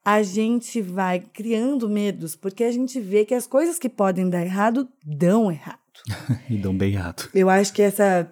a 0.04 0.22
gente 0.22 0.80
vai 0.80 1.20
criando 1.20 1.88
medos, 1.88 2.34
porque 2.34 2.64
a 2.64 2.70
gente 2.70 3.00
vê 3.00 3.24
que 3.24 3.34
as 3.34 3.46
coisas 3.46 3.78
que 3.78 3.88
podem 3.88 4.28
dar 4.28 4.44
errado 4.44 4.88
dão 5.04 5.50
errado. 5.50 5.78
E 6.48 6.56
dão 6.56 6.76
bem 6.76 6.94
errado. 6.94 7.28
Eu 7.34 7.50
acho 7.50 7.72
que 7.72 7.82
essa 7.82 8.30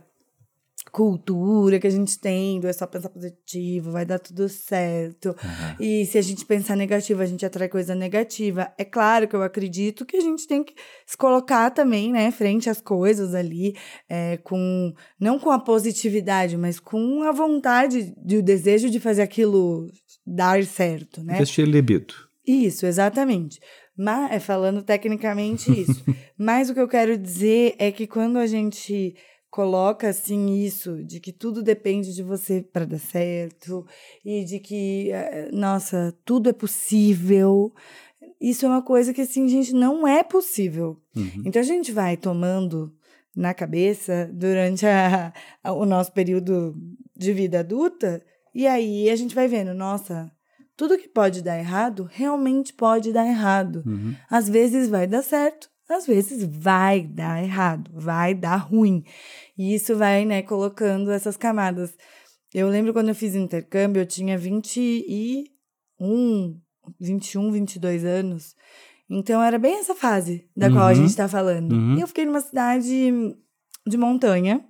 cultura 0.96 1.78
que 1.78 1.86
a 1.86 1.90
gente 1.90 2.18
tem 2.18 2.58
do 2.58 2.66
é 2.66 2.72
só 2.72 2.86
pensar 2.86 3.10
positivo, 3.10 3.90
vai 3.90 4.06
dar 4.06 4.18
tudo 4.18 4.48
certo. 4.48 5.36
Aham. 5.44 5.76
E 5.78 6.06
se 6.06 6.16
a 6.16 6.22
gente 6.22 6.42
pensar 6.46 6.74
negativo, 6.74 7.20
a 7.20 7.26
gente 7.26 7.44
atrai 7.44 7.68
coisa 7.68 7.94
negativa. 7.94 8.72
É 8.78 8.84
claro 8.84 9.28
que 9.28 9.36
eu 9.36 9.42
acredito 9.42 10.06
que 10.06 10.16
a 10.16 10.22
gente 10.22 10.46
tem 10.46 10.64
que 10.64 10.72
se 11.06 11.14
colocar 11.14 11.68
também, 11.70 12.10
né, 12.10 12.30
frente 12.30 12.70
às 12.70 12.80
coisas 12.80 13.34
ali, 13.34 13.76
é, 14.08 14.38
com 14.38 14.94
não 15.20 15.38
com 15.38 15.50
a 15.50 15.58
positividade, 15.58 16.56
mas 16.56 16.80
com 16.80 17.22
a 17.24 17.30
vontade 17.30 18.14
e 18.26 18.36
o 18.38 18.42
desejo 18.42 18.88
de 18.88 18.98
fazer 18.98 19.20
aquilo 19.20 19.90
dar 20.26 20.64
certo, 20.64 21.22
né? 21.22 21.34
Investir 21.34 21.66
libido. 21.66 22.14
Isso, 22.46 22.86
exatamente. 22.86 23.60
Mas, 23.94 24.32
é, 24.32 24.40
falando 24.40 24.82
tecnicamente 24.82 25.70
isso. 25.78 26.02
Mas 26.38 26.70
o 26.70 26.74
que 26.74 26.80
eu 26.80 26.88
quero 26.88 27.18
dizer 27.18 27.74
é 27.78 27.92
que 27.92 28.06
quando 28.06 28.38
a 28.38 28.46
gente 28.46 29.14
coloca 29.56 30.10
assim 30.10 30.54
isso, 30.56 31.02
de 31.02 31.18
que 31.18 31.32
tudo 31.32 31.62
depende 31.62 32.14
de 32.14 32.22
você 32.22 32.60
para 32.60 32.84
dar 32.84 32.98
certo, 32.98 33.86
e 34.22 34.44
de 34.44 34.60
que, 34.60 35.10
eh, 35.10 35.48
nossa, 35.50 36.14
tudo 36.26 36.50
é 36.50 36.52
possível, 36.52 37.72
isso 38.38 38.66
é 38.66 38.68
uma 38.68 38.82
coisa 38.82 39.14
que, 39.14 39.22
assim, 39.22 39.48
gente, 39.48 39.72
não 39.72 40.06
é 40.06 40.22
possível. 40.22 41.00
Uhum. 41.16 41.42
Então 41.46 41.58
a 41.58 41.64
gente 41.64 41.90
vai 41.90 42.18
tomando 42.18 42.92
na 43.34 43.54
cabeça 43.54 44.28
durante 44.30 44.84
a- 44.84 45.32
a- 45.64 45.72
o 45.72 45.86
nosso 45.86 46.12
período 46.12 46.76
de 47.16 47.32
vida 47.32 47.60
adulta, 47.60 48.22
e 48.54 48.66
aí 48.66 49.08
a 49.08 49.16
gente 49.16 49.34
vai 49.34 49.48
vendo, 49.48 49.72
nossa, 49.72 50.30
tudo 50.76 50.98
que 50.98 51.08
pode 51.08 51.42
dar 51.42 51.58
errado 51.58 52.06
realmente 52.12 52.74
pode 52.74 53.10
dar 53.10 53.26
errado. 53.26 53.82
Uhum. 53.86 54.14
Às 54.28 54.50
vezes 54.50 54.90
vai 54.90 55.06
dar 55.06 55.22
certo, 55.22 55.70
às 55.88 56.06
vezes 56.06 56.42
vai 56.44 57.02
dar 57.02 57.42
errado, 57.42 57.90
vai 57.94 58.34
dar 58.34 58.56
ruim. 58.56 59.04
E 59.56 59.74
isso 59.74 59.96
vai, 59.96 60.24
né, 60.24 60.42
colocando 60.42 61.10
essas 61.10 61.36
camadas. 61.36 61.94
Eu 62.54 62.68
lembro 62.68 62.92
quando 62.92 63.08
eu 63.08 63.14
fiz 63.14 63.34
intercâmbio, 63.34 64.00
eu 64.02 64.06
tinha 64.06 64.36
21, 64.38 65.44
21, 67.00 67.50
22 67.52 68.04
anos. 68.04 68.54
Então 69.08 69.42
era 69.42 69.58
bem 69.58 69.78
essa 69.78 69.94
fase 69.94 70.48
da 70.56 70.70
qual 70.70 70.84
a 70.86 70.88
Uhum. 70.88 70.94
gente 70.94 71.10
está 71.10 71.28
falando. 71.28 71.72
Uhum. 71.72 71.96
E 71.96 72.00
eu 72.00 72.06
fiquei 72.08 72.24
numa 72.24 72.40
cidade 72.40 72.88
de 73.86 73.96
montanha, 73.96 74.64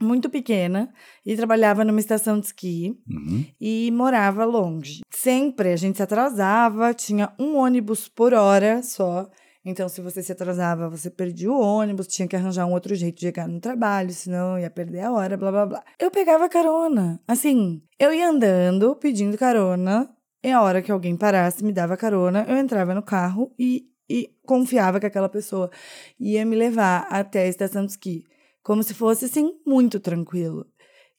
muito 0.00 0.28
pequena, 0.30 0.92
e 1.24 1.36
trabalhava 1.36 1.84
numa 1.84 2.00
estação 2.00 2.40
de 2.40 2.46
esqui 2.46 2.98
Uhum. 3.08 3.44
e 3.60 3.90
morava 3.92 4.44
longe. 4.44 5.02
Sempre 5.10 5.72
a 5.72 5.76
gente 5.76 5.96
se 5.96 6.02
atrasava, 6.02 6.92
tinha 6.94 7.32
um 7.38 7.56
ônibus 7.56 8.08
por 8.08 8.32
hora 8.34 8.82
só. 8.82 9.30
Então, 9.64 9.88
se 9.88 10.00
você 10.00 10.22
se 10.22 10.32
atrasava, 10.32 10.88
você 10.88 11.08
perdia 11.08 11.50
o 11.50 11.60
ônibus, 11.60 12.08
tinha 12.08 12.26
que 12.26 12.34
arranjar 12.34 12.66
um 12.66 12.72
outro 12.72 12.94
jeito 12.96 13.14
de 13.16 13.20
chegar 13.20 13.46
no 13.46 13.60
trabalho, 13.60 14.10
senão 14.12 14.58
ia 14.58 14.68
perder 14.68 15.02
a 15.02 15.12
hora, 15.12 15.36
blá 15.36 15.52
blá 15.52 15.66
blá. 15.66 15.84
Eu 16.00 16.10
pegava 16.10 16.48
carona. 16.48 17.20
Assim, 17.28 17.80
eu 17.98 18.12
ia 18.12 18.28
andando, 18.28 18.96
pedindo 18.96 19.38
carona, 19.38 20.12
e 20.42 20.50
a 20.50 20.60
hora 20.60 20.82
que 20.82 20.90
alguém 20.90 21.16
parasse, 21.16 21.64
me 21.64 21.72
dava 21.72 21.96
carona, 21.96 22.44
eu 22.48 22.56
entrava 22.56 22.92
no 22.92 23.02
carro 23.02 23.54
e, 23.56 23.88
e 24.10 24.34
confiava 24.44 24.98
que 24.98 25.06
aquela 25.06 25.28
pessoa 25.28 25.70
ia 26.18 26.44
me 26.44 26.56
levar 26.56 27.06
até 27.08 27.42
a 27.42 27.48
estação 27.48 27.86
de 27.86 27.92
esqui. 27.92 28.24
Como 28.64 28.82
se 28.82 28.94
fosse, 28.94 29.26
assim, 29.26 29.52
muito 29.64 30.00
tranquilo. 30.00 30.66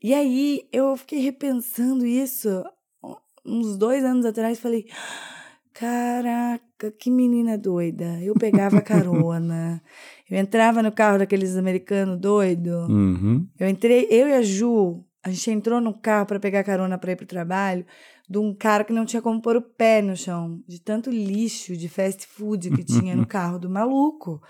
E 0.02 0.14
aí, 0.14 0.68
eu 0.74 0.98
fiquei 0.98 1.20
repensando 1.20 2.06
isso 2.06 2.62
uns 3.46 3.78
dois 3.78 4.04
anos 4.04 4.26
atrás, 4.26 4.60
falei 4.60 4.86
Caraca, 5.74 6.92
que 6.92 7.10
menina 7.10 7.58
doida. 7.58 8.20
Eu 8.22 8.36
pegava 8.36 8.80
carona. 8.82 9.82
eu 10.30 10.38
entrava 10.38 10.84
no 10.84 10.92
carro 10.92 11.18
daqueles 11.18 11.56
americanos 11.56 12.20
doido. 12.20 12.86
Uhum. 12.90 13.48
Eu 13.60 13.68
entrei, 13.68 14.08
eu 14.10 14.28
e 14.28 14.34
a 14.34 14.42
Ju, 14.42 15.04
a 15.24 15.30
gente 15.30 15.52
entrou 15.52 15.82
no 15.82 15.94
carro 15.94 16.26
para 16.26 16.40
pegar 16.40 16.64
carona 16.64 16.98
para 16.98 17.14
ir 17.14 17.16
pro 17.16 17.26
trabalho 17.26 17.86
de 18.30 18.38
um 18.38 18.54
cara 18.54 18.84
que 18.84 18.94
não 18.94 19.06
tinha 19.06 19.22
como 19.22 19.42
pôr 19.42 19.56
o 19.58 19.62
pé 19.62 20.02
no 20.02 20.16
chão, 20.16 20.62
de 20.68 20.80
tanto 20.80 21.10
lixo 21.10 21.76
de 21.76 21.90
fast 21.90 22.26
food 22.28 22.72
que 22.72 22.84
tinha 22.84 23.16
no 23.16 23.26
carro 23.28 23.60
do 23.60 23.70
maluco. 23.70 24.42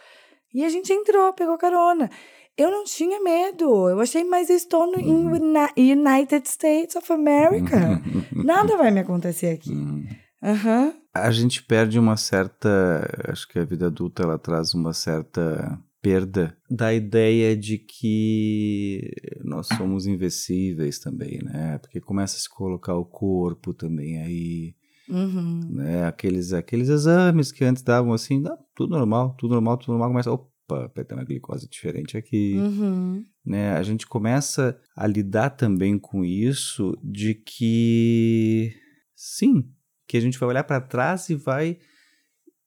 E 0.53 0.63
a 0.63 0.69
gente 0.69 0.93
entrou, 0.93 1.33
pegou 1.33 1.57
carona. 1.57 2.09
Eu 2.55 2.69
não 2.69 2.83
tinha 2.83 3.19
medo. 3.19 3.89
Eu 3.89 3.99
achei, 3.99 4.23
mas 4.23 4.49
eu 4.49 4.55
estou 4.55 4.85
no 4.85 4.99
uhum. 4.99 5.31
United 5.75 6.47
States 6.47 6.95
of 6.95 7.11
America. 7.11 7.99
Nada 8.31 8.77
vai 8.77 8.91
me 8.91 8.99
acontecer 8.99 9.49
aqui. 9.49 9.71
Uhum. 9.71 10.93
A 11.13 11.29
gente 11.29 11.61
perde 11.61 11.99
uma 11.99 12.17
certa. 12.17 13.07
Acho 13.25 13.47
que 13.47 13.59
a 13.59 13.65
vida 13.65 13.87
adulta 13.87 14.23
ela 14.23 14.39
traz 14.39 14.73
uma 14.73 14.93
certa 14.93 15.79
perda 16.01 16.57
da 16.69 16.93
ideia 16.93 17.55
de 17.55 17.77
que 17.77 19.09
nós 19.43 19.67
somos 19.67 20.05
invencíveis 20.05 20.99
também, 20.99 21.39
né? 21.43 21.77
Porque 21.77 22.01
começa 22.01 22.35
a 22.35 22.39
se 22.39 22.49
colocar 22.49 22.95
o 22.95 23.05
corpo 23.05 23.73
também 23.73 24.21
aí. 24.21 24.75
Uhum. 25.07 25.59
Né? 25.69 26.05
Aqueles, 26.05 26.51
aqueles 26.51 26.89
exames 26.89 27.51
que 27.51 27.63
antes 27.63 27.83
davam 27.83 28.13
assim, 28.13 28.39
não, 28.39 28.57
tudo 28.75 28.91
normal, 28.91 29.35
tudo 29.37 29.53
normal, 29.53 29.77
tudo 29.77 29.91
normal, 29.91 30.09
começa, 30.09 30.31
opa, 30.31 30.89
tem 30.89 31.17
uma 31.17 31.25
glicose 31.25 31.69
diferente 31.69 32.17
aqui. 32.17 32.55
Uhum. 32.55 33.25
Né? 33.45 33.73
A 33.73 33.83
gente 33.83 34.07
começa 34.07 34.77
a 34.95 35.05
lidar 35.05 35.51
também 35.51 35.99
com 35.99 36.23
isso 36.25 36.97
de 37.03 37.33
que, 37.33 38.73
sim, 39.15 39.69
que 40.13 40.17
a 40.17 40.21
gente 40.21 40.37
vai 40.37 40.47
olhar 40.47 40.63
para 40.63 40.79
trás 40.79 41.27
e 41.29 41.35
vai 41.35 41.79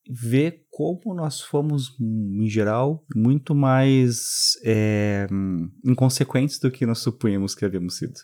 ver 0.05 0.65
como 0.69 1.15
nós 1.15 1.39
fomos, 1.39 1.97
em 1.97 2.49
geral, 2.49 3.05
muito 3.15 3.55
mais 3.55 4.57
é, 4.65 5.27
inconsequentes 5.85 6.59
do 6.59 6.69
que 6.69 6.85
nós 6.85 6.99
supunhamos 6.99 7.55
que 7.55 7.63
havíamos 7.63 7.95
sido. 7.99 8.15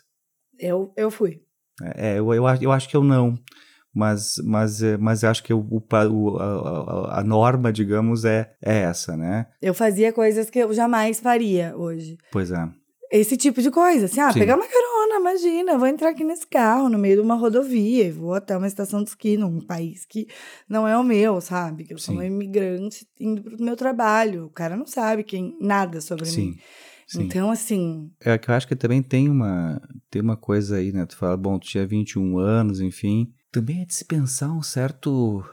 Eu, 0.58 0.92
eu 0.94 1.10
fui. 1.10 1.40
É, 1.96 2.18
eu, 2.18 2.34
eu, 2.34 2.44
eu 2.60 2.70
acho 2.70 2.86
que 2.86 2.94
eu 2.94 3.02
não. 3.02 3.34
Mas, 3.94 4.34
mas, 4.44 4.82
é, 4.82 4.98
mas 4.98 5.24
acho 5.24 5.42
que 5.42 5.54
o, 5.54 5.66
o 5.70 6.36
a, 6.38 7.20
a, 7.20 7.24
norma, 7.24 7.72
digamos, 7.72 8.26
é, 8.26 8.54
é 8.62 8.80
essa, 8.80 9.16
né? 9.16 9.46
Eu 9.62 9.72
fazia 9.72 10.12
coisas 10.12 10.50
que 10.50 10.58
eu 10.58 10.74
jamais 10.74 11.18
faria 11.18 11.74
hoje. 11.74 12.18
Pois 12.30 12.50
é. 12.50 12.68
Esse 13.10 13.38
tipo 13.38 13.62
de 13.62 13.70
coisa, 13.70 14.04
assim, 14.04 14.20
ah, 14.20 14.32
Sim. 14.32 14.40
pegar 14.40 14.56
uma 14.56 14.66
carona, 14.66 14.93
imagina, 15.34 15.76
vou 15.76 15.88
entrar 15.88 16.10
aqui 16.10 16.24
nesse 16.24 16.46
carro 16.46 16.88
no 16.88 16.98
meio 16.98 17.16
de 17.16 17.20
uma 17.20 17.34
rodovia 17.34 18.06
e 18.06 18.12
vou 18.12 18.34
até 18.34 18.56
uma 18.56 18.66
estação 18.66 19.02
de 19.02 19.10
esqui 19.10 19.36
num 19.36 19.60
país 19.60 20.04
que 20.04 20.28
não 20.68 20.86
é 20.86 20.96
o 20.96 21.02
meu, 21.02 21.40
sabe? 21.40 21.84
Que 21.84 21.92
eu 21.92 21.98
Sim. 21.98 22.04
sou 22.04 22.14
uma 22.14 22.24
imigrante 22.24 23.06
indo 23.18 23.42
pro 23.42 23.62
meu 23.62 23.76
trabalho. 23.76 24.46
O 24.46 24.50
cara 24.50 24.76
não 24.76 24.86
sabe 24.86 25.24
quem 25.24 25.56
nada 25.60 26.00
sobre 26.00 26.26
Sim. 26.26 26.50
mim. 26.50 26.58
Sim. 27.06 27.22
Então, 27.24 27.50
assim. 27.50 28.10
É 28.20 28.38
que 28.38 28.50
eu 28.50 28.54
acho 28.54 28.66
que 28.66 28.76
também 28.76 29.02
tem 29.02 29.28
uma, 29.28 29.80
tem 30.10 30.22
uma 30.22 30.36
coisa 30.36 30.76
aí, 30.76 30.92
né? 30.92 31.04
Tu 31.04 31.16
fala, 31.16 31.36
bom, 31.36 31.58
tu 31.58 31.66
tinha 31.66 31.86
21 31.86 32.38
anos, 32.38 32.80
enfim. 32.80 33.32
Também 33.52 33.82
é 33.82 33.84
de 33.84 33.94
se 33.94 34.04
pensar 34.04 34.50
um 34.50 34.62
certo 34.62 35.44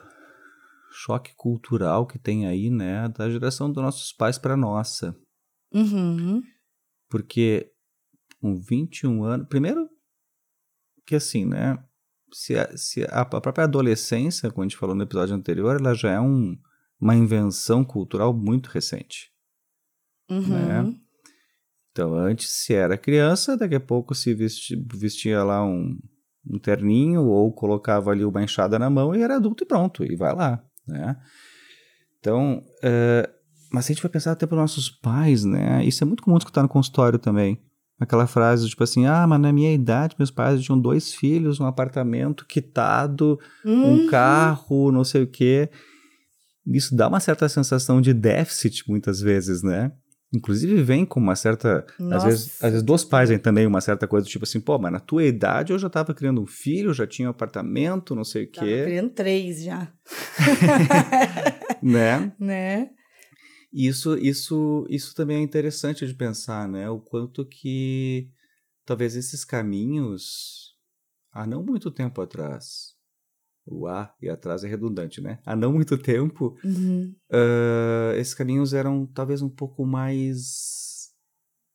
choque 0.92 1.34
cultural 1.36 2.06
que 2.06 2.18
tem 2.18 2.48
aí, 2.48 2.70
né? 2.70 3.10
Da 3.10 3.30
geração 3.30 3.72
dos 3.72 3.84
nossos 3.84 4.14
pais 4.14 4.38
para 4.38 4.56
nossa. 4.56 5.16
Uhum. 5.74 6.42
Porque 7.10 7.71
com 8.42 8.60
21 8.60 9.24
anos. 9.24 9.48
Primeiro, 9.48 9.88
que 11.06 11.16
assim, 11.16 11.46
né? 11.46 11.78
Se 12.34 12.58
a, 12.58 12.76
se 12.78 13.06
a 13.10 13.24
própria 13.26 13.66
adolescência, 13.66 14.50
como 14.50 14.64
a 14.64 14.68
gente 14.68 14.78
falou 14.78 14.96
no 14.96 15.04
episódio 15.04 15.36
anterior, 15.36 15.80
ela 15.80 15.94
já 15.94 16.12
é 16.12 16.20
um, 16.20 16.58
uma 17.00 17.16
invenção 17.16 17.84
cultural 17.84 18.34
muito 18.34 18.68
recente. 18.68 19.30
Uhum. 20.30 20.48
Né? 20.48 20.96
Então, 21.92 22.16
antes, 22.16 22.50
se 22.50 22.74
era 22.74 22.98
criança, 22.98 23.58
daqui 23.58 23.76
a 23.76 23.80
pouco 23.82 24.16
se 24.16 24.34
vestia, 24.34 24.78
vestia 24.94 25.44
lá 25.44 25.64
um, 25.64 26.00
um 26.50 26.58
terninho 26.58 27.26
ou 27.26 27.52
colocava 27.54 28.12
ali 28.12 28.24
uma 28.24 28.42
enxada 28.42 28.80
na 28.80 28.90
mão 28.90 29.14
e 29.14 29.22
era 29.22 29.36
adulto 29.36 29.66
e 29.66 29.68
pronto, 29.68 30.06
e 30.06 30.16
vai 30.16 30.34
lá, 30.34 30.64
né? 30.88 31.18
Então, 32.18 32.64
uh, 32.78 33.42
mas 33.74 33.86
se 33.86 33.92
a 33.92 33.96
gente 33.96 34.04
vai 34.04 34.12
pensar 34.12 34.32
até 34.32 34.48
para 34.48 34.58
nossos 34.58 34.90
pais, 34.90 35.44
né? 35.44 35.84
Isso 35.84 36.02
é 36.04 36.08
muito 36.08 36.24
comum 36.24 36.38
escutar 36.38 36.62
no 36.62 36.70
consultório 36.70 37.20
também. 37.20 37.62
Aquela 38.02 38.26
frase 38.26 38.68
tipo 38.68 38.84
assim: 38.84 39.06
ah, 39.06 39.28
mas 39.28 39.40
na 39.40 39.54
minha 39.54 39.72
idade, 39.72 40.16
meus 40.18 40.32
pais 40.32 40.60
tinham 40.64 40.80
dois 40.80 41.14
filhos, 41.14 41.60
um 41.60 41.68
apartamento 41.68 42.48
quitado, 42.48 43.40
uhum. 43.64 44.06
um 44.06 44.08
carro, 44.08 44.92
não 44.92 45.04
sei 45.04 45.22
o 45.22 45.28
quê. 45.28 45.70
Isso 46.66 46.96
dá 46.96 47.08
uma 47.08 47.20
certa 47.20 47.48
sensação 47.48 48.02
de 48.02 48.12
déficit 48.12 48.90
muitas 48.90 49.22
vezes, 49.22 49.62
né? 49.62 49.92
Inclusive 50.34 50.82
vem 50.82 51.06
com 51.06 51.20
uma 51.20 51.36
certa. 51.36 51.86
Às 52.10 52.24
vezes, 52.24 52.64
às 52.64 52.72
vezes 52.72 52.84
dos 52.84 53.04
pais 53.04 53.30
vem 53.30 53.38
também 53.38 53.68
uma 53.68 53.82
certa 53.82 54.08
coisa 54.08 54.26
tipo 54.26 54.46
assim, 54.46 54.60
pô, 54.60 54.80
mas 54.80 54.92
na 54.92 55.00
tua 55.00 55.24
idade 55.24 55.72
eu 55.72 55.78
já 55.78 55.86
estava 55.86 56.12
criando 56.12 56.42
um 56.42 56.48
filho, 56.48 56.96
já 56.96 57.06
tinha 57.06 57.28
um 57.28 57.32
apartamento, 57.32 58.16
não 58.16 58.24
sei 58.24 58.46
o 58.46 58.48
quê. 58.50 58.60
Tava 58.60 58.84
criando 58.84 59.10
três 59.12 59.64
já. 59.64 59.92
né? 61.84 62.32
Né? 62.40 62.90
Isso, 63.72 64.18
isso, 64.18 64.86
isso 64.90 65.16
também 65.16 65.38
é 65.38 65.42
interessante 65.42 66.06
de 66.06 66.14
pensar, 66.14 66.68
né? 66.68 66.90
O 66.90 67.00
quanto 67.00 67.46
que 67.46 68.30
talvez 68.86 69.16
esses 69.16 69.46
caminhos, 69.46 70.76
há 71.32 71.48
não 71.48 71.64
muito 71.64 71.90
tempo 71.90 72.22
atrás, 72.22 72.96
o 73.66 73.88
há 73.88 74.14
e 74.22 74.30
atrás 74.30 74.64
é 74.64 74.68
redundante, 74.68 75.22
né? 75.22 75.40
Há 75.46 75.56
não 75.56 75.72
muito 75.72 75.98
tempo, 75.98 76.58
uhum. 76.64 77.16
uh, 77.32 78.14
esses 78.18 78.34
caminhos 78.34 78.74
eram 78.74 79.06
talvez 79.06 79.42
um 79.42 79.50
pouco 79.50 79.86
mais 79.86 81.12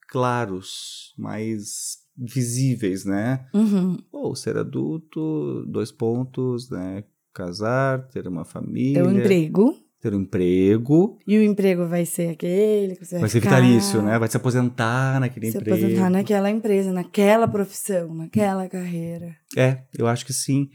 claros, 0.09 1.14
mais 1.16 1.99
visíveis, 2.14 3.07
né? 3.07 3.49
Uhum. 3.55 3.97
Ou 4.12 4.36
ser 4.36 4.59
adulto, 4.59 5.64
dois 5.66 5.90
pontos, 5.90 6.68
né? 6.68 7.05
Casar, 7.32 8.07
ter 8.09 8.28
uma 8.28 8.44
família. 8.44 9.03
Ter 9.03 9.09
um 9.09 9.18
emprego 9.18 9.86
ter 10.01 10.14
um 10.14 10.20
emprego. 10.20 11.18
E 11.26 11.38
o 11.38 11.42
emprego 11.42 11.86
vai 11.86 12.05
ser 12.05 12.30
aquele 12.30 12.97
que 12.97 13.05
você 13.05 13.14
vai, 13.14 13.22
vai 13.22 13.30
ser 13.30 13.40
vitalício, 13.40 14.03
né? 14.03 14.18
Vai 14.18 14.28
se 14.28 14.36
aposentar 14.36 15.20
naquele 15.20 15.51
se 15.51 15.57
emprego. 15.57 15.76
Se 15.76 15.84
aposentar 15.84 16.11
naquela 16.11 16.51
empresa, 16.51 16.92
naquela 16.92 17.49
profissão, 17.49 18.14
naquela 18.14 18.68
carreira. 18.68 19.36
É, 19.57 19.82
eu 19.99 20.07
acho 20.07 20.24
que 20.24 20.32
sim. 20.32 20.68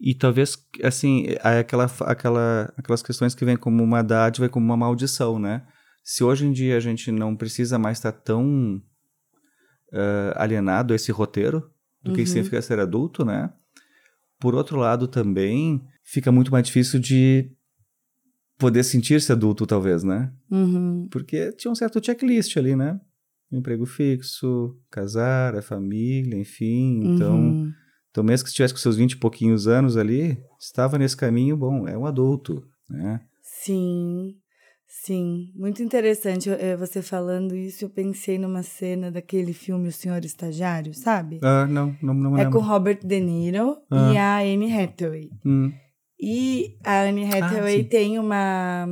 E 0.00 0.14
talvez, 0.14 0.56
assim, 0.82 1.26
aquela, 1.42 1.90
aquela, 2.00 2.72
aquelas 2.76 3.02
questões 3.02 3.34
que 3.34 3.44
vêm 3.44 3.56
como 3.56 3.82
uma 3.82 4.02
dádiva 4.02 4.46
e 4.46 4.48
como 4.48 4.64
uma 4.64 4.76
maldição, 4.76 5.38
né? 5.38 5.62
Se 6.02 6.24
hoje 6.24 6.46
em 6.46 6.52
dia 6.52 6.76
a 6.76 6.80
gente 6.80 7.12
não 7.12 7.36
precisa 7.36 7.78
mais 7.78 7.98
estar 7.98 8.12
tão 8.12 8.82
uh, 9.92 10.32
alienado 10.36 10.92
a 10.92 10.96
esse 10.96 11.12
roteiro 11.12 11.70
do 12.02 12.14
que 12.14 12.20
uhum. 12.20 12.26
significa 12.26 12.62
ser 12.62 12.78
adulto, 12.80 13.24
né? 13.24 13.52
Por 14.38 14.54
outro 14.54 14.78
lado, 14.78 15.06
também 15.06 15.84
fica 16.02 16.32
muito 16.32 16.50
mais 16.50 16.66
difícil 16.66 16.98
de 16.98 17.52
poder 18.60 18.84
sentir-se 18.84 19.32
adulto, 19.32 19.66
talvez, 19.66 20.04
né? 20.04 20.30
Uhum. 20.50 21.08
Porque 21.10 21.50
tinha 21.52 21.70
um 21.70 21.74
certo 21.74 22.04
checklist 22.04 22.56
ali, 22.56 22.76
né? 22.76 23.00
Um 23.50 23.58
emprego 23.58 23.84
fixo, 23.84 24.76
casar, 24.90 25.56
a 25.56 25.62
família, 25.62 26.38
enfim. 26.38 27.00
Então, 27.02 27.34
uhum. 27.34 27.72
então 28.10 28.22
mesmo 28.22 28.44
que 28.44 28.50
estivesse 28.50 28.74
com 28.74 28.78
seus 28.78 28.96
20 28.96 29.12
e 29.12 29.16
pouquinhos 29.16 29.66
anos 29.66 29.96
ali, 29.96 30.38
estava 30.60 30.96
nesse 30.98 31.16
caminho, 31.16 31.56
bom, 31.56 31.88
é 31.88 31.98
um 31.98 32.06
adulto, 32.06 32.62
né? 32.88 33.20
Sim, 33.42 34.36
sim. 34.86 35.50
Muito 35.56 35.82
interessante 35.82 36.48
eh, 36.48 36.76
você 36.76 37.02
falando 37.02 37.56
isso. 37.56 37.84
Eu 37.84 37.90
pensei 37.90 38.38
numa 38.38 38.62
cena 38.62 39.10
daquele 39.10 39.52
filme 39.52 39.88
O 39.88 39.92
Senhor 39.92 40.24
Estagiário, 40.24 40.94
sabe? 40.94 41.40
Ah, 41.42 41.66
não, 41.66 41.96
não, 42.00 42.14
não 42.14 42.34
É 42.36 42.44
lembro. 42.44 42.60
com 42.60 42.64
Robert 42.64 43.00
De 43.04 43.20
Niro 43.20 43.78
ah. 43.90 44.12
e 44.12 44.16
a 44.16 44.38
Anne 44.38 44.72
Hathaway. 44.72 45.28
Hum. 45.44 45.72
E 46.20 46.76
a 46.84 47.02
Anne 47.02 47.24
ah, 47.24 47.36
Hathaway 47.36 47.80
ah, 47.80 47.88
tem 47.88 48.18
uma, 48.18 48.86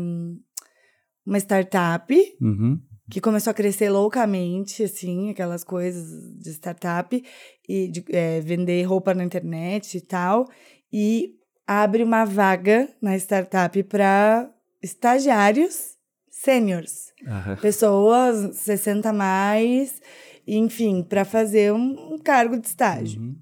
uma 1.26 1.38
startup 1.38 2.14
uhum. 2.40 2.80
que 3.10 3.20
começou 3.20 3.50
a 3.50 3.54
crescer 3.54 3.90
loucamente, 3.90 4.82
assim, 4.82 5.30
aquelas 5.30 5.62
coisas 5.62 6.08
de 6.38 6.50
startup, 6.50 7.22
e 7.68 7.88
de 7.88 8.02
é, 8.08 8.40
vender 8.40 8.82
roupa 8.84 9.12
na 9.12 9.24
internet 9.24 9.98
e 9.98 10.00
tal. 10.00 10.48
E 10.90 11.34
abre 11.66 12.02
uma 12.02 12.24
vaga 12.24 12.88
na 13.02 13.14
startup 13.16 13.82
para 13.84 14.50
estagiários 14.82 15.98
sêniores. 16.30 17.12
Aham. 17.26 17.56
Pessoas 17.56 18.56
60 18.56 19.10
a 19.10 19.12
mais, 19.12 20.00
enfim, 20.46 21.02
para 21.02 21.26
fazer 21.26 21.74
um, 21.74 22.14
um 22.14 22.18
cargo 22.18 22.58
de 22.58 22.66
estágio. 22.66 23.20
Uhum. 23.20 23.36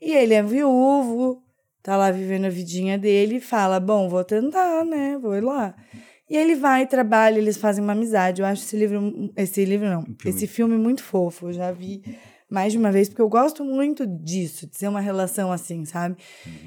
E 0.00 0.12
ele 0.12 0.32
é 0.32 0.42
viúvo, 0.42 1.43
tá 1.84 1.98
lá 1.98 2.10
vivendo 2.10 2.46
a 2.46 2.48
vidinha 2.48 2.98
dele 2.98 3.36
e 3.36 3.40
fala: 3.40 3.78
Bom, 3.78 4.08
vou 4.08 4.24
tentar, 4.24 4.84
né? 4.84 5.16
Vou 5.18 5.36
ir 5.36 5.42
lá. 5.42 5.76
E 6.28 6.36
ele 6.36 6.56
vai, 6.56 6.86
trabalha, 6.86 7.38
eles 7.38 7.58
fazem 7.58 7.84
uma 7.84 7.92
amizade. 7.92 8.40
Eu 8.40 8.46
acho 8.46 8.62
esse 8.62 8.76
livro, 8.76 9.30
esse 9.36 9.64
livro 9.64 9.86
não, 9.86 10.02
filme. 10.02 10.18
esse 10.24 10.46
filme 10.46 10.76
muito 10.78 11.02
fofo. 11.04 11.48
Eu 11.48 11.52
já 11.52 11.70
vi 11.70 12.02
mais 12.48 12.72
de 12.72 12.78
uma 12.78 12.90
vez, 12.90 13.08
porque 13.08 13.20
eu 13.20 13.28
gosto 13.28 13.62
muito 13.62 14.06
disso, 14.06 14.66
de 14.66 14.76
ser 14.76 14.88
uma 14.88 15.00
relação 15.00 15.52
assim, 15.52 15.84
sabe? 15.84 16.16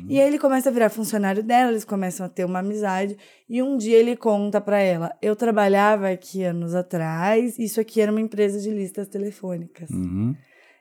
E 0.07 0.19
aí 0.19 0.27
ele 0.27 0.37
começa 0.37 0.69
a 0.69 0.71
virar 0.71 0.89
funcionário 0.89 1.41
dela, 1.41 1.71
eles 1.71 1.85
começam 1.85 2.25
a 2.25 2.29
ter 2.29 2.45
uma 2.45 2.59
amizade. 2.59 3.17
E 3.49 3.63
um 3.63 3.75
dia 3.75 3.97
ele 3.97 4.15
conta 4.15 4.61
pra 4.61 4.79
ela: 4.79 5.11
Eu 5.19 5.35
trabalhava 5.35 6.09
aqui 6.09 6.43
anos 6.43 6.75
atrás, 6.75 7.57
isso 7.57 7.81
aqui 7.81 7.99
era 7.99 8.11
uma 8.11 8.21
empresa 8.21 8.61
de 8.61 8.69
listas 8.69 9.07
telefônicas. 9.07 9.89
Uhum. 9.89 10.35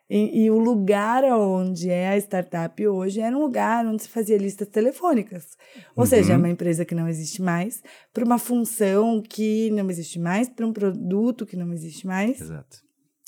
E, 0.09 0.44
e 0.44 0.50
o 0.50 0.59
lugar 0.59 1.24
onde 1.24 1.90
é 1.90 2.11
a 2.11 2.16
startup 2.18 2.86
hoje 2.86 3.20
era 3.20 3.36
um 3.36 3.40
lugar 3.40 3.84
onde 3.84 4.04
se 4.04 4.09
fazia 4.09 4.36
listas 4.38 4.68
telefônicas. 4.68 5.57
Ou 5.96 6.07
seja, 6.07 6.34
é 6.34 6.36
uma 6.36 6.48
empresa 6.48 6.84
que 6.84 6.94
não 6.94 7.09
existe 7.09 7.42
mais, 7.42 7.82
para 8.12 8.24
uma 8.24 8.38
função 8.38 9.20
que 9.20 9.70
não 9.70 9.90
existe 9.90 10.18
mais, 10.18 10.48
para 10.48 10.66
um 10.66 10.72
produto 10.72 11.44
que 11.44 11.57
não 11.57 11.72
existe 11.72 12.07
mais 12.07 12.40
Exato. 12.40 12.78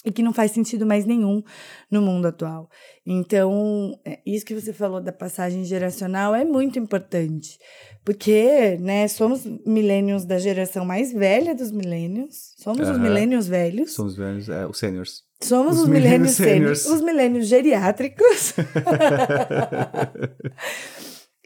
e 0.04 0.12
que 0.12 0.22
não 0.22 0.32
faz 0.32 0.52
sentido 0.52 0.86
mais 0.86 1.04
nenhum 1.04 1.42
no 1.90 2.00
mundo 2.00 2.26
atual. 2.26 2.70
Então, 3.04 3.98
é, 4.04 4.20
isso 4.24 4.46
que 4.46 4.54
você 4.54 4.72
falou 4.72 5.00
da 5.00 5.12
passagem 5.12 5.64
geracional 5.64 6.32
é 6.32 6.44
muito 6.44 6.78
importante, 6.78 7.58
porque, 8.04 8.76
né, 8.78 9.08
somos 9.08 9.44
milênios 9.66 10.24
da 10.24 10.38
geração 10.38 10.84
mais 10.84 11.12
velha 11.12 11.56
dos 11.56 11.72
milênios, 11.72 12.54
somos 12.56 12.82
os 12.82 12.90
Aham. 12.90 12.98
milênios 13.02 13.48
velhos, 13.48 13.94
São 13.94 14.06
os 14.06 14.16
velhos, 14.16 14.48
é, 14.48 14.64
os 14.64 14.78
seniors. 14.78 15.27
Somos 15.40 15.76
os 15.76 15.82
os, 15.82 15.88
milênios 15.88 16.32
sêniores, 16.32 16.86
os 16.86 17.00
milênios 17.00 17.46
geriátricos. 17.46 18.54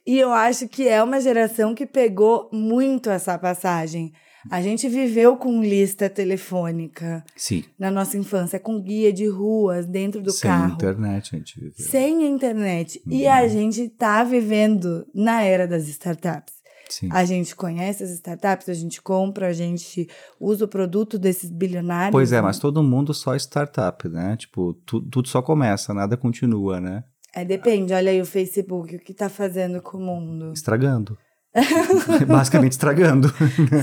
E 0.04 0.18
eu 0.18 0.32
acho 0.32 0.68
que 0.68 0.88
é 0.88 1.00
uma 1.00 1.20
geração 1.20 1.76
que 1.76 1.86
pegou 1.86 2.50
muito 2.52 3.08
essa 3.08 3.38
passagem. 3.38 4.12
A 4.50 4.60
gente 4.60 4.88
viveu 4.88 5.36
com 5.36 5.62
lista 5.62 6.10
telefônica 6.10 7.24
Sim. 7.36 7.62
na 7.78 7.88
nossa 7.88 8.18
infância, 8.18 8.58
com 8.58 8.82
guia 8.82 9.12
de 9.12 9.28
ruas 9.28 9.86
dentro 9.86 10.20
do 10.20 10.32
Sem 10.32 10.50
carro. 10.50 10.74
internet 10.74 11.30
a 11.32 11.38
gente 11.38 11.54
viveu. 11.54 11.72
Sem 11.86 12.26
internet. 12.26 13.00
E 13.06 13.22
Uhum. 13.26 13.30
a 13.30 13.46
gente 13.46 13.88
tá 13.90 14.24
vivendo 14.24 15.06
na 15.14 15.42
era 15.44 15.68
das 15.68 15.86
startups. 15.86 16.54
Sim. 16.92 17.08
A 17.10 17.24
gente 17.24 17.56
conhece 17.56 18.02
as 18.04 18.10
startups, 18.10 18.68
a 18.68 18.74
gente 18.74 19.00
compra, 19.00 19.48
a 19.48 19.52
gente 19.52 20.08
usa 20.38 20.64
o 20.64 20.68
produto 20.68 21.18
desses 21.18 21.50
bilionários. 21.50 22.12
Pois 22.12 22.32
é, 22.32 22.36
né? 22.36 22.42
mas 22.42 22.58
todo 22.58 22.82
mundo 22.82 23.14
só 23.14 23.34
startup, 23.36 24.08
né? 24.08 24.36
Tipo, 24.36 24.74
tu- 24.84 25.00
tudo 25.00 25.28
só 25.28 25.40
começa, 25.40 25.94
nada 25.94 26.16
continua, 26.16 26.80
né? 26.80 27.04
É, 27.34 27.44
depende, 27.44 27.94
olha 27.94 28.10
aí 28.10 28.20
o 28.20 28.26
Facebook, 28.26 28.94
o 28.94 28.98
que 28.98 29.14
tá 29.14 29.28
fazendo 29.30 29.80
com 29.80 29.96
o 29.96 30.00
mundo. 30.00 30.52
Estragando. 30.52 31.16
Basicamente 32.28 32.72
estragando. 32.72 33.28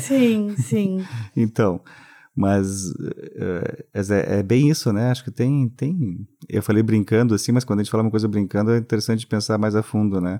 sim, 0.01 0.55
sim. 0.57 1.03
Então, 1.35 1.81
mas 2.35 2.91
é, 3.93 3.99
é- 4.35 4.39
é 4.39 4.43
bem 4.43 4.69
isso, 4.69 4.93
né? 4.93 5.09
Acho 5.11 5.23
que 5.23 5.31
tem, 5.31 5.67
tem. 5.69 5.97
Eu 6.47 6.61
falei 6.61 6.83
brincando 6.83 7.33
assim, 7.33 7.51
mas 7.51 7.63
quando 7.63 7.79
a 7.79 7.83
gente 7.83 7.91
fala 7.91 8.03
uma 8.03 8.11
coisa 8.11 8.27
brincando 8.27 8.71
é 8.71 8.77
interessante 8.77 9.25
pensar 9.27 9.57
mais 9.57 9.75
a 9.75 9.81
fundo, 9.83 10.21
né? 10.21 10.39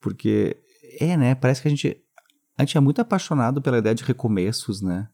Porque 0.00 0.56
é, 1.00 1.16
né? 1.16 1.34
Parece 1.34 1.62
que 1.62 1.68
a 1.68 1.70
gente 1.70 1.96
a 2.58 2.62
gente 2.62 2.76
é 2.76 2.80
muito 2.80 3.00
apaixonado 3.00 3.62
pela 3.62 3.78
ideia 3.78 3.94
de 3.94 4.04
recomeços, 4.04 4.82
né? 4.82 5.08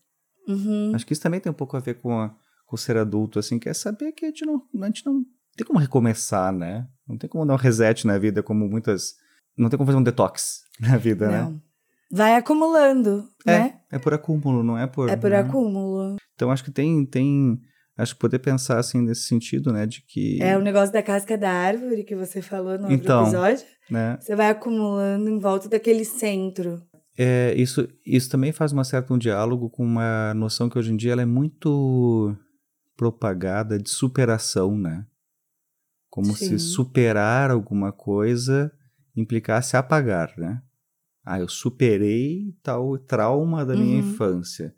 Uhum. 0.49 0.92
Acho 0.95 1.07
que 1.07 1.12
isso 1.12 1.22
também 1.22 1.38
tem 1.40 1.51
um 1.51 1.55
pouco 1.55 1.76
a 1.76 1.80
ver 1.80 1.95
com, 1.95 2.18
a- 2.18 2.34
com 2.66 2.76
ser 2.76 2.97
adulto, 2.97 3.38
assim, 3.38 3.59
que 3.59 3.68
é 3.68 3.74
saber 3.74 4.12
que 4.12 4.24
a 4.24 4.28
gente 4.28 4.45
não, 4.45 4.62
a 4.82 4.86
gente 4.86 5.05
não 5.07 5.22
tem 5.57 5.66
como 5.66 5.78
recomeçar, 5.78 6.53
né? 6.53 6.86
Não 7.09 7.16
tem 7.16 7.28
como 7.30 7.47
dar 7.47 7.55
um 7.55 7.59
reset 7.59 8.07
na 8.07 8.18
vida, 8.18 8.42
como 8.42 8.68
muitas. 8.68 9.14
Não 9.57 9.68
tem 9.68 9.76
como 9.76 9.86
fazer 9.86 9.99
um 9.99 10.03
detox 10.03 10.62
na 10.80 10.97
vida, 10.97 11.28
né? 11.30 11.42
Não. 11.42 11.62
Vai 12.11 12.34
acumulando, 12.36 13.28
né? 13.45 13.80
É, 13.90 13.97
é 13.97 13.99
por 13.99 14.14
acúmulo, 14.14 14.62
não 14.62 14.78
é 14.78 14.86
por. 14.86 15.09
É 15.09 15.16
por 15.16 15.30
né? 15.30 15.38
acúmulo. 15.38 16.16
Então 16.34 16.51
acho 16.51 16.62
que 16.64 16.70
tem, 16.70 17.05
tem. 17.07 17.59
Acho 17.97 18.14
que 18.14 18.20
poder 18.20 18.40
pensar 18.40 18.78
assim 18.78 19.01
nesse 19.01 19.22
sentido, 19.22 19.72
né? 19.72 19.86
De 19.86 20.03
que. 20.07 20.40
É 20.42 20.57
o 20.57 20.61
negócio 20.61 20.92
da 20.92 21.03
casca 21.03 21.36
da 21.38 21.51
árvore 21.51 22.05
que 22.05 22.14
você 22.16 22.42
falou 22.42 22.76
no 22.76 22.84
outro 22.84 22.92
Então. 22.95 23.22
episódio. 23.22 23.64
né, 23.90 24.18
Você 24.20 24.34
vai 24.36 24.51
acumulando 24.51 25.28
em 25.28 25.38
volta 25.38 25.68
daquele 25.68 26.05
centro. 26.05 26.82
É, 27.17 27.55
isso, 27.57 27.89
isso 28.05 28.29
também 28.29 28.53
faz 28.53 28.73
uma 28.73 28.85
certa 28.85 29.12
um 29.15 29.19
diálogo 29.19 29.71
com 29.71 29.85
uma 29.85 30.35
noção 30.35 30.69
que 30.69 30.79
hoje 30.79 30.93
em 30.93 30.97
dia 30.97 31.12
ela 31.12 31.23
é 31.23 31.27
muito 31.27 32.37
propagada 32.97 33.79
de 33.79 33.89
superação, 33.91 34.77
né? 34.77 35.07
Como 36.11 36.35
Sim. 36.37 36.47
se 36.47 36.59
superar 36.59 37.51
alguma 37.51 37.93
coisa 37.93 38.73
implicasse 39.17 39.77
apagar, 39.77 40.33
né? 40.37 40.62
Ah, 41.25 41.41
eu 41.41 41.49
superei 41.49 42.55
tal 42.62 42.99
trauma 42.99 43.65
da 43.65 43.75
minha 43.75 43.95
Uhum. 43.95 44.01
infância. 44.01 44.75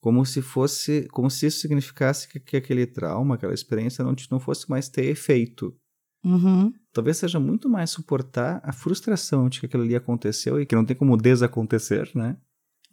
Como 0.00 0.24
se 0.24 0.42
fosse, 0.42 1.06
como 1.12 1.30
se 1.30 1.46
isso 1.46 1.60
significasse 1.60 2.28
que, 2.28 2.40
que 2.40 2.56
aquele 2.56 2.86
trauma, 2.86 3.34
aquela 3.36 3.54
experiência 3.54 4.02
não, 4.04 4.14
não 4.30 4.40
fosse 4.40 4.68
mais 4.68 4.88
ter 4.88 5.04
efeito. 5.04 5.76
Uhum. 6.24 6.72
Talvez 6.92 7.16
seja 7.16 7.40
muito 7.40 7.68
mais 7.68 7.90
suportar 7.90 8.60
a 8.62 8.72
frustração 8.72 9.48
de 9.48 9.60
que 9.60 9.66
aquilo 9.66 9.82
ali 9.82 9.96
aconteceu 9.96 10.60
e 10.60 10.66
que 10.66 10.74
não 10.74 10.84
tem 10.84 10.96
como 10.96 11.16
desacontecer, 11.16 12.10
né? 12.14 12.36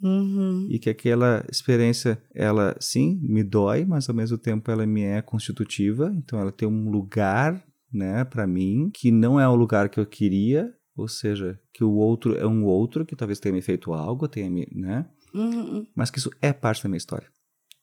Uhum. 0.01 0.67
E 0.69 0.79
que 0.79 0.89
aquela 0.89 1.45
experiência, 1.51 2.21
ela 2.33 2.75
sim 2.79 3.19
me 3.21 3.43
dói, 3.43 3.83
mas 3.83 4.07
ao 4.07 4.15
mesmo 4.15 4.37
tempo 4.37 4.71
ela 4.71 4.85
me 4.85 5.01
é 5.01 5.21
constitutiva, 5.21 6.13
então 6.15 6.39
ela 6.39 6.51
tem 6.51 6.67
um 6.67 6.89
lugar, 6.89 7.61
né, 7.91 8.23
para 8.23 8.47
mim, 8.47 8.89
que 8.93 9.11
não 9.11 9.37
é 9.39 9.47
o 9.47 9.55
lugar 9.55 9.89
que 9.89 9.99
eu 9.99 10.05
queria, 10.05 10.73
ou 10.95 11.07
seja, 11.07 11.59
que 11.73 11.83
o 11.83 11.91
outro 11.91 12.37
é 12.37 12.47
um 12.47 12.63
outro 12.63 13.05
que 13.05 13.15
talvez 13.15 13.39
tenha 13.39 13.53
me 13.53 13.61
feito 13.61 13.93
algo, 13.93 14.27
tenha 14.27 14.49
me, 14.49 14.65
né? 14.73 15.05
Uhum. 15.33 15.85
Mas 15.95 16.09
que 16.09 16.19
isso 16.19 16.31
é 16.41 16.53
parte 16.53 16.81
da 16.81 16.89
minha 16.89 16.97
história. 16.97 17.27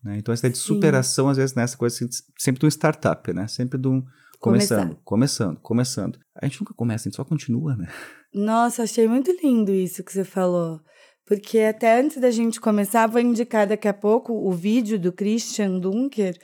Né? 0.03 0.19
Então, 0.19 0.33
essa 0.33 0.47
ideia 0.47 0.53
de 0.53 0.59
superação, 0.59 1.29
às 1.29 1.37
vezes, 1.37 1.55
nessa 1.55 1.77
coisa 1.77 1.97
assim, 1.97 2.09
sempre 2.39 2.61
de 2.61 2.67
um 2.67 2.69
startup, 2.69 3.33
né? 3.33 3.47
Sempre 3.49 3.79
de 3.79 3.89
um. 3.89 4.05
Começando, 4.41 4.97
começando, 5.05 5.61
começando. 5.61 6.19
A 6.41 6.47
gente 6.47 6.61
nunca 6.61 6.75
começa, 6.75 7.03
a 7.03 7.07
gente 7.09 7.17
só 7.17 7.25
continua, 7.25 7.77
né? 7.77 7.89
Nossa, 8.35 8.83
achei 8.83 9.09
muito 9.09 9.31
lindo 9.43 9.73
isso 9.73 10.05
que 10.05 10.13
você 10.13 10.25
falou. 10.25 10.81
Porque 11.27 11.59
até 11.59 12.01
antes 12.01 12.21
da 12.21 12.31
gente 12.31 12.61
começar, 12.61 13.07
vou 13.09 13.21
indicar 13.21 13.67
daqui 13.67 13.89
a 13.89 13.95
pouco 13.95 14.33
o 14.33 14.53
vídeo 14.53 14.99
do 14.99 15.13
Christian 15.13 15.79
Dunker, 15.79 16.37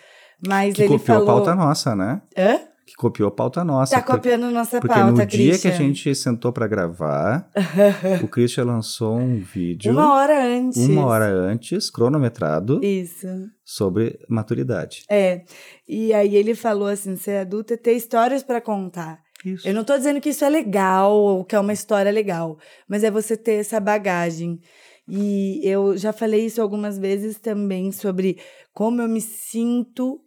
mas 0.45 0.74
Que 0.74 0.82
ele 0.82 0.99
copiou 0.99 1.18
falou... 1.18 1.22
a 1.22 1.32
pauta 1.32 1.55
nossa, 1.55 1.95
né? 1.95 2.20
Hã? 2.36 2.72
Que 2.93 2.97
copiou 2.97 3.28
a 3.28 3.32
pauta 3.32 3.64
nossa. 3.64 3.95
Tá 3.97 4.03
porque- 4.03 4.12
copiando 4.18 4.51
nossa 4.51 4.78
Porque 4.78 4.95
pauta, 4.95 5.11
no 5.12 5.26
dia 5.26 5.59
que 5.59 5.66
a 5.66 5.70
Christian. 5.70 5.72
gente 5.86 6.14
sentou 6.14 6.53
pra 6.53 6.66
gravar, 6.68 7.49
o 8.22 8.28
Christian 8.28 8.64
lançou 8.64 9.16
um 9.16 9.38
vídeo 9.40 9.90
Uma 9.93 10.12
hora 10.14 10.45
antes. 10.45 10.76
uma 10.76 11.07
hora 11.07 11.24
antes, 11.26 11.88
cronometrado, 11.88 12.84
Isso. 12.84 13.26
sobre 13.64 14.18
maturidade. 14.28 15.05
É. 15.11 15.43
E 15.88 16.12
aí 16.12 16.36
ele 16.36 16.55
falou 16.55 16.86
assim: 16.88 17.16
ser 17.16 17.38
adulto 17.38 17.72
é 17.72 17.76
ter 17.78 17.95
histórias 17.95 18.43
pra 18.43 18.61
contar. 18.61 19.20
Isso. 19.43 19.66
Eu 19.66 19.72
não 19.74 19.84
tô 19.84 19.97
dizendo 19.97 20.20
que 20.20 20.28
isso 20.28 20.45
é 20.45 20.49
legal 20.51 21.14
ou 21.14 21.45
que 21.47 21.57
é 21.57 21.59
uma 21.61 21.72
história 21.72 22.12
legal, 22.12 22.59
mas 22.86 23.03
é 23.03 23.11
você 23.11 23.36
ter 23.38 23.55
essa 23.55 23.80
bagagem. 23.80 24.61
E 25.09 25.61
eu 25.64 25.97
já 25.97 26.12
falei 26.12 26.45
isso 26.45 26.61
algumas 26.61 26.99
vezes 26.99 27.38
também 27.38 27.90
sobre 27.90 28.38
como 28.74 29.01
eu 29.03 29.09
me 29.09 29.20
sinto 29.20 30.20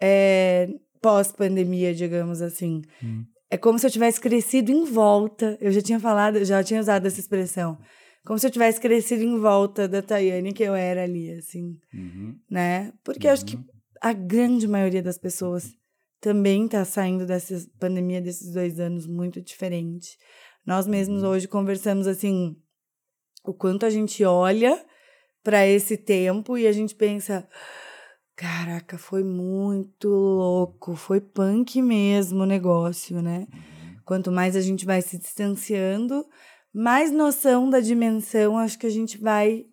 é, 0.00 0.68
pós-pandemia, 1.02 1.94
digamos 1.94 2.40
assim. 2.40 2.80
Hum. 3.02 3.24
É 3.50 3.58
como 3.58 3.78
se 3.78 3.86
eu 3.86 3.90
tivesse 3.90 4.18
crescido 4.20 4.72
em 4.72 4.84
volta. 4.84 5.58
Eu 5.60 5.70
já 5.70 5.82
tinha 5.82 6.00
falado, 6.00 6.42
já 6.44 6.62
tinha 6.64 6.80
usado 6.80 7.06
essa 7.06 7.20
expressão. 7.20 7.76
Como 8.24 8.38
se 8.38 8.46
eu 8.46 8.50
tivesse 8.50 8.80
crescido 8.80 9.22
em 9.22 9.38
volta 9.38 9.86
da 9.88 10.00
Tayane 10.00 10.52
que 10.52 10.62
eu 10.62 10.74
era 10.74 11.02
ali, 11.02 11.30
assim, 11.32 11.76
Uhum. 11.92 12.36
né? 12.48 12.92
Porque 13.04 13.26
eu 13.26 13.32
acho 13.32 13.44
que 13.44 13.58
a 14.00 14.12
grande 14.12 14.66
maioria 14.68 15.02
das 15.02 15.18
pessoas 15.18 15.74
também 16.20 16.66
está 16.66 16.84
saindo 16.84 17.26
dessa 17.26 17.54
pandemia 17.80 18.20
desses 18.22 18.52
dois 18.54 18.78
anos 18.78 19.06
muito 19.08 19.40
diferente. 19.42 20.16
Nós 20.64 20.86
mesmos 20.86 21.24
hoje 21.24 21.48
conversamos 21.48 22.06
assim 22.06 22.56
o 23.44 23.52
quanto 23.52 23.84
a 23.84 23.90
gente 23.90 24.24
olha 24.24 24.80
para 25.42 25.66
esse 25.66 25.96
tempo 25.96 26.56
e 26.56 26.68
a 26.68 26.72
gente 26.72 26.94
pensa, 26.94 27.46
caraca, 28.42 28.98
foi 28.98 29.22
muito 29.22 30.08
louco, 30.08 30.96
foi 30.96 31.20
punk 31.20 31.80
mesmo 31.80 32.42
o 32.42 32.46
negócio, 32.46 33.22
né? 33.22 33.46
Quanto 34.04 34.32
mais 34.32 34.56
a 34.56 34.60
gente 34.60 34.84
vai 34.84 35.00
se 35.00 35.16
distanciando, 35.16 36.26
mais 36.74 37.12
noção 37.12 37.70
da 37.70 37.78
dimensão 37.78 38.58
acho 38.58 38.76
que 38.76 38.86
a 38.86 38.90
gente 38.90 39.16
vai 39.16 39.64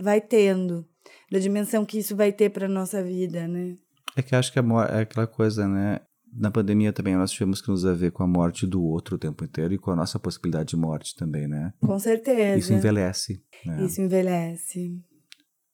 vai 0.00 0.22
tendo, 0.22 0.86
da 1.30 1.38
dimensão 1.38 1.84
que 1.84 1.98
isso 1.98 2.16
vai 2.16 2.32
ter 2.32 2.48
para 2.48 2.66
nossa 2.66 3.02
vida, 3.02 3.46
né? 3.46 3.76
É 4.16 4.22
que 4.22 4.34
acho 4.34 4.50
que 4.50 4.58
é 4.58 4.62
é 4.62 5.00
aquela 5.00 5.26
coisa, 5.26 5.68
né? 5.68 6.00
na 6.36 6.50
pandemia 6.50 6.92
também 6.92 7.14
nós 7.14 7.30
tivemos 7.30 7.60
que 7.60 7.68
nos 7.68 7.86
haver 7.86 8.10
com 8.10 8.24
a 8.24 8.26
morte 8.26 8.66
do 8.66 8.82
outro 8.82 9.14
o 9.14 9.18
tempo 9.18 9.44
inteiro 9.44 9.74
e 9.74 9.78
com 9.78 9.92
a 9.92 9.96
nossa 9.96 10.18
possibilidade 10.18 10.70
de 10.70 10.76
morte 10.76 11.14
também, 11.14 11.46
né? 11.46 11.72
Com 11.80 11.96
certeza. 11.96 12.58
Isso 12.58 12.72
envelhece. 12.72 13.40
Né? 13.64 13.84
Isso 13.84 14.00
envelhece. 14.00 15.00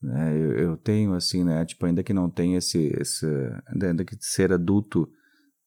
É, 0.02 0.32
eu, 0.32 0.52
eu, 0.52 0.76
tenho, 0.76 1.12
assim, 1.12 1.44
né? 1.44 1.64
Tipo, 1.64 1.86
ainda 1.86 2.02
que 2.02 2.12
não 2.12 2.30
tenha 2.30 2.58
esse. 2.58 2.90
esse 2.98 3.26
ainda 3.66 4.04
que 4.04 4.16
ser 4.20 4.52
adulto 4.52 5.08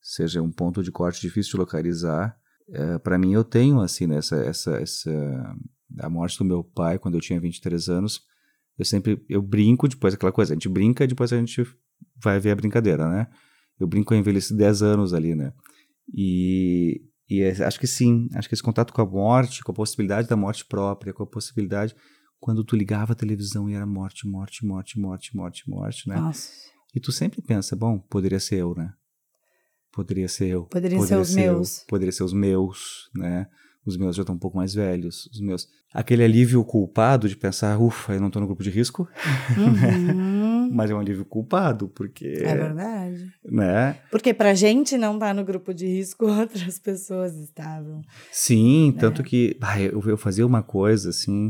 seja 0.01 0.41
um 0.41 0.51
ponto 0.51 0.81
de 0.81 0.91
corte 0.91 1.21
difícil 1.21 1.51
de 1.51 1.57
localizar, 1.57 2.35
é, 2.69 2.97
para 2.97 3.17
mim 3.17 3.33
eu 3.33 3.43
tenho, 3.43 3.79
assim, 3.79 4.07
né, 4.07 4.17
essa, 4.17 4.37
essa. 4.75 5.55
A 5.99 6.09
morte 6.09 6.39
do 6.39 6.45
meu 6.45 6.63
pai 6.63 6.97
quando 6.97 7.15
eu 7.15 7.21
tinha 7.21 7.39
23 7.39 7.89
anos. 7.89 8.21
Eu 8.77 8.85
sempre. 8.85 9.23
Eu 9.29 9.41
brinco 9.41 9.87
depois, 9.87 10.15
aquela 10.15 10.31
coisa. 10.31 10.53
A 10.53 10.55
gente 10.55 10.69
brinca 10.69 11.05
depois 11.05 11.31
a 11.31 11.37
gente 11.37 11.63
vai 12.21 12.39
ver 12.39 12.51
a 12.51 12.55
brincadeira, 12.55 13.07
né? 13.07 13.27
Eu 13.79 13.87
brinco, 13.87 14.13
eu 14.13 14.17
envelheci 14.17 14.55
10 14.55 14.81
anos 14.81 15.13
ali, 15.13 15.35
né? 15.35 15.53
E, 16.11 17.01
e 17.29 17.41
é, 17.41 17.63
acho 17.63 17.79
que 17.79 17.87
sim, 17.87 18.27
acho 18.33 18.47
que 18.47 18.55
esse 18.55 18.63
contato 18.63 18.93
com 18.93 19.01
a 19.01 19.05
morte, 19.05 19.63
com 19.63 19.71
a 19.71 19.75
possibilidade 19.75 20.27
da 20.27 20.35
morte 20.35 20.65
própria, 20.65 21.13
com 21.13 21.23
a 21.23 21.27
possibilidade 21.27 21.95
quando 22.43 22.61
tu 22.61 22.75
ligava 22.75 23.13
a 23.13 23.15
televisão 23.15 23.69
e 23.69 23.73
era 23.73 23.85
morte, 23.85 24.27
morte, 24.27 24.65
morte, 24.65 24.99
morte, 24.99 25.33
morte, 25.33 25.69
morte, 25.69 26.09
né? 26.09 26.17
Nossa. 26.17 26.51
E 26.93 26.99
tu 26.99 27.09
sempre 27.09 27.41
pensa, 27.41 27.73
bom, 27.73 27.97
poderia 27.97 28.37
ser 28.37 28.57
eu, 28.57 28.75
né? 28.75 28.91
Poderia 29.93 30.27
ser 30.27 30.47
eu. 30.47 30.63
Poderia, 30.65 30.97
poderia 30.97 31.07
ser 31.07 31.21
os 31.21 31.29
ser 31.29 31.39
meus. 31.39 31.79
Eu, 31.79 31.85
poderia 31.87 32.11
ser 32.11 32.23
os 32.23 32.33
meus, 32.33 33.09
né? 33.15 33.47
Os 33.85 33.95
meus 33.95 34.17
já 34.17 34.23
estão 34.23 34.35
um 34.35 34.39
pouco 34.39 34.57
mais 34.57 34.73
velhos. 34.73 35.25
Os 35.27 35.39
meus. 35.39 35.69
Aquele 35.93 36.21
alívio 36.21 36.61
culpado 36.65 37.29
de 37.29 37.37
pensar, 37.37 37.79
ufa, 37.79 38.13
eu 38.13 38.19
não 38.19 38.27
estou 38.27 38.41
no 38.41 38.47
grupo 38.47 38.61
de 38.61 38.69
risco. 38.69 39.07
Uhum. 39.57 40.69
Mas 40.75 40.91
é 40.91 40.95
um 40.95 40.99
alívio 40.99 41.23
culpado, 41.23 41.87
porque. 41.87 42.27
É 42.27 42.55
verdade. 42.55 43.31
Né? 43.45 43.97
Porque 44.11 44.33
pra 44.33 44.53
gente 44.53 44.97
não 44.97 45.13
estar 45.13 45.27
tá 45.27 45.33
no 45.33 45.45
grupo 45.45 45.73
de 45.73 45.85
risco, 45.85 46.25
outras 46.27 46.77
pessoas 46.77 47.37
estavam. 47.37 48.01
Sim, 48.33 48.91
né? 48.91 48.99
tanto 48.99 49.23
que 49.23 49.55
ah, 49.61 49.79
eu, 49.79 50.03
eu 50.05 50.17
fazia 50.17 50.45
uma 50.45 50.61
coisa 50.61 51.09
assim, 51.09 51.49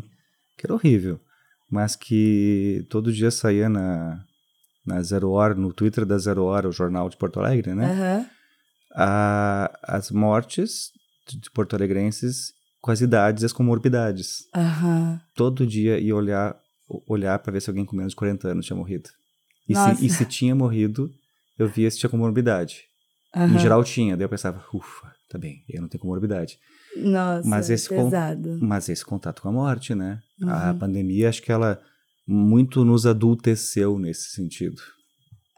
que 0.63 0.67
era 0.67 0.73
horrível, 0.73 1.19
mas 1.69 1.95
que 1.95 2.85
todo 2.89 3.11
dia 3.11 3.29
saía 3.29 3.67
na, 3.67 4.23
na 4.85 5.01
Zero 5.01 5.31
Hora, 5.31 5.53
no 5.53 5.73
Twitter 5.73 6.05
da 6.05 6.17
Zero 6.17 6.45
Hora, 6.45 6.69
o 6.69 6.71
jornal 6.71 7.09
de 7.09 7.17
Porto 7.17 7.39
Alegre, 7.39 7.75
né? 7.75 7.91
Uhum. 7.91 8.25
A, 8.95 9.79
as 9.83 10.09
mortes 10.09 10.91
de 11.27 11.51
porto-alegrenses 11.51 12.53
com 12.79 12.91
as 12.91 13.01
idades 13.01 13.43
e 13.43 13.45
as 13.45 13.53
comorbidades. 13.53 14.43
Uhum. 14.55 15.19
Todo 15.35 15.67
dia 15.67 15.99
ia 15.99 16.15
olhar 16.15 16.55
olhar 17.07 17.39
para 17.39 17.53
ver 17.53 17.61
se 17.61 17.69
alguém 17.69 17.85
com 17.85 17.95
menos 17.95 18.11
de 18.11 18.17
40 18.17 18.49
anos 18.49 18.65
tinha 18.65 18.77
morrido. 18.77 19.09
E 19.67 19.73
se, 19.73 20.05
e 20.05 20.09
se, 20.09 20.25
tinha 20.25 20.53
morrido, 20.53 21.09
eu 21.57 21.67
via 21.67 21.89
se 21.89 21.97
tinha 21.97 22.09
comorbidade. 22.09 22.83
Uhum. 23.35 23.55
Em 23.55 23.59
geral 23.59 23.83
tinha, 23.83 24.15
daí 24.15 24.25
eu 24.25 24.29
pensava, 24.29 24.63
ufa, 24.73 25.11
tá 25.29 25.39
bem, 25.39 25.63
eu 25.69 25.81
não 25.81 25.87
tenho 25.87 26.01
comorbidade. 26.01 26.59
Nossa, 26.97 27.47
mas 27.47 27.69
esse 27.69 27.89
pesado. 27.89 28.59
mas 28.61 28.89
esse 28.89 29.03
contato 29.03 29.41
com 29.41 29.49
a 29.49 29.51
morte, 29.51 29.95
né? 29.95 30.19
Uhum. 30.41 30.49
A 30.49 30.73
pandemia, 30.73 31.29
acho 31.29 31.41
que 31.41 31.51
ela 31.51 31.81
muito 32.27 32.85
nos 32.85 33.05
adulteceu 33.05 33.99
nesse 33.99 34.29
sentido. 34.31 34.81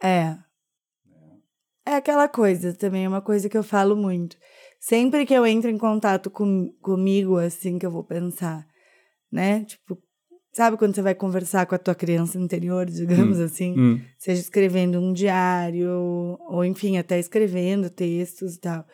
É. 0.01 0.37
É 1.85 1.95
aquela 1.95 2.27
coisa 2.27 2.73
também, 2.73 3.05
é 3.05 3.09
uma 3.09 3.21
coisa 3.21 3.47
que 3.47 3.57
eu 3.57 3.63
falo 3.63 3.95
muito. 3.95 4.35
Sempre 4.79 5.25
que 5.25 5.33
eu 5.33 5.45
entro 5.45 5.69
em 5.69 5.77
contato 5.77 6.29
com, 6.29 6.71
comigo, 6.81 7.37
assim, 7.37 7.77
que 7.77 7.85
eu 7.85 7.91
vou 7.91 8.03
pensar, 8.03 8.65
né? 9.31 9.63
Tipo, 9.65 9.97
sabe 10.51 10.77
quando 10.77 10.95
você 10.95 11.01
vai 11.01 11.13
conversar 11.13 11.65
com 11.67 11.75
a 11.75 11.79
tua 11.79 11.93
criança 11.93 12.39
interior, 12.39 12.85
digamos 12.85 13.39
hum, 13.39 13.43
assim? 13.43 13.79
Hum. 13.79 14.01
Seja 14.17 14.41
escrevendo 14.41 14.99
um 14.99 15.13
diário, 15.13 15.91
ou 16.47 16.65
enfim, 16.65 16.97
até 16.97 17.19
escrevendo 17.19 17.89
textos 17.89 18.55
e 18.55 18.59
tal. 18.59 18.85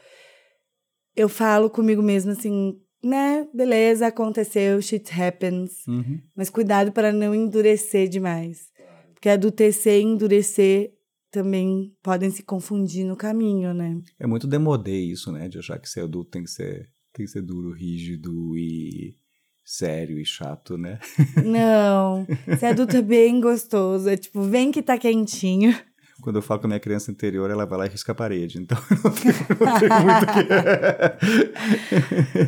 Eu 1.15 1.27
falo 1.27 1.69
comigo 1.69 2.01
mesma 2.01 2.33
assim, 2.33 2.79
né? 3.03 3.47
Beleza, 3.53 4.07
aconteceu, 4.07 4.81
shit 4.81 5.11
happens. 5.19 5.85
Uhum. 5.87 6.19
Mas 6.35 6.49
cuidado 6.49 6.91
para 6.91 7.11
não 7.11 7.33
endurecer 7.33 8.07
demais. 8.07 8.69
Porque 9.13 9.29
adultecer 9.29 9.99
e 9.99 10.03
endurecer 10.03 10.93
também 11.31 11.95
podem 12.03 12.29
se 12.29 12.43
confundir 12.43 13.05
no 13.05 13.15
caminho, 13.15 13.73
né? 13.73 14.01
É 14.19 14.27
muito 14.27 14.47
demodê 14.47 14.99
isso, 14.99 15.31
né? 15.31 15.47
De 15.47 15.59
achar 15.59 15.79
que 15.79 15.89
ser 15.89 16.01
adulto 16.01 16.31
tem 16.31 16.43
que 16.43 16.49
ser, 16.51 16.89
tem 17.13 17.25
que 17.25 17.31
ser 17.31 17.41
duro, 17.41 17.71
rígido 17.71 18.57
e 18.57 19.15
sério 19.63 20.19
e 20.19 20.25
chato, 20.25 20.77
né? 20.77 20.99
Não, 21.45 22.25
ser 22.59 22.67
adulto 22.67 22.97
é 22.97 23.01
bem 23.01 23.39
gostoso. 23.39 24.09
É 24.09 24.17
tipo, 24.17 24.41
vem 24.41 24.71
que 24.71 24.81
tá 24.81 24.97
quentinho. 24.97 25.73
Quando 26.21 26.37
eu 26.37 26.41
falo 26.41 26.59
com 26.59 26.67
a 26.67 26.69
minha 26.69 26.79
criança 26.79 27.11
interior, 27.11 27.49
ela 27.49 27.65
vai 27.65 27.79
lá 27.79 27.85
e 27.85 27.89
risca 27.89 28.11
a 28.11 28.15
parede. 28.15 28.59
Então, 28.59 28.77
não 29.03 29.11
tem, 29.11 29.33
não 29.59 29.79
tem 29.79 29.89
muito 30.05 30.25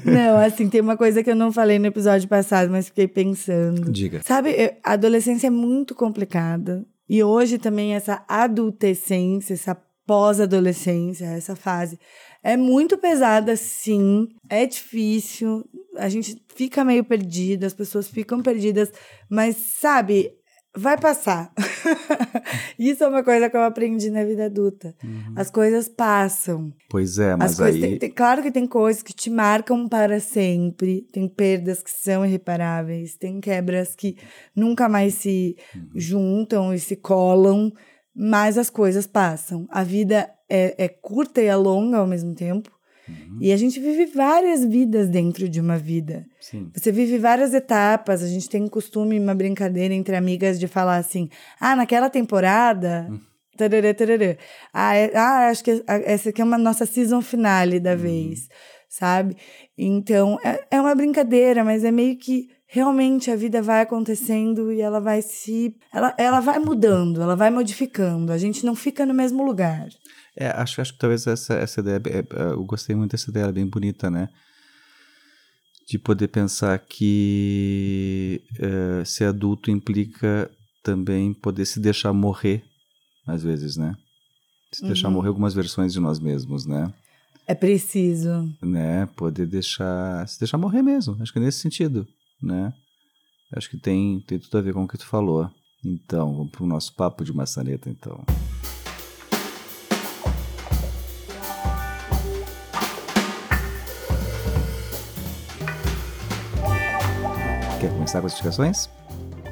que... 0.04 0.10
não, 0.10 0.38
assim, 0.38 0.70
tem 0.70 0.82
uma 0.82 0.96
coisa 0.96 1.24
que 1.24 1.32
eu 1.32 1.36
não 1.36 1.52
falei 1.52 1.80
no 1.80 1.88
episódio 1.88 2.30
passado, 2.30 2.70
mas 2.72 2.88
fiquei 2.88 3.08
pensando. 3.08 3.92
Diga. 3.92 4.22
Sabe, 4.24 4.78
a 4.84 4.94
adolescência 4.94 5.48
é 5.48 5.50
muito 5.50 5.96
complicada. 5.96 6.86
E 7.10 7.24
hoje 7.24 7.58
também 7.58 7.94
essa 7.94 8.24
adultescência, 8.28 9.54
essa 9.54 9.76
pós-adolescência, 10.06 11.26
essa 11.26 11.56
fase, 11.56 11.98
é 12.44 12.58
muito 12.58 12.98
pesada, 12.98 13.56
sim. 13.56 14.28
É 14.50 14.66
difícil. 14.66 15.64
A 15.98 16.10
gente 16.10 16.44
fica 16.56 16.84
meio 16.84 17.04
perdido, 17.04 17.66
as 17.66 17.74
pessoas 17.74 18.08
ficam 18.08 18.42
perdidas. 18.42 18.92
Mas, 19.30 19.56
sabe, 19.56 20.32
vai 20.76 20.98
passar. 20.98 21.54
Isso 22.78 23.04
é 23.04 23.08
uma 23.08 23.24
coisa 23.24 23.50
que 23.50 23.56
eu 23.56 23.62
aprendi 23.62 24.10
na 24.10 24.24
vida 24.24 24.46
adulta. 24.46 24.96
Uhum. 25.04 25.34
As 25.36 25.50
coisas 25.50 25.88
passam. 25.88 26.74
Pois 26.90 27.20
é, 27.20 27.36
mas 27.36 27.60
aí... 27.62 27.80
Tem, 27.80 28.00
tem, 28.00 28.12
claro 28.12 28.42
que 28.42 28.52
tem 28.52 28.66
coisas 28.66 29.04
que 29.04 29.14
te 29.14 29.30
marcam 29.30 29.88
para 29.88 30.20
sempre. 30.20 31.08
Tem 31.12 31.28
perdas 31.28 31.84
que 31.84 31.92
são 31.92 32.26
irreparáveis. 32.26 33.16
Tem 33.16 33.40
quebras 33.40 33.96
que 33.96 34.18
nunca 34.56 34.90
mais 34.90 35.16
se 35.16 35.56
uhum. 35.76 35.90
juntam 35.96 36.74
e 36.74 36.80
se 36.80 36.96
colam. 36.96 37.72
Mas 38.16 38.58
as 38.58 38.70
coisas 38.70 39.06
passam. 39.06 39.68
A 39.70 39.84
vida 39.84 40.30
é, 40.50 40.86
é 40.86 40.88
curta 40.88 41.42
e 41.42 41.46
é 41.46 41.56
longa 41.56 41.98
ao 41.98 42.08
mesmo 42.08 42.34
tempo. 42.34 42.72
Uhum. 43.08 43.38
E 43.42 43.52
a 43.52 43.58
gente 43.58 43.80
vive 43.80 44.06
várias 44.06 44.64
vidas 44.64 45.10
dentro 45.10 45.50
de 45.50 45.60
uma 45.60 45.78
vida. 45.78 46.26
Sim. 46.40 46.72
Você 46.74 46.92
vive 46.92 47.18
várias 47.18 47.54
etapas. 47.54 48.24
A 48.24 48.28
gente 48.28 48.50
tem 48.50 48.64
um 48.64 48.70
costume, 48.70 49.20
uma 49.20 49.36
brincadeira 49.36 49.94
entre 49.94 50.16
amigas 50.16 50.60
de 50.60 50.68
falar 50.68 50.98
assim: 50.98 51.30
ah, 51.60 51.76
naquela 51.76 52.10
temporada. 52.10 53.08
Uhum. 53.10 53.20
Tarará, 53.56 53.94
tarará. 53.94 54.38
Ah, 54.74 54.96
é, 54.96 55.16
ah, 55.16 55.50
acho 55.50 55.64
que 55.64 55.84
essa 55.88 56.30
aqui 56.30 56.42
é 56.42 56.46
uma 56.46 56.58
nossa 56.58 56.86
season 56.86 57.22
finale 57.22 57.80
da 57.80 57.92
uhum. 57.92 57.98
vez, 57.98 58.50
sabe? 58.90 59.38
Então, 59.78 60.40
é, 60.44 60.66
é 60.72 60.82
uma 60.82 60.96
brincadeira, 60.96 61.64
mas 61.64 61.84
é 61.84 61.92
meio 61.92 62.18
que 62.18 62.48
realmente 62.66 63.30
a 63.30 63.36
vida 63.36 63.62
vai 63.62 63.82
acontecendo 63.82 64.72
e 64.72 64.82
ela 64.82 65.00
vai 65.00 65.22
se. 65.22 65.76
Ela, 65.94 66.16
ela 66.18 66.40
vai 66.40 66.58
mudando, 66.58 67.22
ela 67.22 67.36
vai 67.36 67.52
modificando. 67.52 68.32
A 68.32 68.38
gente 68.40 68.66
não 68.66 68.74
fica 68.74 69.06
no 69.06 69.14
mesmo 69.14 69.44
lugar. 69.44 69.88
É, 70.36 70.48
acho, 70.48 70.82
acho 70.82 70.94
que 70.94 71.00
talvez 71.00 71.28
essa, 71.28 71.54
essa 71.56 71.80
ideia, 71.80 72.02
é, 72.06 72.20
é, 72.20 72.54
eu 72.54 72.64
gostei 72.64 72.96
muito 72.96 73.12
dessa 73.12 73.30
ideia, 73.30 73.44
ela 73.44 73.52
é 73.52 73.54
bem 73.54 73.68
bonita, 73.68 74.10
né? 74.10 74.30
De 75.88 76.00
poder 76.00 76.30
pensar 76.30 76.78
que 76.80 78.42
é, 78.60 79.06
ser 79.06 79.26
adulto 79.26 79.70
implica 79.70 80.50
também 80.82 81.34
poder 81.34 81.66
se 81.66 81.80
deixar 81.80 82.14
morrer, 82.14 82.64
às 83.28 83.44
vezes, 83.44 83.78
né? 83.78 83.96
Se 84.72 84.82
uhum. 84.82 84.88
deixar 84.88 85.10
morrer 85.10 85.28
algumas 85.28 85.54
versões 85.54 85.94
de 85.94 86.00
nós 86.00 86.20
mesmos, 86.20 86.66
né? 86.66 86.92
É 87.46 87.54
preciso. 87.54 88.50
Né? 88.62 89.06
Poder 89.18 89.46
deixar, 89.46 90.28
se 90.28 90.40
deixar 90.40 90.58
morrer 90.58 90.82
mesmo, 90.82 91.18
acho 91.22 91.32
que 91.32 91.40
é 91.40 91.42
nesse 91.42 91.60
sentido, 91.60 92.08
né? 92.42 92.74
Acho 93.56 93.70
que 93.70 93.78
tem, 93.78 94.20
tem 94.22 94.40
tudo 94.40 94.58
a 94.58 94.62
ver 94.62 94.74
com 94.74 94.84
o 94.84 94.88
que 94.88 94.98
tu 94.98 95.06
falou. 95.06 95.50
Então, 95.86 96.36
vamos 96.36 96.52
para 96.52 96.64
o 96.64 96.68
nosso 96.68 96.96
papo 96.96 97.24
de 97.24 97.34
maçaneta, 97.34 97.90
então. 97.90 98.24
Começar 108.04 108.20
com 108.20 108.28
as 108.28 108.34
indicações? 108.34 108.90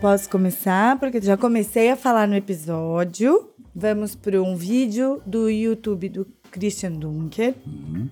Posso 0.01 0.29
começar, 0.29 0.99
porque 0.99 1.21
já 1.21 1.37
comecei 1.37 1.89
a 1.89 1.95
falar 1.95 2.27
no 2.27 2.35
episódio. 2.35 3.49
Vamos 3.73 4.13
para 4.13 4.41
um 4.41 4.57
vídeo 4.57 5.21
do 5.25 5.49
YouTube 5.49 6.09
do 6.09 6.27
Christian 6.51 6.91
Dunker, 6.91 7.55
uhum. 7.65 8.09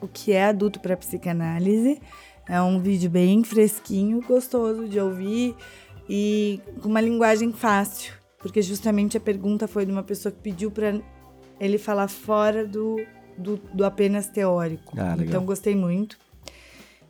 o 0.00 0.06
que 0.06 0.30
é 0.32 0.44
adulto 0.44 0.78
para 0.78 0.96
psicanálise. 0.96 2.00
É 2.48 2.62
um 2.62 2.78
vídeo 2.80 3.10
bem 3.10 3.42
fresquinho, 3.42 4.22
gostoso 4.22 4.88
de 4.88 5.00
ouvir 5.00 5.56
e 6.08 6.60
com 6.80 6.88
uma 6.88 7.00
linguagem 7.00 7.52
fácil, 7.52 8.14
porque 8.38 8.62
justamente 8.62 9.16
a 9.16 9.20
pergunta 9.20 9.66
foi 9.66 9.84
de 9.84 9.90
uma 9.90 10.04
pessoa 10.04 10.30
que 10.30 10.38
pediu 10.38 10.70
para 10.70 11.00
ele 11.58 11.78
falar 11.78 12.06
fora 12.06 12.64
do, 12.64 12.96
do, 13.36 13.56
do 13.74 13.84
apenas 13.84 14.28
teórico. 14.28 14.94
Ah, 14.96 15.16
então 15.18 15.44
gostei 15.44 15.74
muito. 15.74 16.16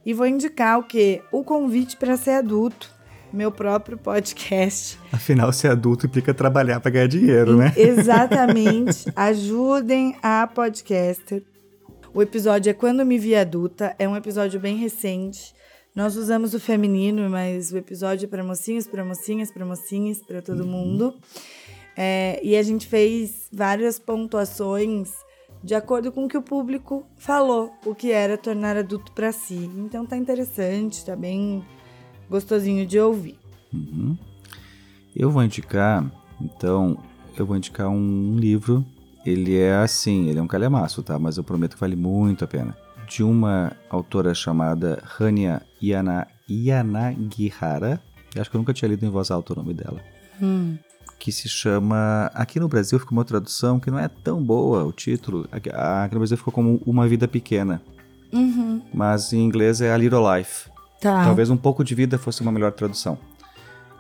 E 0.05 0.15
vou 0.15 0.27
indicar 0.27 0.79
o 0.79 0.85
que? 0.85 1.23
O 1.31 1.45
convite 1.45 1.97
para 1.97 2.17
ser 2.17 2.31
adulto, 2.31 2.91
meu 3.31 3.53
próprio 3.53 3.99
podcast. 3.99 4.99
Afinal, 5.13 5.53
ser 5.53 5.69
adulto 5.69 6.07
implica 6.07 6.33
trabalhar 6.33 6.81
para 6.81 6.91
ganhar 6.91 7.07
dinheiro, 7.07 7.57
né? 7.57 7.73
Exatamente. 7.77 9.05
Ajudem 9.15 10.17
a 10.23 10.47
podcaster. 10.47 11.43
O 12.15 12.23
episódio 12.23 12.71
é 12.71 12.73
Quando 12.73 13.05
Me 13.05 13.19
Vi 13.19 13.37
Adulta. 13.37 13.95
É 13.99 14.09
um 14.09 14.17
episódio 14.17 14.59
bem 14.59 14.77
recente. 14.77 15.55
Nós 15.95 16.17
usamos 16.17 16.55
o 16.55 16.61
feminino, 16.61 17.29
mas 17.29 17.71
o 17.71 17.77
episódio 17.77 18.25
é 18.25 18.29
para 18.29 18.43
mocinhos, 18.43 18.87
para 18.87 19.05
mocinhas, 19.05 19.51
para 19.51 19.67
mocinhas, 19.67 20.19
para 20.19 20.41
todo 20.41 20.61
uhum. 20.61 20.71
mundo. 20.71 21.15
É, 21.97 22.41
e 22.43 22.57
a 22.57 22.63
gente 22.63 22.87
fez 22.87 23.49
várias 23.53 23.99
pontuações 23.99 25.11
de 25.63 25.75
acordo 25.75 26.11
com 26.11 26.25
o 26.25 26.29
que 26.29 26.37
o 26.37 26.43
público 26.43 27.05
falou, 27.17 27.73
o 27.85 27.95
que 27.95 28.11
era 28.11 28.39
tornar 28.39 28.77
adulto 28.77 29.13
para 29.13 29.33
si. 29.33 29.71
Então 29.77 30.07
tá 30.07 30.17
interessante, 30.17 31.05
tá 31.05 31.15
bem 31.15 31.65
gostosinho 32.29 32.87
de 32.87 32.99
ouvir. 32.99 33.39
Uhum. 33.73 34.17
Eu 35.15 35.31
vou 35.31 35.43
indicar, 35.43 36.11
então, 36.41 36.97
eu 37.37 37.45
vou 37.45 37.57
indicar 37.57 37.89
um 37.89 38.37
livro. 38.37 38.85
Ele 39.25 39.59
é 39.59 39.77
assim, 39.77 40.29
ele 40.29 40.39
é 40.39 40.43
um 40.43 40.47
calhamaço, 40.47 41.03
tá? 41.03 41.19
Mas 41.19 41.37
eu 41.37 41.45
prometo 41.45 41.75
que 41.75 41.81
vale 41.81 41.97
muito 41.97 42.45
a 42.45 42.49
pena. 42.49 42.77
De 43.07 43.23
uma 43.23 43.73
autora 43.91 44.33
chamada 44.33 45.03
Hania 45.19 45.63
Yana, 45.83 46.27
Yanagihara. 46.49 48.01
Acho 48.39 48.49
que 48.49 48.57
eu 48.57 48.61
nunca 48.61 48.73
tinha 48.73 48.89
lido 48.89 49.05
em 49.05 49.11
voz 49.11 49.31
alta 49.31 49.53
o 49.53 49.57
nome 49.57 49.75
dela. 49.75 50.01
Hum 50.41 50.79
que 51.21 51.31
se 51.31 51.49
chama. 51.49 52.31
Aqui 52.35 52.59
no 52.59 52.67
Brasil 52.67 52.99
ficou 52.99 53.17
uma 53.17 53.25
tradução 53.25 53.79
que 53.79 53.91
não 53.91 53.99
é 53.99 54.09
tão 54.09 54.43
boa 54.43 54.83
o 54.85 54.91
título. 54.91 55.47
Aqui, 55.53 55.71
no 56.13 56.19
Brasil 56.19 56.37
ficou 56.39 56.53
como 56.53 56.81
Uma 56.85 57.07
Vida 57.07 57.29
Pequena. 57.29 57.81
Uhum. 58.33 58.81
Mas 58.93 59.33
em 59.33 59.45
inglês 59.45 59.83
é 59.83 59.93
A 59.93 59.97
Little 59.99 60.25
Life. 60.35 60.71
Tá. 61.01 61.25
Talvez 61.25 61.51
um 61.51 61.57
pouco 61.57 61.85
de 61.85 61.95
vida 61.95 62.19
fosse 62.19 62.41
uma 62.41 62.51
melhor 62.51 62.73
tradução. 62.73 63.19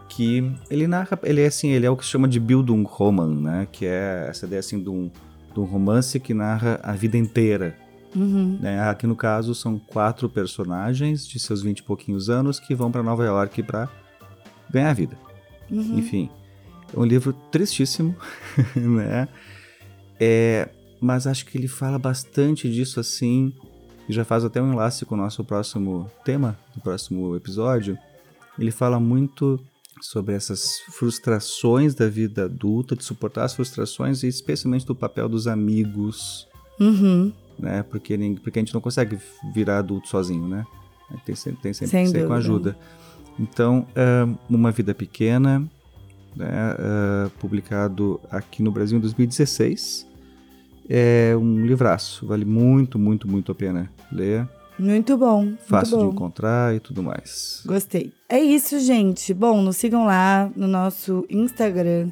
Que 0.08 0.50
ele 0.70 0.86
narra. 0.88 1.18
Ele 1.22 1.42
é 1.42 1.46
assim, 1.46 1.68
ele 1.68 1.86
é 1.86 1.90
o 1.90 1.96
que 1.96 2.04
se 2.04 2.10
chama 2.10 2.26
de 2.26 2.40
Bildungsroman, 2.40 3.28
né? 3.28 3.68
Que 3.70 3.84
é 3.84 4.26
essa 4.28 4.46
ideia 4.46 4.60
assim 4.60 4.82
de 4.82 4.88
um, 4.88 5.10
de 5.52 5.60
um 5.60 5.64
romance 5.64 6.18
que 6.18 6.32
narra 6.32 6.80
a 6.82 6.92
vida 6.92 7.18
inteira. 7.18 7.76
Uhum. 8.16 8.58
Né? 8.60 8.80
Aqui 8.88 9.06
no 9.06 9.14
caso 9.14 9.54
são 9.54 9.78
quatro 9.78 10.28
personagens 10.28 11.26
de 11.28 11.38
seus 11.38 11.62
vinte 11.62 11.78
e 11.78 11.82
pouquinhos 11.82 12.28
anos 12.28 12.58
que 12.58 12.74
vão 12.74 12.90
para 12.90 13.02
Nova 13.02 13.24
York 13.24 13.62
para 13.62 13.88
ganhar 14.68 14.90
a 14.90 14.94
vida. 14.94 15.16
Uhum. 15.70 15.98
Enfim, 15.98 16.28
é 16.94 16.98
um 16.98 17.04
livro 17.04 17.32
tristíssimo, 17.50 18.14
né? 18.74 19.28
É, 20.18 20.68
mas 21.00 21.26
acho 21.26 21.46
que 21.46 21.56
ele 21.56 21.68
fala 21.68 21.98
bastante 21.98 22.70
disso 22.70 23.00
assim, 23.00 23.52
e 24.08 24.12
já 24.12 24.24
faz 24.24 24.44
até 24.44 24.60
um 24.60 24.72
enlace 24.72 25.04
com 25.06 25.14
o 25.14 25.18
nosso 25.18 25.42
próximo 25.44 26.10
tema, 26.24 26.58
do 26.74 26.80
próximo 26.80 27.34
episódio. 27.36 27.98
Ele 28.58 28.70
fala 28.70 29.00
muito 29.00 29.58
sobre 30.02 30.34
essas 30.34 30.80
frustrações 30.90 31.94
da 31.94 32.08
vida 32.08 32.44
adulta, 32.44 32.96
de 32.96 33.04
suportar 33.04 33.44
as 33.44 33.54
frustrações 33.54 34.22
e 34.22 34.28
especialmente 34.28 34.86
do 34.86 34.94
papel 34.94 35.28
dos 35.28 35.46
amigos, 35.46 36.46
uhum. 36.78 37.32
né? 37.58 37.82
Porque, 37.82 38.18
porque 38.42 38.58
a 38.58 38.62
gente 38.62 38.74
não 38.74 38.80
consegue 38.80 39.18
virar 39.54 39.78
adulto 39.78 40.08
sozinho, 40.08 40.48
né? 40.48 40.66
Tem, 41.24 41.34
tem 41.34 41.72
sempre 41.72 42.04
que 42.04 42.08
ser 42.08 42.26
com 42.26 42.32
ajuda. 42.32 42.76
Então, 43.38 43.86
é, 43.94 44.26
uma 44.48 44.70
vida 44.70 44.94
pequena, 44.94 45.68
né, 46.36 46.74
uh, 46.74 47.30
publicado 47.38 48.20
aqui 48.30 48.62
no 48.62 48.70
Brasil 48.70 48.98
em 48.98 49.00
2016. 49.00 50.06
É 50.88 51.36
um 51.36 51.64
livraço, 51.64 52.26
vale 52.26 52.44
muito, 52.44 52.98
muito, 52.98 53.28
muito 53.28 53.52
a 53.52 53.54
pena 53.54 53.90
ler. 54.10 54.48
Muito 54.78 55.16
bom. 55.16 55.52
Fácil 55.66 55.98
muito 55.98 56.06
bom. 56.06 56.10
de 56.10 56.16
encontrar 56.16 56.74
e 56.74 56.80
tudo 56.80 57.02
mais. 57.02 57.62
Gostei. 57.66 58.12
É 58.28 58.40
isso, 58.40 58.78
gente. 58.80 59.34
Bom, 59.34 59.60
nos 59.60 59.76
sigam 59.76 60.06
lá 60.06 60.50
no 60.56 60.66
nosso 60.66 61.26
Instagram, 61.28 62.08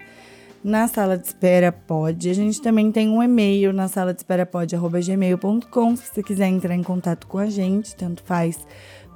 na 0.63 0.87
sala 0.87 1.17
de 1.17 1.27
espera 1.27 1.73
pode. 1.73 2.29
A 2.29 2.35
gente 2.35 2.61
também 2.61 2.93
tem 2.93 3.09
um 3.09 3.23
e-mail 3.23 3.73
na 3.73 3.89
sala 3.89 4.13
de 4.13 4.21
espera 4.21 4.45
pode@gmail.com 4.45 5.97
se 5.97 6.15
você 6.15 6.23
quiser 6.23 6.49
entrar 6.49 6.75
em 6.75 6.83
contato 6.83 7.27
com 7.27 7.39
a 7.39 7.47
gente, 7.47 7.97
tanto 7.97 8.23
faz 8.23 8.59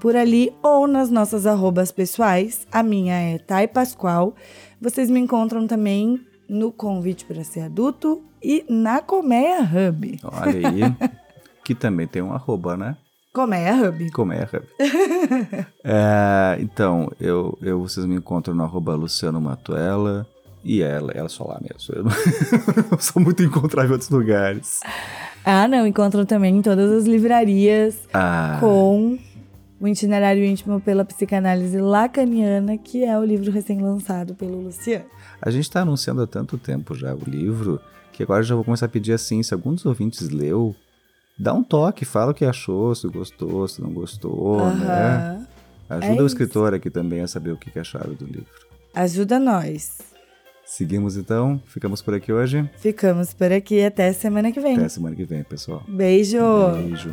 por 0.03 0.17
ali 0.17 0.53
ou 0.61 0.89
nas 0.89 1.11
nossas 1.11 1.47
arrobas 1.47 1.93
pessoais. 1.93 2.67
A 2.73 2.83
minha 2.83 3.15
é 3.15 3.39
Thay 3.39 3.69
Pascoal. 3.69 4.35
Vocês 4.81 5.09
me 5.09 5.21
encontram 5.21 5.65
também 5.65 6.21
no 6.49 6.73
Convite 6.73 7.25
para 7.25 7.45
Ser 7.45 7.61
Adulto 7.61 8.21
e 8.43 8.65
na 8.69 9.01
Colmeia 9.01 9.61
Hub. 9.61 10.19
Olha 10.25 10.69
aí, 10.69 11.11
que 11.65 11.73
também 11.73 12.09
tem 12.09 12.21
um 12.21 12.33
arroba, 12.33 12.77
né? 12.77 12.97
Colmeia 13.33 13.77
Hub. 13.77 14.11
Colmeia 14.11 14.51
Hub. 14.53 14.67
é, 15.85 16.59
então, 16.59 17.09
eu, 17.21 17.57
eu, 17.63 17.79
vocês 17.79 18.05
me 18.05 18.17
encontram 18.17 18.57
no 18.57 18.65
arroba 18.65 18.97
Luciano 18.97 19.41
Matuela. 19.41 20.27
E 20.65 20.83
ela, 20.83 21.13
ela 21.13 21.29
só 21.29 21.45
lá 21.45 21.61
mesmo. 21.61 21.95
Eu, 22.91 22.99
sou 22.99 23.23
muito 23.23 23.41
encontrável 23.43 23.91
em 23.91 23.93
outros 23.93 24.11
lugares. 24.11 24.81
Ah, 25.45 25.67
não. 25.67 25.87
Encontram 25.87 26.25
também 26.25 26.57
em 26.57 26.63
todas 26.63 26.91
as 26.91 27.05
livrarias 27.05 27.99
ah. 28.15 28.59
com 28.61 29.19
o 29.83 29.89
Itinerário 29.89 30.45
Íntimo 30.45 30.81
pela 30.81 31.05
Psicanálise 31.05 31.77
Lacaniana, 31.77 32.79
que 32.79 33.03
é 33.03 33.19
o 33.19 33.25
livro 33.25 33.51
recém-lançado 33.51 34.33
pelo 34.33 34.61
Luciano. 34.61 35.07
A 35.41 35.51
gente 35.51 35.65
está 35.65 35.81
anunciando 35.81 36.23
há 36.23 36.27
tanto 36.27 36.57
tempo 36.57 36.95
já 36.95 37.13
o 37.13 37.29
livro, 37.29 37.81
que 38.13 38.23
agora 38.23 38.45
já 38.45 38.55
vou 38.55 38.63
começar 38.63 38.87
a 38.87 38.89
pedir 38.89 39.13
assim, 39.13 39.43
se 39.43 39.53
algum 39.53 39.75
dos 39.75 39.85
ouvintes 39.85 40.31
leu, 40.31 40.73
dá 41.37 41.53
um 41.53 41.65
toque, 41.65 42.05
fala 42.05 42.31
o 42.31 42.35
que 42.35 42.45
achou, 42.45 42.95
se 42.95 43.09
gostou, 43.09 43.67
se 43.67 43.83
não 43.83 43.93
gostou, 43.93 44.65
né? 44.73 45.45
Ajuda 45.91 46.21
é 46.21 46.23
o 46.23 46.27
escritor 46.27 46.75
aqui 46.75 46.89
também 46.89 47.21
a 47.21 47.27
saber 47.27 47.51
o 47.51 47.57
que 47.57 47.77
acharam 47.77 48.15
do 48.15 48.25
livro. 48.25 48.47
Ajuda 48.95 49.41
nós. 49.41 49.99
Seguimos 50.65 51.17
então, 51.17 51.61
ficamos 51.67 52.01
por 52.01 52.15
aqui 52.15 52.33
hoje. 52.33 52.71
Ficamos 52.77 53.35
por 53.35 53.51
aqui 53.51 53.85
até 53.85 54.13
semana 54.13 54.53
que 54.53 54.61
vem. 54.61 54.77
Até 54.77 54.89
semana 54.89 55.17
que 55.17 55.25
vem, 55.25 55.43
pessoal. 55.43 55.83
Beijo. 55.89 56.39
Beijo. 56.77 57.13